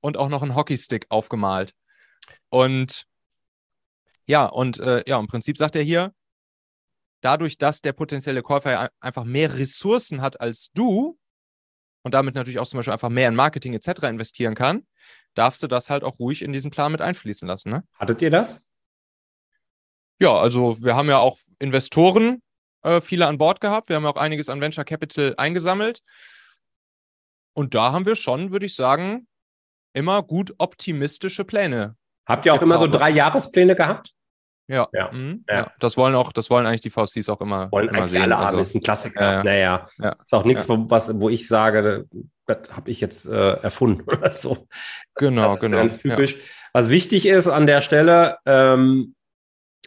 Und 0.00 0.16
auch 0.16 0.28
noch 0.28 0.42
ein 0.42 0.54
Hockeystick 0.54 1.06
aufgemalt. 1.08 1.74
Und 2.50 3.06
ja, 4.26 4.44
und 4.44 4.78
äh, 4.78 5.02
ja, 5.06 5.18
im 5.18 5.26
Prinzip 5.26 5.56
sagt 5.56 5.74
er 5.74 5.82
hier, 5.82 6.12
dadurch, 7.20 7.58
dass 7.58 7.80
der 7.80 7.92
potenzielle 7.92 8.42
Käufer 8.42 8.90
einfach 9.00 9.24
mehr 9.24 9.56
Ressourcen 9.56 10.20
hat 10.20 10.40
als 10.40 10.70
du, 10.74 11.18
und 12.02 12.14
damit 12.14 12.34
natürlich 12.34 12.58
auch 12.58 12.66
zum 12.66 12.78
Beispiel 12.78 12.92
einfach 12.92 13.08
mehr 13.08 13.28
in 13.28 13.34
Marketing 13.34 13.74
etc. 13.74 14.02
investieren 14.04 14.54
kann, 14.54 14.86
darfst 15.34 15.62
du 15.62 15.66
das 15.66 15.90
halt 15.90 16.04
auch 16.04 16.18
ruhig 16.18 16.42
in 16.42 16.52
diesen 16.52 16.70
Plan 16.70 16.92
mit 16.92 17.00
einfließen 17.00 17.46
lassen. 17.46 17.70
Ne? 17.70 17.84
Hattet 17.98 18.22
ihr 18.22 18.30
das? 18.30 18.68
Ja, 20.20 20.36
also 20.36 20.82
wir 20.82 20.96
haben 20.96 21.08
ja 21.08 21.18
auch 21.18 21.38
Investoren 21.58 22.42
äh, 22.82 23.00
viele 23.00 23.26
an 23.26 23.38
Bord 23.38 23.60
gehabt. 23.60 23.88
Wir 23.88 23.96
haben 23.96 24.04
ja 24.04 24.10
auch 24.10 24.16
einiges 24.16 24.48
an 24.48 24.60
Venture 24.60 24.84
Capital 24.84 25.34
eingesammelt. 25.36 26.02
Und 27.52 27.74
da 27.74 27.92
haben 27.92 28.06
wir 28.06 28.16
schon, 28.16 28.50
würde 28.50 28.66
ich 28.66 28.74
sagen, 28.74 29.26
immer 29.92 30.22
gut 30.22 30.54
optimistische 30.58 31.44
Pläne. 31.44 31.96
Habt 32.26 32.46
ihr 32.46 32.54
auch 32.54 32.62
immer 32.62 32.78
so 32.78 32.86
drei 32.86 33.10
Jahrespläne 33.10 33.74
gehabt? 33.74 34.12
Ja. 34.68 34.86
Ja. 34.92 35.10
Mhm. 35.10 35.44
ja. 35.48 35.54
ja. 35.56 35.72
Das 35.80 35.96
wollen 35.96 36.14
auch, 36.14 36.32
das 36.32 36.50
wollen 36.50 36.66
eigentlich 36.66 36.82
die 36.82 36.90
VCs 36.90 37.28
auch 37.30 37.40
immer, 37.40 37.72
wollen 37.72 37.88
immer 37.88 37.98
eigentlich 37.98 38.12
sehen. 38.12 38.22
Alle 38.22 38.36
haben, 38.36 38.46
also, 38.46 38.58
ist 38.58 38.74
ein 38.74 38.82
Klassiker. 38.82 39.40
Äh, 39.40 39.44
naja. 39.44 39.88
Ja. 39.98 40.16
Ist 40.24 40.34
auch 40.34 40.44
nichts, 40.44 40.68
wo, 40.68 40.88
was, 40.88 41.18
wo 41.18 41.28
ich 41.28 41.48
sage, 41.48 42.06
das 42.46 42.58
habe 42.70 42.90
ich 42.90 43.00
jetzt 43.00 43.26
äh, 43.26 43.52
erfunden 43.54 44.02
oder 44.06 44.30
so. 44.30 44.68
Genau, 45.14 45.56
genau. 45.56 45.78
Ganz 45.78 45.98
typisch. 45.98 46.36
Was 46.72 46.90
wichtig 46.90 47.26
ist 47.26 47.48
an 47.48 47.66
der 47.66 47.80
Stelle, 47.80 48.36
ähm, 48.44 49.14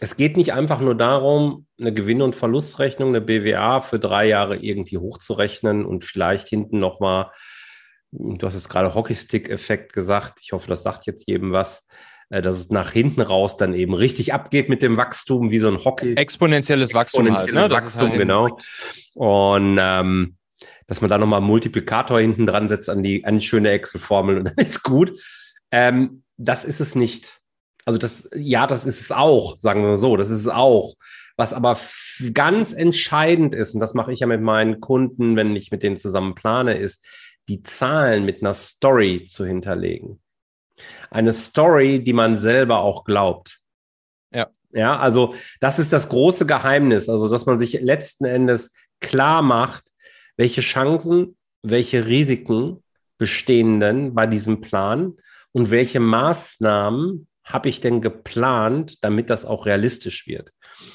es 0.00 0.16
geht 0.16 0.36
nicht 0.36 0.52
einfach 0.52 0.80
nur 0.80 0.96
darum, 0.96 1.66
eine 1.78 1.94
Gewinn- 1.94 2.22
und 2.22 2.34
Verlustrechnung, 2.34 3.10
eine 3.10 3.20
BWA 3.20 3.80
für 3.80 4.00
drei 4.00 4.26
Jahre 4.26 4.56
irgendwie 4.56 4.98
hochzurechnen 4.98 5.84
und 5.84 6.04
vielleicht 6.04 6.48
hinten 6.48 6.80
nochmal, 6.80 7.30
du 8.10 8.44
hast 8.44 8.54
es 8.54 8.68
gerade 8.68 8.94
Hockeystick-Effekt 8.94 9.92
gesagt, 9.92 10.40
ich 10.42 10.52
hoffe, 10.52 10.68
das 10.68 10.82
sagt 10.82 11.06
jetzt 11.06 11.28
jedem 11.28 11.52
was, 11.52 11.86
äh, 11.86 12.11
dass 12.40 12.58
es 12.58 12.70
nach 12.70 12.90
hinten 12.92 13.20
raus 13.20 13.58
dann 13.58 13.74
eben 13.74 13.92
richtig 13.92 14.32
abgeht 14.32 14.70
mit 14.70 14.80
dem 14.80 14.96
Wachstum, 14.96 15.50
wie 15.50 15.58
so 15.58 15.68
ein 15.68 15.84
Hockey. 15.84 16.14
Exponentielles 16.14 16.94
Wachstum 16.94 17.26
Exponentielles 17.26 17.62
halt, 17.62 17.70
ne? 17.70 17.76
Wachstum, 17.76 18.08
halt 18.08 18.18
genau. 18.18 18.58
Und 19.14 19.78
ähm, 19.78 20.36
dass 20.86 21.02
man 21.02 21.10
da 21.10 21.18
nochmal 21.18 21.40
einen 21.40 21.46
Multiplikator 21.46 22.20
hinten 22.20 22.46
dran 22.46 22.70
setzt 22.70 22.88
an 22.88 23.02
die, 23.02 23.24
an 23.26 23.38
die 23.38 23.46
schöne 23.46 23.70
Excel-Formel 23.70 24.38
und 24.38 24.44
dann 24.44 24.54
ist 24.56 24.82
gut. 24.82 25.12
Ähm, 25.70 26.22
das 26.38 26.64
ist 26.64 26.80
es 26.80 26.94
nicht. 26.94 27.40
Also 27.84 27.98
das, 27.98 28.30
ja, 28.34 28.66
das 28.66 28.86
ist 28.86 29.00
es 29.00 29.12
auch, 29.12 29.58
sagen 29.60 29.82
wir 29.82 29.96
so, 29.98 30.16
das 30.16 30.30
ist 30.30 30.40
es 30.40 30.48
auch. 30.48 30.94
Was 31.36 31.52
aber 31.52 31.78
ganz 32.32 32.72
entscheidend 32.72 33.54
ist, 33.54 33.74
und 33.74 33.80
das 33.80 33.92
mache 33.92 34.12
ich 34.12 34.20
ja 34.20 34.26
mit 34.26 34.40
meinen 34.40 34.80
Kunden, 34.80 35.36
wenn 35.36 35.54
ich 35.56 35.70
mit 35.70 35.82
denen 35.82 35.98
zusammen 35.98 36.34
plane, 36.34 36.78
ist, 36.78 37.04
die 37.48 37.62
Zahlen 37.62 38.24
mit 38.24 38.40
einer 38.40 38.54
Story 38.54 39.24
zu 39.28 39.44
hinterlegen 39.44 40.20
eine 41.10 41.32
Story, 41.32 42.02
die 42.02 42.12
man 42.12 42.36
selber 42.36 42.80
auch 42.80 43.04
glaubt. 43.04 43.58
Ja. 44.32 44.48
Ja, 44.74 44.98
also 44.98 45.34
das 45.60 45.78
ist 45.78 45.92
das 45.92 46.08
große 46.08 46.46
Geheimnis, 46.46 47.08
also 47.08 47.28
dass 47.28 47.44
man 47.44 47.58
sich 47.58 47.80
letzten 47.80 48.24
Endes 48.24 48.72
klar 49.00 49.42
macht, 49.42 49.84
welche 50.36 50.62
Chancen 50.62 51.36
welche 51.62 52.06
Risiken 52.06 52.82
bestehen 53.18 53.80
denn 53.80 54.14
bei 54.14 54.26
diesem 54.26 54.60
Plan 54.60 55.14
und 55.52 55.70
welche 55.70 56.00
Maßnahmen 56.00 57.28
habe 57.44 57.68
ich 57.68 57.80
denn 57.80 58.00
geplant, 58.00 59.02
damit 59.02 59.30
das 59.30 59.44
auch 59.44 59.66
realistisch 59.66 60.26
wird? 60.26 60.52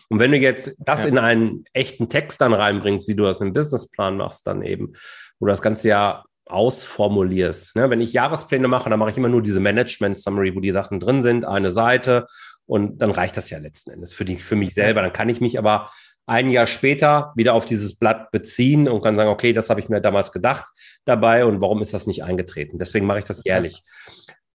Und 0.10 0.20
wenn 0.20 0.32
du 0.32 0.38
jetzt 0.38 0.76
das 0.80 1.04
ja. 1.04 1.08
in 1.08 1.18
einen 1.18 1.66
echten 1.74 2.10
Text 2.10 2.42
dann 2.42 2.54
reinbringst, 2.54 3.08
wie 3.08 3.16
du 3.16 3.24
das 3.24 3.42
im 3.42 3.54
Businessplan 3.54 4.18
machst, 4.18 4.48
dann 4.48 4.62
eben, 4.62 4.94
wo 5.40 5.46
du 5.46 5.52
das 5.52 5.62
Ganze 5.62 5.90
ja 5.90 6.26
ausformulierst. 6.50 7.76
Ne? 7.76 7.90
Wenn 7.90 8.02
ich 8.02 8.14
Jahrespläne 8.14 8.68
mache, 8.68 8.90
dann 8.90 9.00
mache 9.00 9.12
ich 9.12 9.18
immer 9.18 9.30
nur 9.30 9.42
diese 9.42 9.60
Management 9.60 10.20
Summary, 10.20 10.56
wo 10.56 10.60
die 10.60 10.72
Sachen 10.72 11.00
drin 11.00 11.22
sind, 11.22 11.46
eine 11.46 11.72
Seite 11.72 12.28
und 12.66 13.02
dann 13.02 13.12
reicht 13.12 13.38
das 13.38 13.50
ja 13.50 13.60
letzten 13.60 13.92
Endes 13.92 14.14
für, 14.14 14.26
die, 14.26 14.38
für 14.38 14.56
mich 14.56 14.74
selber. 14.74 15.02
Dann 15.02 15.14
kann 15.14 15.30
ich 15.30 15.42
mich 15.42 15.58
aber 15.58 15.90
ein 16.26 16.50
Jahr 16.50 16.68
später 16.68 17.32
wieder 17.36 17.54
auf 17.54 17.66
dieses 17.66 17.98
Blatt 17.98 18.32
beziehen 18.32 18.90
und 18.90 19.02
kann 19.02 19.16
sagen, 19.16 19.30
okay, 19.30 19.54
das 19.54 19.70
habe 19.70 19.80
ich 19.80 19.88
mir 19.88 20.02
damals 20.02 20.34
gedacht 20.34 20.66
dabei 21.06 21.46
und 21.46 21.62
warum 21.62 21.82
ist 21.82 21.94
das 21.94 22.06
nicht 22.06 22.24
eingetreten? 22.24 22.78
Deswegen 22.78 23.06
mache 23.06 23.20
ich 23.20 23.26
das 23.26 23.44
jährlich. 23.46 23.82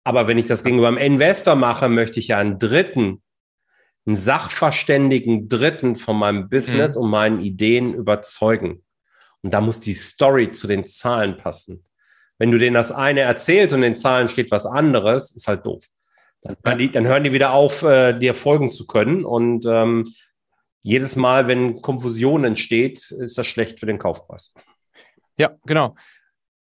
Aber 0.05 0.29
wenn 0.29 0.39
ich 0.39 0.47
das 0.47 0.65
gegenüber 0.65 0.89
einem 0.89 0.99
Investor 0.99 1.57
mache, 1.57 1.89
möchte 1.89 2.21
ich 2.21 2.29
ja 2.29 2.39
einen 2.39 2.59
Dritten, 2.59 3.23
einen 4.05 4.17
sachverständigen 4.17 5.49
Dritten 5.49 5.97
von 5.97 6.19
meinem 6.19 6.49
Business 6.51 6.97
mhm. 6.97 7.03
und 7.03 7.11
meinen 7.11 7.41
Ideen 7.41 7.95
überzeugen. 7.95 8.83
Und 9.43 9.53
da 9.53 9.61
muss 9.61 9.81
die 9.81 9.95
Story 9.95 10.53
zu 10.53 10.67
den 10.67 10.87
Zahlen 10.87 11.37
passen. 11.37 11.85
Wenn 12.39 12.51
du 12.51 12.59
denen 12.59 12.75
das 12.75 12.93
eine 12.93 13.21
erzählst 13.21 13.75
und 13.75 13.83
in 13.83 13.93
den 13.93 13.97
Zahlen 13.97 14.29
steht 14.29 14.51
was 14.51 14.67
anderes, 14.67 15.31
ist 15.33 15.49
halt 15.49 15.67
doof. 15.67 15.87
Dann, 16.43 16.57
hören 16.65 16.79
die, 16.79 16.91
dann 16.91 17.07
hören 17.07 17.25
die 17.25 17.33
wieder 17.33 17.53
auf, 17.53 17.83
äh, 17.83 18.19
dir 18.19 18.35
folgen 18.35 18.71
zu 18.71 18.87
können. 18.87 19.25
Und 19.25 19.65
ähm, 19.67 20.13
jedes 20.83 21.15
Mal, 21.15 21.47
wenn 21.47 21.81
Konfusion 21.81 22.45
entsteht, 22.45 23.11
ist 23.13 23.39
das 23.39 23.47
schlecht 23.47 23.79
für 23.79 23.87
den 23.87 23.99
Kaufpreis. 23.99 24.53
Ja, 25.39 25.51
genau. 25.65 25.95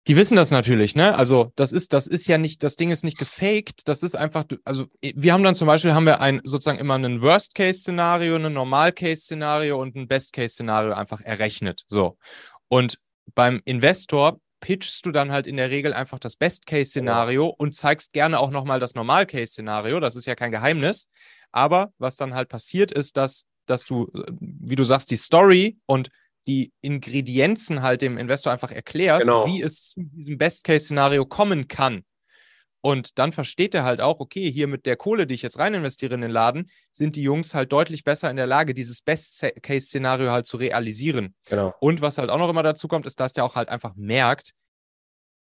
Die 0.07 0.17
wissen 0.17 0.37
das 0.37 0.51
natürlich, 0.51 0.97
ne? 0.97 1.15
Also 1.15 1.53
das 1.57 1.73
ist, 1.73 1.93
das 1.93 2.07
ist 2.07 2.27
ja 2.27 2.39
nicht, 2.39 2.63
das 2.63 2.77
Ding 2.77 2.91
ist 2.91 3.05
nicht 3.05 3.19
gefaked, 3.19 3.87
das 3.87 4.03
ist 4.03 4.17
einfach, 4.17 4.45
also 4.65 4.87
wir 5.03 5.33
haben 5.33 5.45
dann 5.45 5.55
zum 5.55 5.67
Beispiel, 5.67 5.93
haben 5.93 6.07
wir 6.07 6.21
ein 6.21 6.41
sozusagen 6.43 6.79
immer 6.79 6.95
ein 6.95 7.21
Worst-Case-Szenario, 7.21 8.37
ein 8.37 8.53
Normal-Case-Szenario 8.53 9.81
und 9.81 9.97
ein 9.97 10.09
Best-Case-Szenario 10.09 10.95
einfach 10.95 11.21
errechnet. 11.21 11.85
So. 11.87 12.17
Und 12.71 12.99
beim 13.35 13.61
Investor 13.65 14.41
pitchst 14.61 15.05
du 15.05 15.11
dann 15.11 15.33
halt 15.33 15.47
in 15.47 15.57
der 15.57 15.71
Regel 15.71 15.93
einfach 15.93 16.19
das 16.19 16.37
Best-Case-Szenario 16.37 17.49
ja. 17.49 17.55
und 17.59 17.75
zeigst 17.75 18.13
gerne 18.13 18.39
auch 18.39 18.51
nochmal 18.51 18.79
das 18.79 18.95
Normal-Case-Szenario. 18.95 20.01
Das 20.01 20.17
ist 20.17 20.27
ja 20.27 20.35
kein 20.35 20.53
Geheimnis. 20.53 21.09
Aber 21.51 21.93
was 21.99 22.17
dann 22.17 22.35
halt 22.35 22.49
passiert 22.49 22.93
ist, 22.93 23.17
dass, 23.17 23.47
dass 23.67 23.85
du, 23.85 24.11
wie 24.41 24.77
du 24.77 24.85
sagst, 24.85 25.11
die 25.11 25.17
Story 25.17 25.79
und 25.87 26.11
die 26.47 26.73
Ingredienzen 26.81 27.83
halt 27.83 28.03
dem 28.03 28.17
Investor 28.19 28.53
einfach 28.53 28.71
erklärst, 28.71 29.27
genau. 29.27 29.47
wie 29.47 29.63
es 29.63 29.91
zu 29.91 30.03
diesem 30.03 30.39
Best-Case-Szenario 30.39 31.27
kommen 31.27 31.69
kann. 31.69 32.05
Und 32.83 33.19
dann 33.19 33.33
versteht 33.33 33.75
er 33.75 33.85
halt 33.85 34.01
auch, 34.01 34.21
okay, 34.21 34.51
hier 34.51 34.67
mit 34.67 34.87
der 34.87 34.97
Kohle, 34.97 35.27
die 35.27 35.35
ich 35.35 35.43
jetzt 35.43 35.59
rein 35.59 35.75
investiere 35.75 36.15
in 36.15 36.23
den 36.23 36.31
Laden, 36.31 36.71
sind 36.93 37.15
die 37.15 37.23
Jungs 37.23 37.55
halt 37.55 37.73
deutlich 37.73 38.05
besser 38.05 38.31
in 38.31 38.37
der 38.37 38.47
Lage, 38.47 38.73
dieses 38.73 39.03
Best-Case-Szenario 39.03 40.31
halt 40.31 40.47
zu 40.47 40.57
realisieren. 40.57 41.35
Genau. 41.49 41.75
Und 41.81 42.01
was 42.01 42.17
halt 42.19 42.31
auch 42.31 42.39
noch 42.39 42.49
immer 42.49 42.63
dazu 42.63 42.89
kommt, 42.89 43.07
ist, 43.07 43.21
dass 43.21 43.35
der 43.35 43.45
auch 43.45 43.55
halt 43.55 43.69
einfach 43.69 43.95
merkt, 43.97 44.53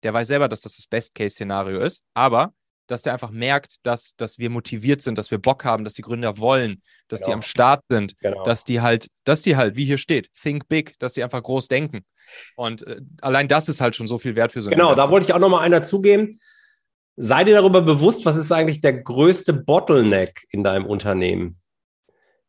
der 0.03 0.15
weiß 0.15 0.29
selber, 0.29 0.49
dass 0.49 0.63
das 0.63 0.77
das 0.77 0.87
Best-Case-Szenario 0.87 1.81
ist, 1.81 2.03
aber 2.15 2.53
dass 2.87 3.03
der 3.03 3.13
einfach 3.13 3.31
merkt, 3.31 3.85
dass, 3.85 4.15
dass 4.17 4.39
wir 4.39 4.49
motiviert 4.49 5.03
sind, 5.03 5.19
dass 5.19 5.31
wir 5.31 5.39
Bock 5.39 5.65
haben, 5.65 5.85
dass 5.85 5.95
die 5.95 6.03
Gründer 6.03 6.39
wollen, 6.39 6.83
dass 7.09 7.21
genau. 7.21 7.29
die 7.29 7.35
am 7.35 7.43
Start 7.43 7.83
sind, 7.89 8.19
genau. 8.21 8.45
dass 8.45 8.65
die 8.65 8.81
halt, 8.81 9.09
dass 9.25 9.43
die 9.43 9.57
halt, 9.57 9.77
wie 9.77 9.85
hier 9.85 9.99
steht, 9.99 10.31
think 10.41 10.69
big, 10.69 10.99
dass 10.99 11.15
die 11.15 11.25
einfach 11.25 11.43
groß 11.43 11.69
denken. 11.69 12.05
Und 12.55 12.87
äh, 12.87 13.01
allein 13.21 13.49
das 13.49 13.69
ist 13.69 13.81
halt 13.81 13.97
schon 13.97 14.07
so 14.07 14.19
viel 14.19 14.37
wert 14.37 14.53
für 14.53 14.63
so 14.63 14.71
Genau, 14.71 14.91
Investor. 14.91 15.07
da 15.07 15.11
wollte 15.11 15.27
ich 15.27 15.33
auch 15.33 15.39
nochmal 15.39 15.65
einer 15.65 15.83
zugeben. 15.83 16.39
Sei 17.17 17.45
dir 17.45 17.55
darüber 17.55 17.81
bewusst, 17.81 18.27
was 18.27 18.37
ist 18.37 18.53
eigentlich 18.53 18.83
der 18.83 18.93
größte 18.93 19.55
Bottleneck 19.55 20.47
in 20.51 20.63
deinem 20.63 20.85
Unternehmen? 20.85 21.59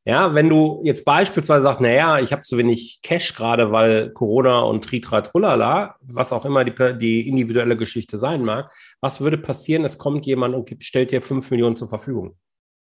Ja, 0.07 0.33
wenn 0.33 0.47
du 0.47 0.81
jetzt 0.83 1.03
beispielsweise 1.03 1.63
sagst, 1.63 1.81
naja, 1.81 2.19
ich 2.19 2.31
habe 2.31 2.43
zu 2.43 2.57
wenig 2.57 2.99
Cash 3.01 3.33
gerade, 3.33 3.73
weil 3.73 4.11
Corona 4.11 4.59
und 4.59 4.85
Tritra 4.85 5.19
Trullala, 5.19 5.95
was 6.01 6.31
auch 6.31 6.45
immer 6.45 6.63
die, 6.63 6.97
die 6.97 7.27
individuelle 7.27 7.75
Geschichte 7.75 8.17
sein 8.17 8.45
mag, 8.45 8.71
was 9.01 9.19
würde 9.19 9.37
passieren? 9.37 9.83
Es 9.83 9.97
kommt 9.97 10.25
jemand 10.25 10.55
und 10.55 10.65
gibt, 10.65 10.83
stellt 10.83 11.11
dir 11.11 11.21
fünf 11.21 11.51
Millionen 11.51 11.75
zur 11.75 11.89
Verfügung. 11.89 12.37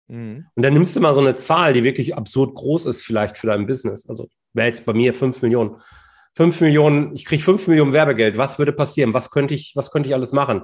Mhm. 0.07 0.45
Und 0.53 0.63
dann 0.63 0.73
nimmst 0.73 0.95
du 0.95 0.99
mal 0.99 1.15
so 1.15 1.19
eine 1.19 1.35
Zahl, 1.35 1.73
die 1.73 1.83
wirklich 1.83 2.15
absurd 2.15 2.53
groß 2.53 2.85
ist, 2.85 3.03
vielleicht 3.03 3.39
für 3.39 3.47
dein 3.47 3.65
Business. 3.65 4.07
Also 4.07 4.27
wäre 4.53 4.67
jetzt 4.67 4.85
bei 4.85 4.93
mir 4.93 5.13
fünf 5.15 5.41
Millionen. 5.41 5.77
Fünf 6.35 6.61
Millionen, 6.61 7.15
ich 7.15 7.25
kriege 7.25 7.41
fünf 7.41 7.67
Millionen 7.67 7.93
Werbegeld. 7.93 8.37
Was 8.37 8.59
würde 8.59 8.71
passieren? 8.71 9.15
Was 9.15 9.31
könnte 9.31 9.55
ich, 9.55 9.73
was 9.75 9.89
könnte 9.89 10.09
ich 10.09 10.15
alles 10.15 10.31
machen? 10.31 10.63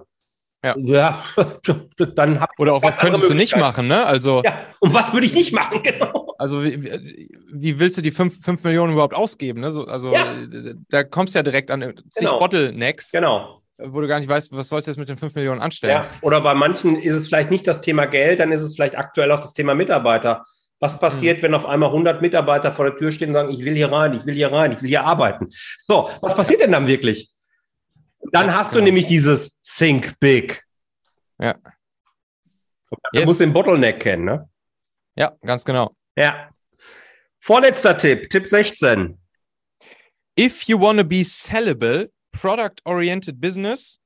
Ja. 0.66 0.76
ja 0.78 1.24
dann 2.16 2.40
hab 2.40 2.50
Oder 2.58 2.74
auch 2.74 2.82
was 2.82 2.98
könntest 2.98 3.30
du 3.30 3.36
nicht 3.36 3.56
machen, 3.56 3.88
ne? 3.88 4.06
Also. 4.06 4.42
Ja, 4.44 4.58
und 4.80 4.94
was 4.94 5.14
würde 5.14 5.28
ich 5.28 5.34
nicht 5.34 5.54
machen, 5.54 5.82
genau. 5.84 6.34
Also, 6.40 6.64
wie, 6.64 7.30
wie 7.54 7.80
willst 7.80 7.98
du 7.98 8.02
die 8.02 8.12
5 8.12 8.64
Millionen 8.64 8.94
überhaupt 8.94 9.16
ausgeben, 9.16 9.62
ne? 9.62 9.72
So, 9.72 9.86
also, 9.86 10.12
ja. 10.12 10.26
da 10.90 11.04
kommst 11.04 11.36
du 11.36 11.40
ja 11.40 11.44
direkt 11.44 11.70
an 11.70 11.94
zig 12.10 12.26
genau. 12.26 12.40
Bottlenecks. 12.40 13.12
Genau. 13.12 13.62
Wo 13.78 14.02
du 14.02 14.08
gar 14.08 14.20
nicht 14.20 14.30
weißt, 14.30 14.54
was 14.54 14.70
sollst 14.70 14.88
du 14.88 14.92
jetzt 14.92 14.98
mit 14.98 15.10
den 15.10 15.18
5 15.18 15.36
Millionen 15.36 15.62
anstellen? 15.62 16.04
Ja, 16.04 16.08
oder 16.22 16.42
bei 16.42 16.56
manchen 16.56 16.96
ist 16.96 17.14
es 17.14 17.28
vielleicht 17.28 17.52
nicht 17.52 17.68
das 17.68 17.82
Thema 17.82 18.06
Geld, 18.06 18.40
dann 18.40 18.52
ist 18.52 18.62
es 18.62 18.76
vielleicht 18.76 18.98
aktuell 18.98 19.32
auch 19.32 19.42
das 19.42 19.54
Thema 19.54 19.76
Mitarbeiter. 19.76 20.46
Was 20.80 21.00
passiert, 21.00 21.38
mhm. 21.38 21.44
wenn 21.44 21.54
auf 21.54 21.66
einmal 21.66 21.90
100 21.90 22.22
Mitarbeiter 22.22 22.72
vor 22.72 22.86
der 22.86 22.98
Tür 22.98 23.12
stehen 23.12 23.30
und 23.30 23.34
sagen, 23.34 23.52
ich 23.52 23.64
will 23.64 23.76
hier 23.76 23.92
rein, 23.92 24.14
ich 24.14 24.26
will 24.26 24.34
hier 24.34 24.52
rein, 24.52 24.72
ich 24.72 24.82
will 24.82 24.90
hier 24.90 25.04
arbeiten? 25.04 25.50
So, 25.88 26.10
was 26.22 26.36
passiert 26.36 26.62
denn 26.62 26.72
dann 26.72 26.88
wirklich? 26.88 27.35
Dann 28.32 28.54
hast 28.54 28.72
du 28.72 28.76
genau. 28.76 28.86
nämlich 28.86 29.08
dieses 29.08 29.62
Think 29.62 30.20
Big. 30.20 30.64
Ja. 31.40 31.56
Du 32.90 32.98
yes. 33.20 33.26
musst 33.26 33.42
den 33.42 33.54
Bottleneck 33.54 34.00
kennen, 34.00 34.26
ne? 34.26 34.50
Ja, 35.16 35.36
ganz 35.42 35.66
genau. 35.66 35.96
Ja. 36.16 36.50
Vorletzter 37.40 37.98
Tipp, 37.98 38.30
Tipp 38.30 38.48
16. 38.48 39.18
If 40.38 40.64
you 40.64 40.80
want 40.80 41.00
to 41.00 41.06
be 41.06 41.24
sellable, 41.24 42.10
product-oriented 42.32 43.40
business, 43.40 44.00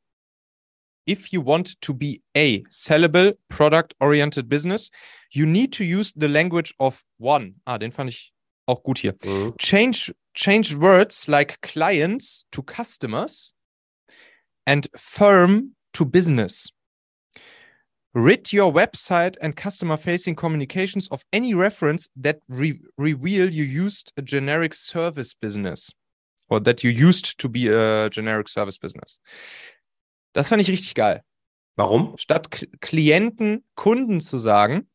if 1.06 1.32
you 1.32 1.42
want 1.42 1.80
to 1.82 1.94
be 1.94 2.22
a 2.36 2.64
sellable, 2.70 3.34
product-oriented 3.50 4.48
business, 4.48 4.92
you 5.32 5.46
need 5.46 5.72
to 5.74 5.84
use 5.84 6.14
the 6.16 6.28
language 6.28 6.74
of 6.80 7.04
one. 7.18 7.56
Ah, 7.66 7.78
den 7.78 7.92
fand 7.92 8.10
ich 8.10 8.32
auch 8.68 8.84
gut 8.84 9.00
hier. 9.00 9.16
Mhm. 9.24 9.56
Change, 9.58 10.14
change 10.34 10.80
words 10.80 11.28
like 11.28 11.60
clients 11.62 12.46
to 12.52 12.62
customers 12.62 13.54
and 14.70 14.88
firm 14.96 15.76
to 15.94 16.06
business. 16.06 16.72
Rid 18.14 18.54
your 18.54 18.72
website 18.72 19.36
and 19.42 19.56
customer 19.56 19.98
facing 19.98 20.36
communications 20.36 21.08
of 21.10 21.24
any 21.34 21.56
reference 21.56 22.10
that 22.16 22.38
re 22.48 22.80
reveal 22.98 23.50
you 23.52 23.64
used 23.64 24.12
a 24.18 24.22
generic 24.22 24.74
service 24.76 25.34
business 25.34 25.92
or 26.50 26.60
that 26.62 26.84
you 26.84 26.92
used 26.92 27.40
to 27.40 27.50
be 27.50 27.68
a 27.68 28.10
generic 28.10 28.48
service 28.48 28.78
business. 28.78 29.20
Das 30.34 30.50
fand 30.50 30.62
ich 30.62 30.70
richtig 30.70 30.94
geil. 30.94 31.24
Warum? 31.76 32.16
Statt 32.18 32.52
K 32.52 32.68
Klienten, 32.80 33.64
Kunden 33.76 34.22
zu 34.22 34.38
sagen, 34.38 34.88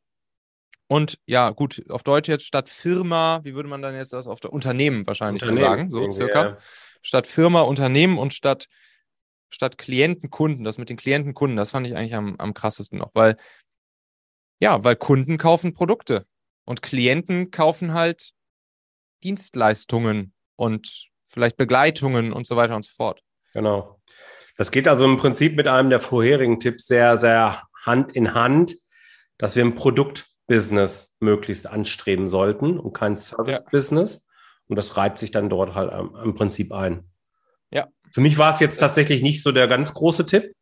und 0.87 1.18
ja, 1.27 1.51
gut, 1.51 1.83
auf 1.89 2.03
Deutsch 2.03 2.29
jetzt 2.29 2.47
statt 2.47 2.68
Firma, 2.68 3.41
wie 3.43 3.55
würde 3.55 3.68
man 3.68 3.83
dann 3.83 3.97
jetzt 3.97 4.12
das 4.12 4.29
auf 4.29 4.39
der 4.39 4.53
Unternehmen 4.53 5.07
wahrscheinlich 5.07 5.43
Unternehmen, 5.43 5.91
zu 5.91 5.97
sagen, 5.97 6.11
so 6.11 6.12
circa. 6.12 6.45
Ja. 6.45 6.59
Statt 7.03 7.27
Firma, 7.27 7.62
Unternehmen 7.62 8.18
und 8.18 8.35
statt 8.35 8.68
statt 9.55 9.78
Klienten, 9.78 10.30
Kunden. 10.30 10.64
Das 10.64 10.78
mit 10.78 10.90
den 10.90 10.96
Klienten, 10.96 11.34
Kunden, 11.34 11.57
das 11.57 11.70
fand 11.70 11.86
ich 11.86 11.96
eigentlich 11.96 12.14
am, 12.14 12.36
am 12.38 12.55
krassesten 12.55 12.98
noch, 12.98 13.11
weil, 13.14 13.36
ja, 14.61 14.82
weil 14.84 14.96
Kunden 14.96 15.38
kaufen 15.38 15.72
Produkte 15.72 16.26
und 16.64 16.82
Klienten 16.82 17.50
kaufen 17.50 17.94
halt 17.94 18.32
Dienstleistungen 19.22 20.34
und 20.57 21.09
vielleicht 21.28 21.57
Begleitungen 21.57 22.32
und 22.32 22.46
so 22.46 22.57
weiter 22.57 22.76
und 22.76 22.84
so 22.84 22.92
fort. 22.94 23.22
Genau. 23.52 24.00
Das 24.57 24.70
geht 24.70 24.86
also 24.86 25.05
im 25.05 25.16
Prinzip 25.16 25.57
mit 25.57 25.66
einem 25.66 25.90
der 25.90 26.00
vorherigen 26.00 26.61
Tipps 26.61 26.86
sehr, 26.86 27.16
sehr 27.16 27.62
Hand 27.82 28.12
in 28.12 28.34
Hand, 28.34 28.76
dass 29.38 29.57
wir 29.57 29.64
ein 29.64 29.74
Produktbusiness 29.74 31.14
möglichst 31.20 31.66
anstreben 31.66 32.28
sollten 32.28 32.78
und 32.78 32.92
kein 32.92 33.16
Service-Business. 33.16 34.24
Ja. 34.24 34.34
Und 34.68 34.76
das 34.76 34.96
reiht 34.96 35.18
sich 35.18 35.30
dann 35.30 35.50
dort 35.50 35.74
halt 35.74 35.92
im 36.22 36.34
Prinzip 36.34 36.72
ein. 36.72 37.11
Ja. 37.70 37.88
Für 38.14 38.20
mich 38.20 38.38
war 38.38 38.54
es 38.54 38.60
jetzt 38.60 38.78
tatsächlich 38.78 39.22
nicht 39.22 39.42
so 39.42 39.50
der 39.50 39.66
ganz 39.66 39.92
große 39.92 40.24
Tipp. 40.24 40.54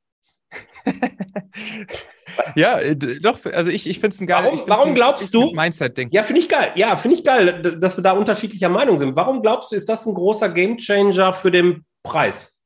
ja, 2.57 2.78
äh, 2.78 2.96
doch, 2.96 3.44
also 3.44 3.70
ich, 3.70 3.86
ich 3.86 4.00
finde 4.00 4.14
es 4.14 4.20
ein 4.22 4.26
geil. 4.26 4.44
Warum, 4.44 4.68
warum 4.68 4.88
ein, 4.88 4.94
glaubst 4.94 5.34
du? 5.34 5.53
Mindset-Ding. 5.53 6.09
Ja, 6.12 6.22
finde 6.22 6.40
ich 6.40 6.48
geil. 6.48 6.72
Ja, 6.76 6.96
finde 6.96 7.18
ich 7.18 7.24
geil, 7.24 7.61
dass 7.61 7.98
wir 7.98 8.03
da 8.03 8.12
unterschiedlicher 8.12 8.70
Meinung 8.70 8.96
sind. 8.96 9.16
Warum 9.16 9.42
glaubst 9.42 9.70
du, 9.70 9.76
ist 9.76 9.86
das 9.86 10.07
ein 10.07 10.14
großer 10.14 10.48
Gamechanger 10.48 11.34
für 11.34 11.50
den 11.50 11.84
Preis? 12.03 12.59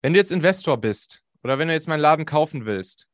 Wenn 0.00 0.14
du 0.14 0.18
jetzt 0.18 0.32
Investor 0.32 0.78
bist 0.78 1.20
oder 1.44 1.58
wenn 1.58 1.68
du 1.68 1.74
jetzt 1.74 1.86
meinen 1.86 2.00
Laden 2.00 2.24
kaufen 2.24 2.64
willst 2.64 3.08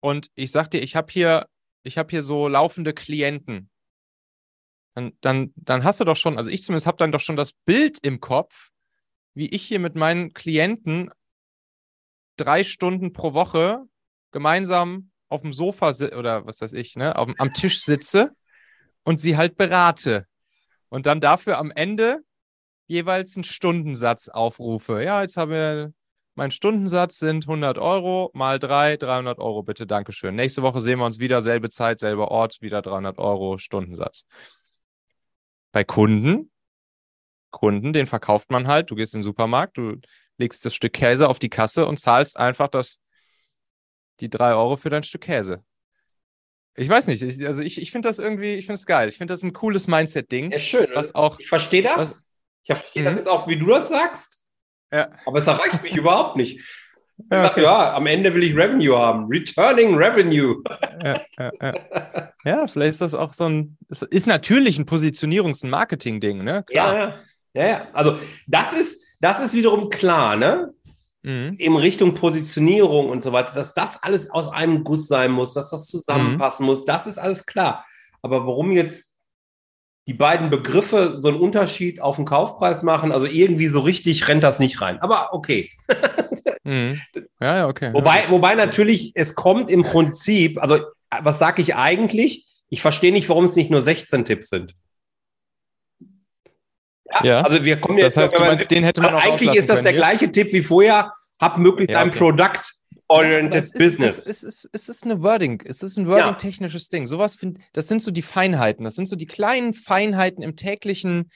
und 0.00 0.30
ich 0.34 0.52
sag 0.52 0.68
dir, 0.68 0.82
ich 0.82 0.94
habe 0.94 1.10
hier, 1.10 1.46
ich 1.84 1.96
habe 1.96 2.10
hier 2.10 2.20
so 2.20 2.48
laufende 2.48 2.92
Klienten 2.92 3.70
dann, 4.94 5.12
dann, 5.20 5.52
dann 5.56 5.84
hast 5.84 6.00
du 6.00 6.04
doch 6.04 6.16
schon, 6.16 6.36
also 6.36 6.50
ich 6.50 6.62
zumindest 6.62 6.86
habe 6.86 6.98
dann 6.98 7.12
doch 7.12 7.20
schon 7.20 7.36
das 7.36 7.52
Bild 7.52 7.98
im 8.02 8.20
Kopf, 8.20 8.70
wie 9.34 9.48
ich 9.48 9.62
hier 9.62 9.78
mit 9.78 9.94
meinen 9.94 10.32
Klienten 10.34 11.10
drei 12.36 12.64
Stunden 12.64 13.12
pro 13.12 13.34
Woche 13.34 13.82
gemeinsam 14.30 15.10
auf 15.28 15.42
dem 15.42 15.52
Sofa 15.52 15.92
oder 16.16 16.46
was 16.46 16.60
weiß 16.60 16.74
ich, 16.74 16.96
ne, 16.96 17.16
auf, 17.16 17.30
am 17.38 17.54
Tisch 17.54 17.82
sitze 17.82 18.32
und 19.02 19.18
sie 19.18 19.36
halt 19.36 19.56
berate. 19.56 20.26
Und 20.88 21.06
dann 21.06 21.20
dafür 21.20 21.58
am 21.58 21.70
Ende 21.70 22.20
jeweils 22.86 23.36
einen 23.36 23.44
Stundensatz 23.44 24.28
aufrufe. 24.28 25.02
Ja, 25.02 25.22
jetzt 25.22 25.38
haben 25.38 25.50
wir, 25.50 25.94
mein 26.34 26.50
Stundensatz 26.50 27.18
sind 27.18 27.44
100 27.44 27.78
Euro 27.78 28.30
mal 28.34 28.58
drei, 28.58 28.98
300 28.98 29.38
Euro 29.38 29.62
bitte, 29.62 29.86
Dankeschön. 29.86 30.34
Nächste 30.34 30.62
Woche 30.62 30.80
sehen 30.80 30.98
wir 30.98 31.06
uns 31.06 31.18
wieder, 31.18 31.40
selbe 31.40 31.70
Zeit, 31.70 31.98
selber 31.98 32.30
Ort, 32.30 32.60
wieder 32.60 32.82
300 32.82 33.18
Euro 33.18 33.56
Stundensatz. 33.56 34.26
Bei 35.72 35.84
Kunden, 35.84 36.50
Kunden, 37.50 37.92
den 37.92 38.06
verkauft 38.06 38.50
man 38.50 38.66
halt, 38.66 38.90
du 38.90 38.94
gehst 38.94 39.14
in 39.14 39.18
den 39.18 39.24
Supermarkt, 39.24 39.76
du 39.76 39.96
legst 40.38 40.64
das 40.64 40.74
Stück 40.74 40.92
Käse 40.92 41.28
auf 41.28 41.38
die 41.38 41.50
Kasse 41.50 41.86
und 41.86 41.98
zahlst 41.98 42.36
einfach 42.36 42.68
das, 42.68 43.00
die 44.20 44.30
drei 44.30 44.54
Euro 44.54 44.76
für 44.76 44.90
dein 44.90 45.02
Stück 45.02 45.22
Käse. 45.22 45.64
Ich 46.74 46.88
weiß 46.88 47.08
nicht, 47.08 47.22
ich, 47.22 47.46
also 47.46 47.62
ich, 47.62 47.80
ich 47.80 47.90
finde 47.90 48.08
das 48.08 48.18
irgendwie, 48.18 48.54
ich 48.54 48.64
finde 48.64 48.78
es 48.78 48.86
geil. 48.86 49.08
Ich 49.08 49.18
finde 49.18 49.34
das 49.34 49.42
ein 49.42 49.52
cooles 49.52 49.88
Mindset-Ding. 49.88 50.52
Ja, 50.52 50.58
schön. 50.58 50.88
Was 50.94 51.14
auch, 51.14 51.38
ich 51.38 51.48
verstehe 51.48 51.82
das. 51.82 51.96
Was, 51.96 52.28
ich 52.62 52.74
verstehe 52.74 53.04
das 53.04 53.12
mhm. 53.12 53.18
jetzt 53.18 53.28
auch, 53.28 53.46
wie 53.46 53.58
du 53.58 53.66
das 53.66 53.88
sagst. 53.88 54.42
Ja. 54.90 55.10
Aber 55.26 55.38
es 55.38 55.46
erreicht 55.46 55.82
mich 55.82 55.96
überhaupt 55.96 56.36
nicht. 56.36 56.60
Ja, 57.30 57.50
okay. 57.50 57.62
ja, 57.62 57.94
am 57.94 58.06
Ende 58.06 58.34
will 58.34 58.42
ich 58.42 58.56
Revenue 58.56 58.96
haben. 58.98 59.26
Returning 59.26 59.94
Revenue. 59.94 60.62
Ja, 61.04 61.20
ja, 61.38 61.74
ja. 62.44 62.66
vielleicht 62.66 62.92
ist 62.92 63.00
das 63.00 63.14
auch 63.14 63.32
so 63.32 63.44
ein, 63.44 63.76
ist 64.10 64.26
natürlich 64.26 64.78
ein 64.78 64.86
Positionierungs- 64.86 65.64
und 65.64 65.70
Marketing-Ding, 65.70 66.42
ne? 66.42 66.64
Klar. 66.64 66.94
Ja, 66.94 67.14
ja, 67.54 67.66
ja. 67.66 67.88
Also 67.92 68.18
das 68.46 68.72
ist, 68.72 69.04
das 69.20 69.40
ist 69.40 69.54
wiederum 69.54 69.88
klar, 69.88 70.36
ne? 70.36 70.72
Mhm. 71.22 71.54
In 71.58 71.76
Richtung 71.76 72.14
Positionierung 72.14 73.08
und 73.08 73.22
so 73.22 73.32
weiter, 73.32 73.52
dass 73.54 73.74
das 73.74 74.02
alles 74.02 74.30
aus 74.30 74.48
einem 74.48 74.82
Guss 74.82 75.06
sein 75.06 75.30
muss, 75.30 75.54
dass 75.54 75.70
das 75.70 75.86
zusammenpassen 75.86 76.64
mhm. 76.64 76.70
muss, 76.70 76.84
das 76.84 77.06
ist 77.06 77.18
alles 77.18 77.46
klar. 77.46 77.84
Aber 78.22 78.46
warum 78.46 78.72
jetzt 78.72 79.12
die 80.08 80.14
beiden 80.14 80.50
Begriffe 80.50 81.18
so 81.20 81.28
einen 81.28 81.38
Unterschied 81.38 82.02
auf 82.02 82.16
den 82.16 82.24
Kaufpreis 82.24 82.82
machen, 82.82 83.12
also 83.12 83.26
irgendwie 83.26 83.68
so 83.68 83.80
richtig 83.80 84.26
rennt 84.26 84.42
das 84.42 84.58
nicht 84.58 84.80
rein. 84.80 85.00
Aber 85.00 85.32
okay. 85.32 85.70
mhm. 86.64 87.00
Ja, 87.40 87.56
ja, 87.56 87.68
okay. 87.68 87.92
Wobei, 87.92 88.30
wobei 88.30 88.54
natürlich, 88.54 89.12
es 89.14 89.34
kommt 89.34 89.70
im 89.70 89.82
Prinzip, 89.82 90.60
also 90.60 90.84
was 91.10 91.38
sage 91.38 91.62
ich 91.62 91.74
eigentlich? 91.74 92.46
Ich 92.68 92.80
verstehe 92.80 93.12
nicht, 93.12 93.28
warum 93.28 93.44
es 93.44 93.56
nicht 93.56 93.70
nur 93.70 93.82
16 93.82 94.24
Tipps 94.24 94.48
sind. 94.48 94.74
Ja, 97.10 97.24
ja. 97.24 97.40
Also 97.42 97.64
wir 97.64 97.80
kommen 97.80 97.98
jetzt. 97.98 98.16
Das 98.16 98.24
heißt, 98.24 98.38
du 98.38 98.42
meinst, 98.42 98.70
den 98.70 98.84
hätte 98.84 99.02
man 99.02 99.14
auch 99.14 99.22
Eigentlich 99.22 99.54
ist 99.54 99.68
das 99.68 99.76
können, 99.76 99.84
der 99.84 99.92
gleiche 99.94 100.30
Tipp 100.30 100.52
wie 100.52 100.62
vorher. 100.62 101.12
Hab 101.40 101.58
möglichst 101.58 101.90
ja, 101.90 102.00
okay. 102.00 102.10
ein 102.10 102.16
Product 102.16 102.60
oriented 103.08 103.64
es 103.64 103.72
Business. 103.72 104.18
Ist, 104.18 104.26
es, 104.26 104.42
ist, 104.42 104.70
es 104.72 104.88
ist 104.88 105.04
eine 105.04 105.22
Wording, 105.22 105.62
es 105.64 105.82
ist 105.82 105.96
ein 105.96 106.06
Wording-technisches 106.06 106.88
Ding. 106.88 107.06
Sowas 107.06 107.36
find, 107.36 107.58
das 107.72 107.88
sind 107.88 108.00
so 108.00 108.10
die 108.10 108.22
Feinheiten, 108.22 108.84
das 108.84 108.94
sind 108.94 109.06
so 109.06 109.16
die 109.16 109.26
kleinen 109.26 109.74
Feinheiten 109.74 110.42
im 110.42 110.56
täglichen, 110.56 111.30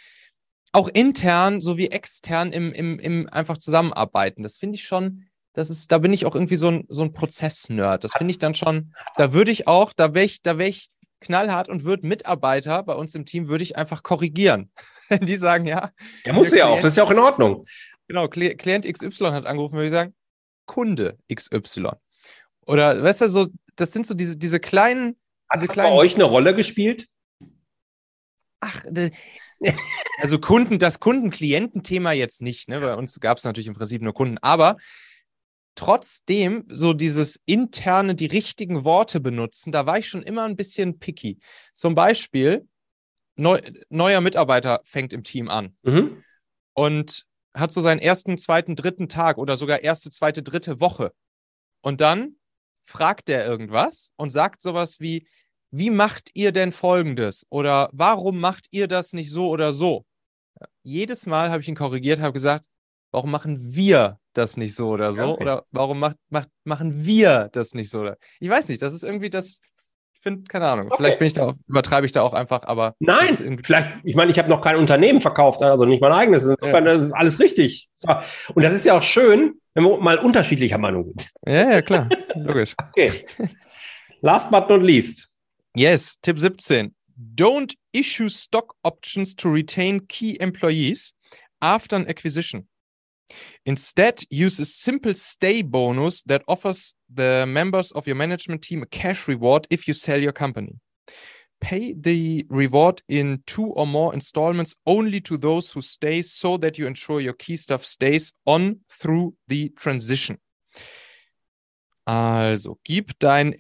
auch 0.76 0.90
intern 0.92 1.62
sowie 1.62 1.86
extern 1.86 2.52
im, 2.52 2.70
im, 2.70 2.98
im 2.98 3.28
einfach 3.32 3.56
zusammenarbeiten. 3.56 4.42
Das 4.42 4.58
finde 4.58 4.76
ich 4.76 4.84
schon, 4.84 5.24
das 5.54 5.70
ist, 5.70 5.90
da 5.90 5.96
bin 5.96 6.12
ich 6.12 6.26
auch 6.26 6.34
irgendwie 6.34 6.56
so 6.56 6.70
ein, 6.70 6.84
so 6.88 7.02
ein 7.02 7.14
Prozess-Nerd. 7.14 8.04
Das 8.04 8.12
finde 8.12 8.30
ich 8.30 8.38
dann 8.38 8.54
schon, 8.54 8.92
da 9.16 9.32
würde 9.32 9.50
ich 9.50 9.66
auch, 9.66 9.94
da 9.94 10.12
wäre 10.12 10.26
ich, 10.26 10.42
da 10.42 10.58
wäre 10.58 10.68
ich 10.68 10.90
knallhart 11.20 11.70
und 11.70 11.84
würde 11.84 12.06
Mitarbeiter 12.06 12.82
bei 12.82 12.92
uns 12.92 13.14
im 13.14 13.24
Team, 13.24 13.48
würde 13.48 13.64
ich 13.64 13.78
einfach 13.78 14.02
korrigieren. 14.02 14.70
Wenn 15.08 15.24
die 15.24 15.36
sagen, 15.36 15.64
ja. 15.66 15.92
Ja, 16.26 16.34
muss 16.34 16.50
ja 16.50 16.66
auch, 16.66 16.82
das 16.82 16.92
ist 16.92 16.96
ja 16.98 17.04
auch 17.04 17.10
in 17.10 17.20
Ordnung. 17.20 17.64
Genau, 18.06 18.28
Klient 18.28 18.84
XY 18.84 19.30
hat 19.30 19.46
angerufen, 19.46 19.76
würde 19.76 19.86
ich 19.86 19.92
sagen, 19.92 20.14
Kunde 20.66 21.16
XY. 21.34 21.92
Oder, 22.66 23.02
weißt 23.02 23.22
du, 23.22 23.28
so, 23.30 23.46
das 23.76 23.92
sind 23.92 24.06
so 24.06 24.12
diese, 24.12 24.36
diese 24.36 24.60
kleinen. 24.60 25.16
Hat 25.48 25.56
diese 25.56 25.68
das 25.68 25.72
kleinen, 25.72 25.90
bei 25.92 25.96
euch 25.96 26.16
eine 26.16 26.24
Rolle 26.24 26.54
gespielt? 26.54 27.08
Ach, 28.60 28.84
also 30.18 30.38
Kunden, 30.38 30.78
das 30.78 31.00
Kunden-Klienten-Thema 31.00 32.12
jetzt 32.12 32.42
nicht. 32.42 32.68
Ne? 32.68 32.80
Bei 32.80 32.94
uns 32.94 33.18
gab 33.20 33.38
es 33.38 33.44
natürlich 33.44 33.66
im 33.66 33.74
Prinzip 33.74 34.02
nur 34.02 34.14
Kunden, 34.14 34.38
aber 34.38 34.76
trotzdem 35.74 36.64
so 36.68 36.92
dieses 36.94 37.40
interne, 37.44 38.14
die 38.14 38.26
richtigen 38.26 38.84
Worte 38.84 39.20
benutzen, 39.20 39.72
da 39.72 39.86
war 39.86 39.98
ich 39.98 40.08
schon 40.08 40.22
immer 40.22 40.44
ein 40.44 40.56
bisschen 40.56 40.98
picky. 40.98 41.38
Zum 41.74 41.94
Beispiel, 41.94 42.66
neu, 43.36 43.60
neuer 43.90 44.20
Mitarbeiter 44.20 44.80
fängt 44.84 45.12
im 45.12 45.22
Team 45.22 45.48
an 45.48 45.76
mhm. 45.82 46.24
und 46.72 47.26
hat 47.54 47.72
so 47.72 47.80
seinen 47.80 48.00
ersten, 48.00 48.38
zweiten, 48.38 48.74
dritten 48.74 49.08
Tag 49.08 49.38
oder 49.38 49.56
sogar 49.56 49.82
erste, 49.82 50.10
zweite, 50.10 50.42
dritte 50.42 50.80
Woche. 50.80 51.12
Und 51.82 52.00
dann 52.00 52.36
fragt 52.84 53.28
der 53.28 53.46
irgendwas 53.46 54.12
und 54.16 54.30
sagt 54.30 54.62
sowas 54.62 55.00
wie, 55.00 55.26
wie 55.70 55.90
macht 55.90 56.30
ihr 56.34 56.52
denn 56.52 56.72
Folgendes? 56.72 57.46
Oder 57.50 57.88
warum 57.92 58.40
macht 58.40 58.66
ihr 58.70 58.88
das 58.88 59.12
nicht 59.12 59.30
so 59.30 59.48
oder 59.48 59.72
so? 59.72 60.04
Jedes 60.82 61.26
Mal 61.26 61.50
habe 61.50 61.60
ich 61.60 61.68
ihn 61.68 61.74
korrigiert, 61.74 62.20
habe 62.20 62.32
gesagt, 62.32 62.64
warum 63.10 63.30
machen 63.30 63.74
wir 63.74 64.18
das 64.32 64.56
nicht 64.56 64.74
so 64.74 64.90
oder 64.90 65.12
so? 65.12 65.32
Okay. 65.32 65.42
Oder 65.42 65.64
warum 65.70 65.98
macht, 65.98 66.16
macht, 66.28 66.48
machen 66.64 67.04
wir 67.04 67.48
das 67.52 67.74
nicht 67.74 67.90
so? 67.90 68.10
Ich 68.40 68.48
weiß 68.48 68.68
nicht, 68.68 68.82
das 68.82 68.94
ist 68.94 69.02
irgendwie 69.02 69.30
das, 69.30 69.60
ich 70.14 70.20
finde, 70.22 70.44
keine 70.44 70.68
Ahnung, 70.68 70.86
okay. 70.86 70.96
vielleicht 70.96 71.18
bin 71.18 71.26
ich 71.28 71.34
da 71.34 71.46
auch, 71.48 71.54
übertreibe 71.66 72.06
ich 72.06 72.12
da 72.12 72.22
auch 72.22 72.32
einfach, 72.32 72.62
aber. 72.64 72.94
Nein, 73.00 73.58
vielleicht, 73.62 73.96
ich 74.04 74.16
meine, 74.16 74.30
ich 74.30 74.38
habe 74.38 74.48
noch 74.48 74.60
kein 74.60 74.76
Unternehmen 74.76 75.20
verkauft, 75.20 75.62
also 75.62 75.84
nicht 75.84 76.00
mein 76.00 76.12
eigenes. 76.12 76.44
Insofern 76.44 76.86
ja. 76.86 77.16
alles 77.16 77.40
richtig. 77.40 77.88
Und 78.54 78.62
das 78.62 78.74
ist 78.74 78.84
ja 78.84 78.96
auch 78.96 79.02
schön, 79.02 79.60
wenn 79.74 79.84
wir 79.84 79.98
mal 79.98 80.18
unterschiedlicher 80.18 80.78
Meinung 80.78 81.04
sind. 81.04 81.30
Ja, 81.46 81.70
ja, 81.70 81.82
klar, 81.82 82.08
logisch. 82.34 82.74
Okay. 82.90 83.26
Last 84.20 84.50
but 84.50 84.68
not 84.68 84.82
least. 84.82 85.35
Yes, 85.76 86.16
Tipp 86.22 86.38
17. 86.38 86.90
Don't 87.34 87.76
issue 87.92 88.30
stock 88.30 88.74
options 88.82 89.34
to 89.34 89.50
retain 89.50 90.00
key 90.08 90.38
employees 90.40 91.12
after 91.60 91.96
an 91.96 92.08
acquisition. 92.08 92.66
Instead, 93.66 94.22
use 94.30 94.58
a 94.58 94.64
simple 94.64 95.12
stay 95.12 95.60
bonus 95.60 96.22
that 96.22 96.42
offers 96.48 96.94
the 97.12 97.44
members 97.46 97.92
of 97.92 98.06
your 98.06 98.16
management 98.16 98.62
team 98.62 98.82
a 98.82 98.86
cash 98.86 99.28
reward 99.28 99.66
if 99.68 99.86
you 99.86 99.92
sell 99.92 100.18
your 100.18 100.32
company. 100.32 100.78
Pay 101.60 101.92
the 101.92 102.46
reward 102.48 103.02
in 103.10 103.42
two 103.46 103.66
or 103.66 103.86
more 103.86 104.14
installments 104.14 104.74
only 104.86 105.20
to 105.20 105.36
those 105.36 105.70
who 105.70 105.82
stay 105.82 106.22
so 106.22 106.56
that 106.56 106.78
you 106.78 106.86
ensure 106.86 107.20
your 107.20 107.34
key 107.34 107.56
stuff 107.56 107.84
stays 107.84 108.32
on 108.46 108.78
through 108.90 109.34
the 109.48 109.68
transition. 109.76 110.38
Also, 112.06 112.78
gib 112.82 113.10
dein 113.18 113.54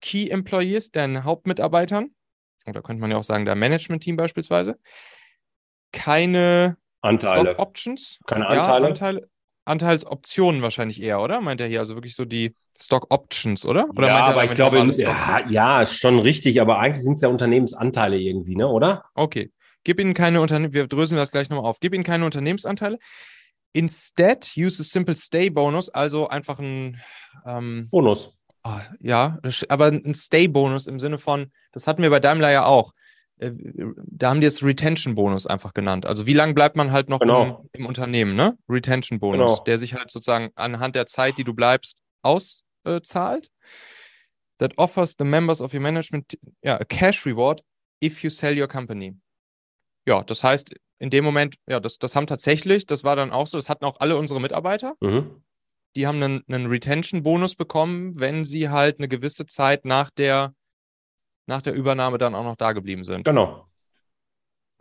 Key 0.00 0.28
Employees, 0.28 0.90
deinen 0.90 1.24
Hauptmitarbeitern, 1.24 2.10
oder 2.66 2.82
könnte 2.82 3.00
man 3.00 3.10
ja 3.10 3.16
auch 3.16 3.24
sagen, 3.24 3.46
dein 3.46 3.58
Management-Team 3.58 4.16
beispielsweise, 4.16 4.78
keine 5.92 6.76
Anteile. 7.00 7.52
Stock 7.52 7.58
Options. 7.58 8.18
Keine 8.26 8.46
Anteile. 8.46 8.82
Ja, 8.82 8.88
Anteile. 8.88 9.28
Anteilsoptionen 9.64 10.62
wahrscheinlich 10.62 11.02
eher, 11.02 11.20
oder? 11.20 11.40
Meint 11.40 11.60
er 11.60 11.66
hier 11.66 11.80
also 11.80 11.94
wirklich 11.94 12.14
so 12.14 12.24
die 12.24 12.54
Stock 12.80 13.06
Options, 13.10 13.66
oder? 13.66 13.88
oder 13.90 14.06
ja, 14.06 14.26
aber 14.26 14.44
ich 14.44 14.52
glaube, 14.52 14.78
ja, 14.96 15.40
ja, 15.50 15.86
schon 15.86 16.18
richtig, 16.20 16.60
aber 16.60 16.78
eigentlich 16.78 17.04
sind 17.04 17.14
es 17.14 17.20
ja 17.20 17.28
Unternehmensanteile 17.28 18.18
irgendwie, 18.18 18.56
ne, 18.56 18.66
oder? 18.66 19.04
Okay. 19.14 19.52
Gib 19.84 20.00
ihnen 20.00 20.14
keine 20.14 20.40
Unternehmen, 20.40 20.72
wir 20.72 20.86
dröseln 20.86 21.18
das 21.18 21.30
gleich 21.30 21.50
nochmal 21.50 21.68
auf. 21.68 21.80
Gib 21.80 21.94
ihnen 21.94 22.04
keine 22.04 22.24
Unternehmensanteile. 22.24 22.98
Instead, 23.72 24.50
use 24.56 24.80
a 24.80 24.84
simple 24.84 25.14
stay 25.14 25.50
bonus, 25.50 25.90
also 25.90 26.28
einfach 26.28 26.58
ein 26.58 27.00
ähm, 27.46 27.88
Bonus. 27.90 28.37
Oh, 28.68 28.80
ja, 29.00 29.38
aber 29.68 29.86
ein 29.86 30.14
Stay-Bonus 30.14 30.88
im 30.88 30.98
Sinne 30.98 31.18
von, 31.18 31.50
das 31.72 31.86
hatten 31.86 32.02
wir 32.02 32.10
bei 32.10 32.20
Daimler 32.20 32.50
ja 32.50 32.66
auch. 32.66 32.92
Äh, 33.38 33.52
da 33.96 34.30
haben 34.30 34.40
die 34.40 34.46
es 34.46 34.62
Retention-Bonus 34.62 35.46
einfach 35.46 35.72
genannt. 35.72 36.04
Also 36.04 36.26
wie 36.26 36.34
lange 36.34 36.54
bleibt 36.54 36.76
man 36.76 36.92
halt 36.92 37.08
noch 37.08 37.20
genau. 37.20 37.64
im, 37.72 37.80
im, 37.80 37.86
Unternehmen, 37.86 38.34
ne? 38.34 38.58
Retention-Bonus, 38.68 39.52
genau. 39.52 39.64
der 39.64 39.78
sich 39.78 39.94
halt 39.94 40.10
sozusagen 40.10 40.50
anhand 40.54 40.96
der 40.96 41.06
Zeit, 41.06 41.38
die 41.38 41.44
du 41.44 41.54
bleibst, 41.54 41.98
auszahlt. 42.22 43.48
That 44.58 44.76
offers 44.76 45.14
the 45.16 45.24
members 45.24 45.60
of 45.60 45.72
your 45.72 45.80
management 45.80 46.36
ja, 46.62 46.78
a 46.78 46.84
cash 46.84 47.24
reward 47.24 47.62
if 48.04 48.22
you 48.22 48.30
sell 48.30 48.60
your 48.60 48.68
company. 48.68 49.16
Ja, 50.06 50.24
das 50.24 50.42
heißt, 50.42 50.74
in 50.98 51.10
dem 51.10 51.24
Moment, 51.24 51.56
ja, 51.66 51.80
das, 51.80 51.98
das 51.98 52.16
haben 52.16 52.26
tatsächlich, 52.26 52.84
das 52.86 53.04
war 53.04 53.14
dann 53.14 53.30
auch 53.30 53.46
so, 53.46 53.56
das 53.56 53.68
hatten 53.68 53.84
auch 53.84 54.00
alle 54.00 54.16
unsere 54.16 54.40
Mitarbeiter. 54.40 54.96
Mhm. 55.00 55.42
Die 55.96 56.06
haben 56.06 56.22
einen, 56.22 56.44
einen 56.48 56.66
Retention-Bonus 56.66 57.54
bekommen, 57.54 58.18
wenn 58.18 58.44
sie 58.44 58.68
halt 58.68 58.98
eine 58.98 59.08
gewisse 59.08 59.46
Zeit 59.46 59.84
nach 59.84 60.10
der 60.10 60.54
nach 61.48 61.62
der 61.62 61.72
Übernahme 61.72 62.18
dann 62.18 62.34
auch 62.34 62.44
noch 62.44 62.56
da 62.56 62.72
geblieben 62.72 63.04
sind. 63.04 63.24
Genau. 63.24 63.66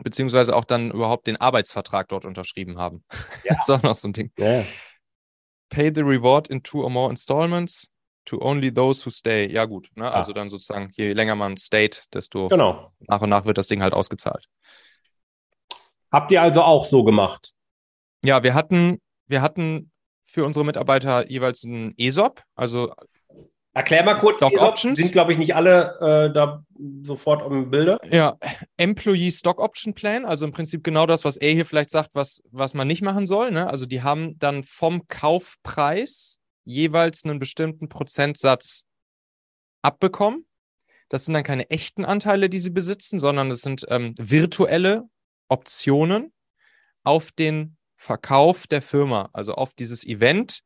Beziehungsweise 0.03 0.55
auch 0.55 0.66
dann 0.66 0.91
überhaupt 0.91 1.26
den 1.26 1.38
Arbeitsvertrag 1.38 2.10
dort 2.10 2.26
unterschrieben 2.26 2.78
haben. 2.78 3.03
Ja. 3.43 3.55
das 3.55 3.60
ist 3.70 3.76
auch 3.76 3.84
noch 3.84 3.95
so 3.95 4.10
ein 4.10 4.14
Ding. 4.14 4.32
Ja. 4.38 4.64
Pay 5.70 5.91
the 5.95 6.01
reward 6.01 6.49
in 6.49 6.62
two 6.62 6.84
or 6.84 6.89
more 6.89 7.10
installments 7.10 7.89
to 8.26 8.39
only 8.41 8.72
those 8.72 9.05
who 9.05 9.10
stay. 9.10 9.51
Ja, 9.51 9.66
gut. 9.66 9.89
Ne? 9.95 10.12
Ah. 10.12 10.16
Also 10.16 10.34
dann 10.34 10.49
sozusagen, 10.49 10.91
je 10.93 11.14
länger 11.14 11.36
man 11.36 11.58
stayt, 11.58 12.03
desto 12.14 12.49
genau. 12.49 12.93
nach 12.99 13.22
und 13.22 13.30
nach 13.30 13.45
wird 13.45 13.58
das 13.58 13.68
Ding 13.68 13.82
halt 13.82 13.93
ausgezahlt. 13.93 14.47
Habt 16.12 16.32
ihr 16.32 16.41
also 16.41 16.62
auch 16.64 16.86
so 16.86 17.03
gemacht? 17.03 17.53
Ja, 18.24 18.43
wir 18.43 18.53
hatten, 18.53 19.01
wir 19.28 19.41
hatten 19.41 19.91
für 20.28 20.45
unsere 20.45 20.65
Mitarbeiter 20.65 21.30
jeweils 21.30 21.63
ein 21.63 21.93
ESOP, 21.97 22.43
also 22.55 22.93
Erklär 23.73 24.03
mal 24.03 24.17
kurz, 24.17 24.38
Stock 24.38 24.53
ESOP 24.53 24.67
Options. 24.67 24.97
sind, 24.97 25.11
glaube 25.11 25.32
ich, 25.32 25.38
nicht 25.38 25.53
alle 25.55 25.97
äh, 26.01 26.34
da 26.34 26.63
sofort 27.03 27.45
im 27.45 27.69
Bilde. 27.69 27.99
Ja, 28.09 28.36
Employee 28.75 29.32
Stock 29.32 29.59
Option 29.59 29.93
Plan, 29.93 30.25
also 30.25 30.45
im 30.47 30.51
Prinzip 30.51 30.84
genau 30.84 31.05
das, 31.05 31.23
was 31.23 31.38
er 31.38 31.53
hier 31.53 31.65
vielleicht 31.65 31.91
sagt, 31.91 32.09
was, 32.13 32.41
was 32.49 32.73
man 32.73 32.88
nicht 32.88 33.03
machen 33.03 33.28
soll. 33.28 33.51
Ne? 33.51 33.69
Also 33.69 33.86
die 33.86 34.01
haben 34.01 34.39
dann 34.39 34.63
vom 34.63 35.07
Kaufpreis 35.07 36.39
jeweils 36.65 37.23
einen 37.23 37.38
bestimmten 37.38 37.88
Prozentsatz 37.88 38.86
abbekommen. 39.84 40.47
Das 41.09 41.25
sind 41.25 41.36
dann 41.36 41.43
keine 41.43 41.69
echten 41.69 42.03
Anteile, 42.03 42.49
die 42.49 42.59
sie 42.59 42.71
besitzen, 42.71 43.19
sondern 43.19 43.51
es 43.51 43.61
sind 43.61 43.86
ähm, 43.89 44.15
virtuelle 44.17 45.03
Optionen 45.49 46.34
auf 47.03 47.32
den 47.32 47.76
Verkauf 47.97 48.67
der 48.67 48.81
Firma, 48.81 49.29
also 49.33 49.53
auf 49.53 49.73
dieses 49.73 50.05
Event. 50.05 50.61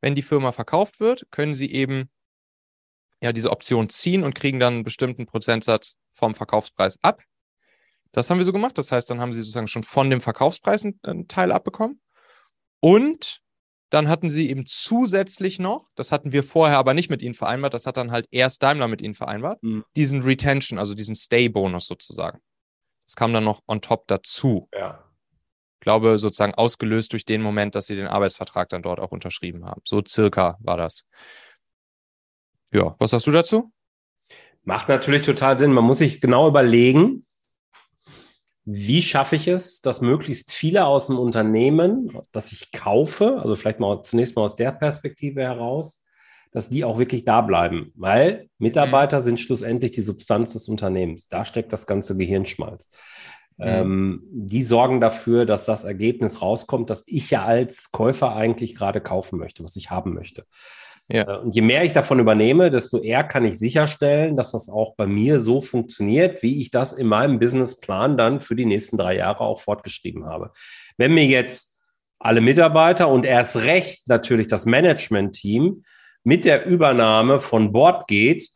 Wenn 0.00 0.14
die 0.16 0.22
Firma 0.22 0.50
verkauft 0.50 0.98
wird, 0.98 1.30
können 1.30 1.54
sie 1.54 1.70
eben 1.70 2.10
ja 3.22 3.32
diese 3.32 3.50
Option 3.50 3.88
ziehen 3.88 4.24
und 4.24 4.34
kriegen 4.34 4.58
dann 4.58 4.74
einen 4.74 4.82
bestimmten 4.82 5.26
Prozentsatz 5.26 5.96
vom 6.10 6.34
Verkaufspreis 6.34 6.98
ab. 7.02 7.22
Das 8.10 8.28
haben 8.28 8.38
wir 8.38 8.44
so 8.44 8.52
gemacht. 8.52 8.76
Das 8.76 8.90
heißt, 8.90 9.08
dann 9.10 9.20
haben 9.20 9.32
sie 9.32 9.40
sozusagen 9.40 9.68
schon 9.68 9.84
von 9.84 10.10
dem 10.10 10.20
Verkaufspreis 10.20 10.84
einen 10.84 11.28
Teil 11.28 11.52
abbekommen. 11.52 12.00
Und 12.80 13.42
dann 13.90 14.08
hatten 14.08 14.30
sie 14.30 14.48
eben 14.48 14.64
zusätzlich 14.66 15.58
noch, 15.58 15.88
das 15.94 16.12
hatten 16.12 16.32
wir 16.32 16.42
vorher 16.42 16.78
aber 16.78 16.94
nicht 16.94 17.10
mit 17.10 17.20
ihnen 17.20 17.34
vereinbart, 17.34 17.74
das 17.74 17.84
hat 17.86 17.98
dann 17.98 18.10
halt 18.10 18.26
erst 18.30 18.62
Daimler 18.62 18.88
mit 18.88 19.02
ihnen 19.02 19.12
vereinbart, 19.12 19.62
mhm. 19.62 19.84
diesen 19.96 20.22
Retention, 20.22 20.78
also 20.78 20.94
diesen 20.94 21.14
Stay-Bonus 21.14 21.86
sozusagen. 21.86 22.40
Das 23.06 23.16
kam 23.16 23.34
dann 23.34 23.44
noch 23.44 23.60
on 23.66 23.82
top 23.82 24.06
dazu. 24.06 24.68
Ja. 24.72 25.11
Ich 25.82 25.84
glaube, 25.84 26.16
sozusagen 26.16 26.54
ausgelöst 26.54 27.12
durch 27.12 27.24
den 27.24 27.42
Moment, 27.42 27.74
dass 27.74 27.88
sie 27.88 27.96
den 27.96 28.06
Arbeitsvertrag 28.06 28.68
dann 28.68 28.82
dort 28.82 29.00
auch 29.00 29.10
unterschrieben 29.10 29.64
haben. 29.64 29.80
So 29.84 30.00
circa 30.06 30.56
war 30.60 30.76
das. 30.76 31.06
Ja, 32.70 32.94
was 33.00 33.10
sagst 33.10 33.26
du 33.26 33.32
dazu? 33.32 33.72
Macht 34.62 34.88
natürlich 34.88 35.22
total 35.22 35.58
Sinn. 35.58 35.72
Man 35.72 35.82
muss 35.82 35.98
sich 35.98 36.20
genau 36.20 36.46
überlegen, 36.46 37.26
wie 38.64 39.02
schaffe 39.02 39.34
ich 39.34 39.48
es, 39.48 39.80
dass 39.80 40.00
möglichst 40.00 40.52
viele 40.52 40.86
aus 40.86 41.08
dem 41.08 41.18
Unternehmen, 41.18 42.16
das 42.30 42.52
ich 42.52 42.70
kaufe, 42.70 43.40
also 43.40 43.56
vielleicht 43.56 43.80
mal 43.80 44.02
zunächst 44.02 44.36
mal 44.36 44.42
aus 44.42 44.54
der 44.54 44.70
Perspektive 44.70 45.42
heraus, 45.42 46.04
dass 46.52 46.68
die 46.68 46.84
auch 46.84 46.98
wirklich 46.98 47.24
da 47.24 47.40
bleiben, 47.40 47.90
weil 47.96 48.48
Mitarbeiter 48.58 49.18
mhm. 49.18 49.24
sind 49.24 49.40
schlussendlich 49.40 49.90
die 49.90 50.00
Substanz 50.00 50.52
des 50.52 50.68
Unternehmens. 50.68 51.26
Da 51.26 51.44
steckt 51.44 51.72
das 51.72 51.88
ganze 51.88 52.16
Gehirnschmalz. 52.16 52.88
Mhm. 53.56 53.64
Ähm, 53.66 54.22
die 54.30 54.62
sorgen 54.62 55.00
dafür, 55.00 55.46
dass 55.46 55.64
das 55.64 55.84
Ergebnis 55.84 56.42
rauskommt, 56.42 56.90
das 56.90 57.04
ich 57.06 57.30
ja 57.30 57.44
als 57.44 57.90
Käufer 57.92 58.34
eigentlich 58.34 58.74
gerade 58.74 59.00
kaufen 59.00 59.38
möchte, 59.38 59.62
was 59.64 59.76
ich 59.76 59.90
haben 59.90 60.14
möchte. 60.14 60.44
Ja. 61.08 61.22
Äh, 61.22 61.38
und 61.38 61.54
je 61.54 61.62
mehr 61.62 61.84
ich 61.84 61.92
davon 61.92 62.18
übernehme, 62.18 62.70
desto 62.70 62.98
eher 62.98 63.24
kann 63.24 63.44
ich 63.44 63.58
sicherstellen, 63.58 64.36
dass 64.36 64.52
das 64.52 64.68
auch 64.68 64.94
bei 64.96 65.06
mir 65.06 65.40
so 65.40 65.60
funktioniert, 65.60 66.42
wie 66.42 66.60
ich 66.60 66.70
das 66.70 66.92
in 66.92 67.06
meinem 67.06 67.38
Businessplan 67.38 68.16
dann 68.16 68.40
für 68.40 68.56
die 68.56 68.66
nächsten 68.66 68.96
drei 68.96 69.16
Jahre 69.16 69.40
auch 69.40 69.60
fortgeschrieben 69.60 70.26
habe. 70.26 70.52
Wenn 70.96 71.14
mir 71.14 71.26
jetzt 71.26 71.76
alle 72.18 72.40
Mitarbeiter 72.40 73.08
und 73.08 73.26
erst 73.26 73.56
recht 73.56 74.08
natürlich 74.08 74.46
das 74.46 74.64
Management-Team 74.64 75.84
mit 76.24 76.44
der 76.44 76.66
Übernahme 76.66 77.40
von 77.40 77.72
Bord 77.72 78.06
geht, 78.06 78.48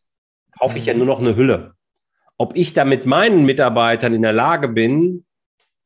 kaufe 0.59 0.79
ich 0.79 0.87
ja 0.87 0.93
mhm. 0.93 1.01
nur 1.01 1.07
noch 1.09 1.21
eine 1.21 1.37
Hülle. 1.37 1.76
Ob 2.39 2.57
ich 2.57 2.73
da 2.73 2.85
mit 2.85 3.07
meinen 3.07 3.45
Mitarbeitern 3.47 4.13
in 4.13 4.23
der 4.23 4.33
Lage 4.33 4.69
bin, 4.69 5.25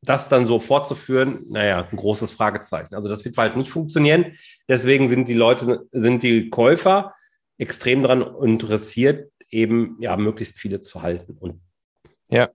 das 0.02 0.28
dann 0.28 0.46
so 0.46 0.60
fortzuführen, 0.60 1.44
naja, 1.50 1.86
ein 1.90 1.96
großes 1.96 2.32
Fragezeichen. 2.32 2.94
Also 2.94 3.08
das 3.08 3.24
wird 3.24 3.36
halt 3.36 3.56
nicht 3.56 3.70
funktionieren. 3.70 4.32
Deswegen 4.68 5.08
sind 5.08 5.28
die 5.28 5.34
Leute, 5.34 5.86
sind 5.92 6.22
die 6.22 6.48
Käufer 6.48 7.14
extrem 7.58 8.02
daran 8.02 8.22
interessiert, 8.42 9.30
eben 9.50 9.96
ja 10.00 10.16
möglichst 10.16 10.58
viele 10.58 10.80
zu 10.80 11.02
halten. 11.02 11.36
Und 11.38 11.60
ja. 12.28 12.48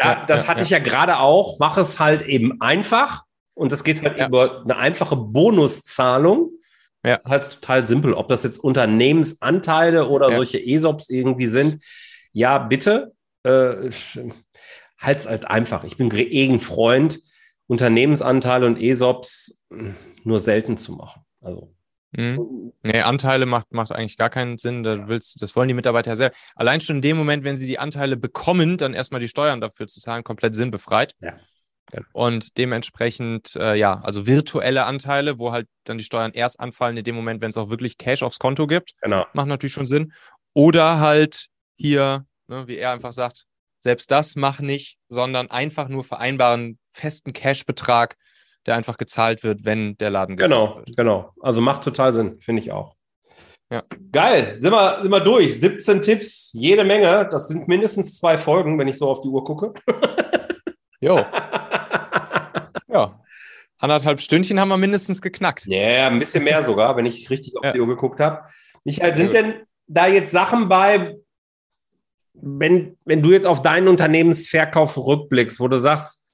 ja 0.00 0.24
das 0.26 0.42
ja, 0.42 0.48
hatte 0.48 0.60
ja. 0.60 0.64
ich 0.64 0.70
ja 0.70 0.78
gerade 0.78 1.18
auch. 1.18 1.58
Mach 1.58 1.76
es 1.76 1.98
halt 1.98 2.22
eben 2.22 2.60
einfach. 2.60 3.24
Und 3.54 3.72
das 3.72 3.82
geht 3.82 4.02
halt 4.02 4.18
über 4.28 4.62
eine 4.62 4.76
einfache 4.76 5.16
Bonuszahlung. 5.16 6.52
Ja. 7.04 7.16
Das 7.16 7.24
ist 7.24 7.30
halt 7.30 7.52
total 7.54 7.84
simpel. 7.84 8.14
Ob 8.14 8.28
das 8.28 8.44
jetzt 8.44 8.58
Unternehmensanteile 8.58 10.08
oder 10.08 10.30
solche 10.30 10.64
ESOPs 10.64 11.08
irgendwie 11.08 11.48
sind. 11.48 11.82
Ja, 12.32 12.58
bitte. 12.58 13.12
Äh, 13.42 13.90
halt 14.98 15.18
es 15.18 15.26
halt 15.26 15.46
einfach. 15.46 15.84
Ich 15.84 15.96
bin 15.96 16.10
eh 16.14 16.48
ein 16.48 16.60
Freund, 16.60 17.20
Unternehmensanteile 17.66 18.66
und 18.66 18.80
ESOPs 18.80 19.64
hm, 19.70 19.96
nur 20.24 20.40
selten 20.40 20.76
zu 20.76 20.92
machen. 20.92 21.22
Also. 21.40 21.74
Mhm. 22.12 22.72
Nee, 22.82 23.00
Anteile 23.02 23.46
macht, 23.46 23.72
macht 23.72 23.92
eigentlich 23.92 24.16
gar 24.16 24.30
keinen 24.30 24.58
Sinn. 24.58 24.82
Da 24.82 25.08
willst, 25.08 25.40
das 25.40 25.54
wollen 25.54 25.68
die 25.68 25.74
Mitarbeiter 25.74 26.10
ja 26.10 26.16
sehr. 26.16 26.32
Allein 26.54 26.80
schon 26.80 26.96
in 26.96 27.02
dem 27.02 27.16
Moment, 27.16 27.44
wenn 27.44 27.56
sie 27.56 27.66
die 27.66 27.78
Anteile 27.78 28.16
bekommen, 28.16 28.76
dann 28.78 28.94
erstmal 28.94 29.20
die 29.20 29.28
Steuern 29.28 29.60
dafür 29.60 29.86
zu 29.86 30.00
zahlen, 30.00 30.24
komplett 30.24 30.54
sinnbefreit. 30.54 31.14
Ja. 31.20 31.36
Und 32.12 32.56
dementsprechend, 32.56 33.56
äh, 33.56 33.74
ja, 33.74 34.00
also 34.00 34.26
virtuelle 34.26 34.84
Anteile, 34.86 35.38
wo 35.38 35.52
halt 35.52 35.66
dann 35.84 35.98
die 35.98 36.04
Steuern 36.04 36.32
erst 36.32 36.60
anfallen, 36.60 36.96
in 36.96 37.04
dem 37.04 37.14
Moment, 37.14 37.40
wenn 37.40 37.50
es 37.50 37.56
auch 37.56 37.68
wirklich 37.68 37.98
Cash 37.98 38.22
aufs 38.22 38.38
Konto 38.38 38.66
gibt. 38.66 38.92
Genau. 39.02 39.26
Macht 39.32 39.48
natürlich 39.48 39.72
schon 39.72 39.86
Sinn. 39.86 40.12
Oder 40.52 41.00
halt 41.00 41.46
hier, 41.80 42.26
ne, 42.46 42.66
wie 42.66 42.76
er 42.76 42.92
einfach 42.92 43.12
sagt, 43.12 43.46
selbst 43.78 44.10
das 44.10 44.36
mach 44.36 44.60
nicht, 44.60 44.98
sondern 45.08 45.50
einfach 45.50 45.88
nur 45.88 46.04
vereinbaren 46.04 46.78
festen 46.92 47.32
Cash-Betrag, 47.32 48.16
der 48.66 48.76
einfach 48.76 48.98
gezahlt 48.98 49.42
wird, 49.42 49.64
wenn 49.64 49.96
der 49.96 50.10
Laden 50.10 50.36
genau, 50.36 50.76
wird. 50.76 50.96
Genau, 50.96 51.22
genau. 51.22 51.34
Also 51.40 51.62
macht 51.62 51.82
total 51.82 52.12
Sinn, 52.12 52.38
finde 52.40 52.60
ich 52.60 52.70
auch. 52.70 52.94
Ja. 53.72 53.84
Geil, 54.12 54.50
sind 54.50 54.72
wir, 54.72 55.00
sind 55.00 55.10
wir 55.10 55.20
durch. 55.20 55.58
17 55.58 56.02
Tipps, 56.02 56.50
jede 56.52 56.84
Menge. 56.84 57.28
Das 57.30 57.48
sind 57.48 57.68
mindestens 57.68 58.18
zwei 58.18 58.36
Folgen, 58.36 58.78
wenn 58.78 58.88
ich 58.88 58.98
so 58.98 59.08
auf 59.08 59.22
die 59.22 59.28
Uhr 59.28 59.44
gucke. 59.44 59.72
jo. 61.00 61.16
ja. 62.88 63.20
Anderthalb 63.78 64.20
Stündchen 64.20 64.60
haben 64.60 64.68
wir 64.68 64.76
mindestens 64.76 65.22
geknackt. 65.22 65.64
Ja, 65.66 65.78
yeah, 65.78 66.06
ein 66.08 66.18
bisschen 66.18 66.44
mehr 66.44 66.62
sogar, 66.62 66.96
wenn 66.96 67.06
ich 67.06 67.30
richtig 67.30 67.56
auf 67.56 67.64
ja. 67.64 67.72
die 67.72 67.80
Uhr 67.80 67.86
geguckt 67.86 68.20
habe. 68.20 68.42
Michael, 68.84 69.16
sind 69.16 69.32
denn 69.32 69.54
da 69.86 70.06
jetzt 70.06 70.32
Sachen 70.32 70.68
bei, 70.68 71.16
wenn, 72.42 72.96
wenn 73.04 73.22
du 73.22 73.32
jetzt 73.32 73.46
auf 73.46 73.62
deinen 73.62 73.88
Unternehmensverkauf 73.88 74.96
rückblickst, 74.96 75.60
wo 75.60 75.68
du 75.68 75.80
sagst, 75.80 76.28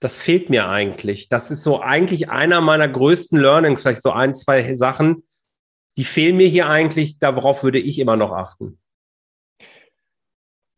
das 0.00 0.18
fehlt 0.18 0.50
mir 0.50 0.68
eigentlich. 0.68 1.28
Das 1.28 1.50
ist 1.50 1.62
so 1.62 1.80
eigentlich 1.80 2.28
einer 2.28 2.60
meiner 2.60 2.88
größten 2.88 3.38
Learnings, 3.38 3.82
vielleicht 3.82 4.02
so 4.02 4.10
ein, 4.10 4.34
zwei 4.34 4.76
Sachen, 4.76 5.24
die 5.96 6.04
fehlen 6.04 6.36
mir 6.36 6.48
hier 6.48 6.68
eigentlich, 6.68 7.18
darauf 7.18 7.62
würde 7.62 7.78
ich 7.78 7.98
immer 7.98 8.16
noch 8.16 8.32
achten. 8.32 8.78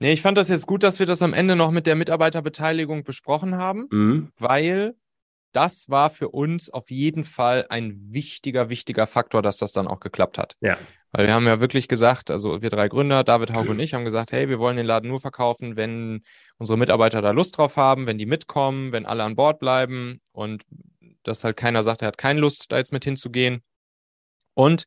Nee, 0.01 0.13
ich 0.13 0.23
fand 0.23 0.39
das 0.39 0.49
jetzt 0.49 0.69
gut, 0.69 0.85
dass 0.85 1.01
wir 1.01 1.07
das 1.07 1.23
am 1.23 1.35
Ende 1.35 1.57
noch 1.57 1.73
mit 1.73 1.87
der 1.87 1.97
Mitarbeiterbeteiligung 1.97 3.03
besprochen 3.03 3.57
haben, 3.57 3.89
mhm. 3.91 4.33
weil 4.39 4.95
das 5.53 5.89
war 5.89 6.11
für 6.11 6.29
uns 6.29 6.71
auf 6.71 6.91
jeden 6.91 7.25
Fall 7.25 7.67
ein 7.69 7.99
wichtiger, 8.13 8.69
wichtiger 8.69 9.09
Faktor, 9.09 9.43
dass 9.43 9.57
das 9.59 9.73
dann 9.73 9.89
auch 9.89 9.99
geklappt 9.99 10.39
hat. 10.39 10.57
Ja. 10.61 10.79
Weil 11.11 11.27
wir 11.27 11.35
haben 11.35 11.47
ja 11.47 11.61
wirklich 11.61 11.89
gesagt, 11.89 12.31
also 12.31 12.61
wir 12.61 12.69
drei 12.69 12.89
Gründer, 12.89 13.25
David, 13.25 13.53
Haug 13.53 13.69
und 13.69 13.81
ich, 13.81 13.95
haben 13.95 14.05
gesagt, 14.05 14.33
hey, 14.33 14.49
wir 14.49 14.59
wollen 14.59 14.77
den 14.77 14.87
Laden 14.87 15.09
nur 15.09 15.21
verkaufen, 15.21 15.77
wenn 15.77 16.23
unsere 16.59 16.79
Mitarbeiter 16.79 17.23
da 17.23 17.31
Lust 17.31 17.57
drauf 17.57 17.77
haben, 17.77 18.07
wenn 18.07 18.19
die 18.19 18.27
mitkommen, 18.27 18.93
wenn 18.93 19.07
alle 19.07 19.25
an 19.25 19.35
Bord 19.35 19.59
bleiben 19.59 20.21
und 20.33 20.65
dass 21.23 21.45
halt 21.45 21.57
keiner 21.57 21.83
sagt, 21.83 22.03
er 22.03 22.09
hat 22.09 22.19
keine 22.19 22.41
Lust, 22.41 22.71
da 22.71 22.77
jetzt 22.77 22.93
mit 22.93 23.05
hinzugehen. 23.05 23.63
Und 24.55 24.85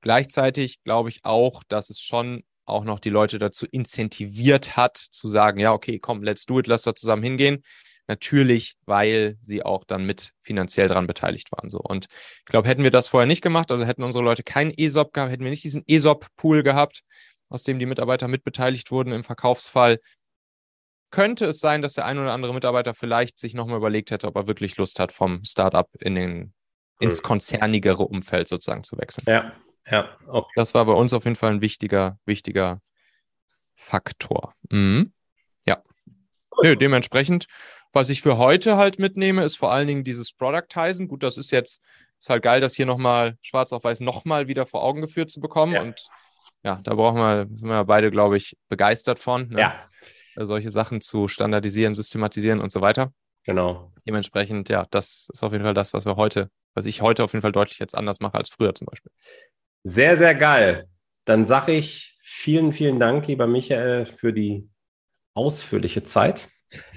gleichzeitig 0.00 0.82
glaube 0.84 1.10
ich 1.10 1.20
auch, 1.24 1.64
dass 1.64 1.90
es 1.90 2.00
schon 2.00 2.42
auch 2.64 2.84
noch 2.84 3.00
die 3.00 3.10
Leute 3.10 3.38
dazu 3.38 3.66
incentiviert 3.66 4.76
hat, 4.76 4.96
zu 4.96 5.28
sagen, 5.28 5.60
ja, 5.60 5.72
okay, 5.72 5.98
komm, 5.98 6.22
let's 6.22 6.46
do 6.46 6.60
it, 6.60 6.66
lass 6.66 6.82
da 6.82 6.94
zusammen 6.94 7.22
hingehen. 7.22 7.62
Natürlich, 8.10 8.74
weil 8.86 9.38
sie 9.40 9.62
auch 9.62 9.84
dann 9.84 10.04
mit 10.04 10.32
finanziell 10.40 10.88
daran 10.88 11.06
beteiligt 11.06 11.52
waren. 11.52 11.70
So. 11.70 11.78
Und 11.78 12.08
ich 12.40 12.44
glaube, 12.46 12.66
hätten 12.66 12.82
wir 12.82 12.90
das 12.90 13.06
vorher 13.06 13.28
nicht 13.28 13.40
gemacht, 13.40 13.70
also 13.70 13.84
hätten 13.84 14.02
unsere 14.02 14.24
Leute 14.24 14.42
keinen 14.42 14.72
ESOP 14.76 15.12
gehabt, 15.12 15.30
hätten 15.30 15.44
wir 15.44 15.50
nicht 15.50 15.62
diesen 15.62 15.84
ESOP-Pool 15.86 16.64
gehabt, 16.64 17.02
aus 17.48 17.62
dem 17.62 17.78
die 17.78 17.86
Mitarbeiter 17.86 18.26
mitbeteiligt 18.26 18.90
wurden 18.90 19.12
im 19.12 19.22
Verkaufsfall, 19.22 20.00
könnte 21.12 21.46
es 21.46 21.60
sein, 21.60 21.82
dass 21.82 21.92
der 21.92 22.04
ein 22.04 22.18
oder 22.18 22.32
andere 22.32 22.52
Mitarbeiter 22.52 22.94
vielleicht 22.94 23.38
sich 23.38 23.54
nochmal 23.54 23.76
überlegt 23.76 24.10
hätte, 24.10 24.26
ob 24.26 24.34
er 24.34 24.48
wirklich 24.48 24.76
Lust 24.76 24.98
hat, 24.98 25.12
vom 25.12 25.44
Startup 25.44 25.88
in 26.00 26.16
den, 26.16 26.52
ins 26.98 27.18
hm. 27.18 27.22
konzernigere 27.22 28.02
Umfeld 28.02 28.48
sozusagen 28.48 28.82
zu 28.82 28.98
wechseln. 28.98 29.24
Ja, 29.28 29.52
ja. 29.88 30.16
Okay. 30.26 30.50
Das 30.56 30.74
war 30.74 30.84
bei 30.84 30.94
uns 30.94 31.12
auf 31.12 31.22
jeden 31.26 31.36
Fall 31.36 31.52
ein 31.52 31.60
wichtiger, 31.60 32.18
wichtiger 32.24 32.80
Faktor. 33.76 34.54
Mhm. 34.68 35.12
Ja. 35.64 35.80
Nö, 36.60 36.74
dementsprechend 36.74 37.46
was 37.92 38.08
ich 38.08 38.22
für 38.22 38.38
heute 38.38 38.76
halt 38.76 38.98
mitnehme, 38.98 39.44
ist 39.44 39.56
vor 39.56 39.72
allen 39.72 39.88
Dingen 39.88 40.04
dieses 40.04 40.32
Productizen. 40.32 41.08
Gut, 41.08 41.22
das 41.22 41.38
ist 41.38 41.50
jetzt 41.50 41.82
ist 42.20 42.30
halt 42.30 42.42
geil, 42.42 42.60
das 42.60 42.74
hier 42.74 42.86
nochmal 42.86 43.38
schwarz 43.40 43.72
auf 43.72 43.84
weiß 43.84 44.00
nochmal 44.00 44.46
wieder 44.46 44.66
vor 44.66 44.82
Augen 44.82 45.00
geführt 45.00 45.30
zu 45.30 45.40
bekommen. 45.40 45.72
Ja. 45.72 45.82
Und 45.82 46.06
ja, 46.62 46.80
da 46.84 46.94
brauchen 46.94 47.18
wir, 47.18 47.48
sind 47.56 47.68
wir 47.68 47.84
beide, 47.84 48.10
glaube 48.10 48.36
ich, 48.36 48.56
begeistert 48.68 49.18
von. 49.18 49.48
Ne? 49.48 49.60
Ja. 49.60 49.88
Solche 50.36 50.70
Sachen 50.70 51.00
zu 51.00 51.28
standardisieren, 51.28 51.94
systematisieren 51.94 52.60
und 52.60 52.70
so 52.70 52.82
weiter. 52.82 53.12
Genau. 53.44 53.92
Dementsprechend, 54.06 54.68
ja, 54.68 54.86
das 54.90 55.28
ist 55.32 55.42
auf 55.42 55.52
jeden 55.52 55.64
Fall 55.64 55.74
das, 55.74 55.94
was 55.94 56.04
wir 56.04 56.16
heute, 56.16 56.50
was 56.74 56.84
ich 56.84 57.00
heute 57.00 57.24
auf 57.24 57.32
jeden 57.32 57.42
Fall 57.42 57.52
deutlich 57.52 57.78
jetzt 57.78 57.96
anders 57.96 58.20
mache 58.20 58.34
als 58.34 58.50
früher 58.50 58.74
zum 58.74 58.86
Beispiel. 58.86 59.10
Sehr, 59.82 60.16
sehr 60.16 60.34
geil. 60.34 60.88
Dann 61.24 61.46
sage 61.46 61.72
ich 61.72 62.18
vielen, 62.22 62.74
vielen 62.74 63.00
Dank, 63.00 63.26
lieber 63.26 63.46
Michael, 63.46 64.04
für 64.04 64.32
die 64.32 64.68
ausführliche 65.34 66.04
Zeit. 66.04 66.50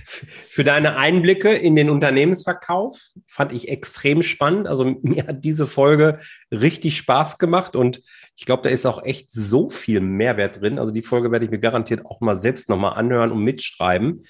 Für 0.06 0.64
deine 0.64 0.98
Einblicke 0.98 1.54
in 1.54 1.76
den 1.76 1.90
Unternehmensverkauf 1.90 3.00
fand 3.28 3.52
ich 3.54 3.70
extrem 3.70 4.22
spannend. 4.24 4.68
Also 4.68 4.98
mir 5.02 5.28
hat 5.28 5.44
diese 5.44 5.68
Folge 5.68 6.20
richtig 6.52 6.98
Spaß 6.98 7.38
gemacht 7.38 7.76
und 7.76 8.02
ich 8.36 8.46
glaube, 8.46 8.64
da 8.64 8.70
ist 8.70 8.86
auch 8.86 9.04
echt 9.04 9.32
so 9.32 9.70
viel 9.70 10.02
Mehrwert 10.02 10.62
drin. 10.62 10.80
Also 10.80 10.92
die 10.92 11.02
Folge 11.04 11.32
werde 11.32 11.46
ich 11.46 11.52
mir 11.52 11.60
garantiert 11.60 12.06
auch 12.06 12.22
mal 12.22 12.36
selbst 12.36 12.70
nochmal 12.70 12.94
anhören 12.94 13.32
und 13.32 13.44
mitschreiben, 13.44 14.24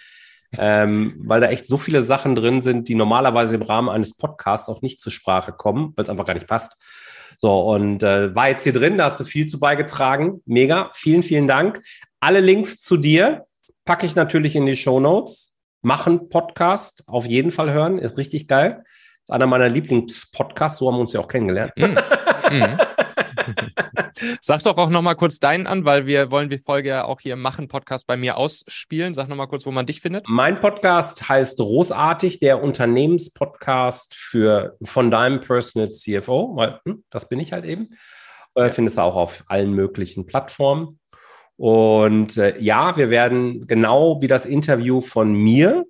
ähm, 0.57 1.15
weil 1.19 1.41
da 1.41 1.47
echt 1.49 1.65
so 1.65 1.77
viele 1.77 2.01
Sachen 2.01 2.35
drin 2.35 2.61
sind, 2.61 2.87
die 2.87 2.95
normalerweise 2.95 3.55
im 3.55 3.61
Rahmen 3.61 3.89
eines 3.89 4.15
Podcasts 4.15 4.69
auch 4.69 4.81
nicht 4.81 4.99
zur 4.99 5.11
Sprache 5.11 5.51
kommen, 5.51 5.93
weil 5.95 6.03
es 6.03 6.09
einfach 6.09 6.25
gar 6.25 6.35
nicht 6.35 6.47
passt. 6.47 6.77
So, 7.37 7.59
und 7.61 8.03
äh, 8.03 8.33
war 8.35 8.49
jetzt 8.49 8.63
hier 8.63 8.73
drin, 8.73 8.97
da 8.97 9.05
hast 9.05 9.19
du 9.19 9.23
viel 9.23 9.47
zu 9.47 9.59
beigetragen. 9.59 10.41
Mega, 10.45 10.91
vielen, 10.93 11.23
vielen 11.23 11.47
Dank. 11.47 11.81
Alle 12.19 12.39
Links 12.39 12.79
zu 12.79 12.97
dir 12.97 13.45
packe 13.85 14.05
ich 14.05 14.15
natürlich 14.15 14.55
in 14.55 14.65
die 14.65 14.77
Show 14.77 14.99
Notes. 14.99 15.52
Machen 15.85 16.29
Podcast, 16.29 17.03
auf 17.07 17.25
jeden 17.25 17.51
Fall 17.51 17.73
hören, 17.73 17.99
ist 17.99 18.17
richtig 18.17 18.47
geil. 18.47 18.85
Ist 19.21 19.31
einer 19.31 19.47
meiner 19.47 19.67
Lieblingspodcasts, 19.67 20.79
so 20.79 20.87
haben 20.87 20.95
wir 20.95 21.01
uns 21.01 21.11
ja 21.11 21.19
auch 21.19 21.27
kennengelernt. 21.27 21.73
Mm. 21.75 21.97
Mm. 22.53 22.77
Sag 24.41 24.63
doch 24.63 24.77
auch 24.77 24.87
nochmal 24.89 25.17
kurz 25.17 25.39
deinen 25.39 25.67
an, 25.67 25.83
weil 25.83 26.05
wir 26.05 26.31
wollen 26.31 26.47
die 26.49 26.57
Folge 26.57 26.87
ja 26.87 27.03
auch 27.03 27.19
hier 27.19 27.35
machen, 27.35 27.67
Podcast 27.67 28.07
bei 28.07 28.15
mir 28.15 28.37
ausspielen. 28.37 29.13
Sag 29.13 29.27
nochmal 29.27 29.49
kurz, 29.49 29.65
wo 29.65 29.71
man 29.71 29.85
dich 29.85 29.99
findet. 29.99 30.25
Mein 30.25 30.61
Podcast 30.61 31.27
heißt 31.27 31.57
Großartig, 31.57 32.39
der 32.39 32.63
Unternehmenspodcast 32.63 34.15
für 34.15 34.77
von 34.83 35.11
deinem 35.11 35.41
Personal 35.41 35.89
CFO, 35.89 36.55
weil 36.55 36.79
hm, 36.85 37.03
das 37.09 37.27
bin 37.27 37.41
ich 37.41 37.51
halt 37.51 37.65
eben. 37.65 37.89
Äh. 38.55 38.71
Findest 38.71 38.97
du 38.97 39.01
auch 39.01 39.17
auf 39.17 39.43
allen 39.47 39.73
möglichen 39.73 40.25
Plattformen. 40.25 40.99
Und 41.57 42.37
äh, 42.37 42.59
ja, 42.59 42.97
wir 42.97 43.09
werden 43.09 43.67
genau 43.67 44.21
wie 44.21 44.27
das 44.27 44.45
Interview 44.45 45.01
von 45.01 45.33
mir 45.33 45.85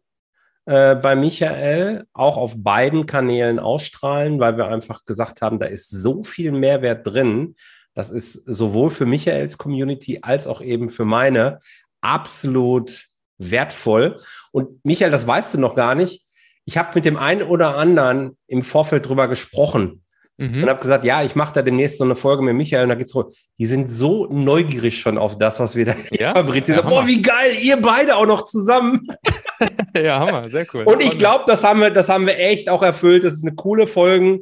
äh, 0.66 0.96
bei 0.96 1.16
Michael 1.16 2.06
auch 2.14 2.38
auf 2.38 2.56
beiden 2.58 3.06
Kanälen 3.06 3.60
ausstrahlen, 3.60 4.40
weil 4.40 4.58
wir 4.58 4.68
einfach 4.68 5.06
gesagt 5.06 5.42
haben, 5.42 5.60
da 5.60 5.66
ist 5.66 5.90
so 5.90 6.24
viel 6.24 6.52
Mehrwert 6.52 7.08
drin. 7.08 7.56
Das 7.94 8.10
ist 8.10 8.34
sowohl 8.34 8.90
für 8.90 9.06
Michaels 9.06 9.58
Community 9.58 10.20
als 10.22 10.48
auch 10.48 10.62
eben 10.62 10.90
für 10.90 11.06
meine 11.06 11.60
absolut 12.02 13.08
wertvoll. 13.38 14.20
Und 14.52 14.84
Michael, 14.86 15.12
das 15.12 15.28
weißt 15.28 15.54
du 15.54 15.60
noch 15.60 15.76
gar 15.76 15.96
nicht. 15.96 16.26
Ich 16.66 16.78
habe 16.78 16.92
mit 16.96 17.06
dem 17.06 17.18
einen 17.18 17.44
oder 17.44 17.76
anderen 17.76 18.38
im 18.48 18.64
Vorfeld 18.64 19.08
drüber 19.08 19.28
gesprochen, 19.28 20.03
Mhm. 20.38 20.64
Und 20.64 20.70
habe 20.70 20.80
gesagt, 20.80 21.06
ja, 21.06 21.24
ich 21.24 21.36
mache 21.36 21.54
da 21.54 21.62
demnächst 21.62 22.00
so 22.00 22.04
eine 22.04 22.16
Folge 22.16 22.42
mit 22.44 22.56
Michael 22.56 22.84
und 22.84 22.90
da 22.90 22.96
geht's 22.96 23.14
rum. 23.14 23.32
Die 23.60 23.66
sind 23.68 23.88
so 23.88 24.28
neugierig 24.32 25.00
schon 25.00 25.18
auf 25.18 25.38
das, 25.38 25.60
was 25.60 25.76
wir 25.76 25.86
da 25.86 25.96
ja? 26.12 26.32
fabrizieren. 26.34 26.82
Ja, 26.84 26.90
Boah, 26.90 27.06
wie 27.06 27.22
geil, 27.22 27.56
ihr 27.62 27.78
beide 27.78 28.16
auch 28.16 28.26
noch 28.26 28.44
zusammen. 28.44 29.08
ja, 29.96 30.20
Hammer, 30.20 30.48
sehr 30.48 30.66
cool. 30.74 30.84
Und 30.84 31.02
ich 31.04 31.18
glaube, 31.20 31.44
das 31.46 31.64
haben 31.64 31.82
wir, 31.82 31.92
das 31.92 32.10
haben 32.10 32.26
wir 32.26 32.40
echt 32.40 32.70
auch 32.70 32.82
erfüllt. 32.82 33.24
Das 33.24 33.34
ist 33.34 33.46
eine 33.46 33.56
coole 33.56 33.86
Folge 33.86 34.42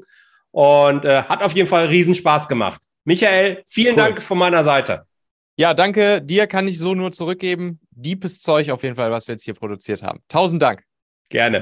und 0.52 1.06
äh, 1.06 1.24
hat 1.24 1.44
auf 1.44 1.54
jeden 1.54 1.68
Fall 1.68 1.88
riesen 1.88 2.16
Spaß 2.16 2.48
gemacht. 2.48 2.82
Michael, 3.04 3.64
vielen 3.68 3.96
cool. 3.96 4.04
Dank 4.04 4.22
von 4.22 4.38
meiner 4.38 4.64
Seite. 4.64 5.04
Ja, 5.58 5.74
danke. 5.74 6.22
Dir 6.22 6.48
kann 6.48 6.68
ich 6.68 6.80
so 6.80 6.96
nur 6.96 7.12
zurückgeben. 7.12 7.80
Deepes 7.92 8.42
Zeug 8.42 8.72
auf 8.72 8.84
jeden 8.84 8.96
Fall, 8.96 9.12
was 9.12 9.28
wir 9.28 9.34
jetzt 9.34 9.44
hier 9.44 9.54
produziert 9.54 10.02
haben. 10.02 10.22
Tausend 10.30 10.62
Dank. 10.62 10.84
Gerne. 11.30 11.62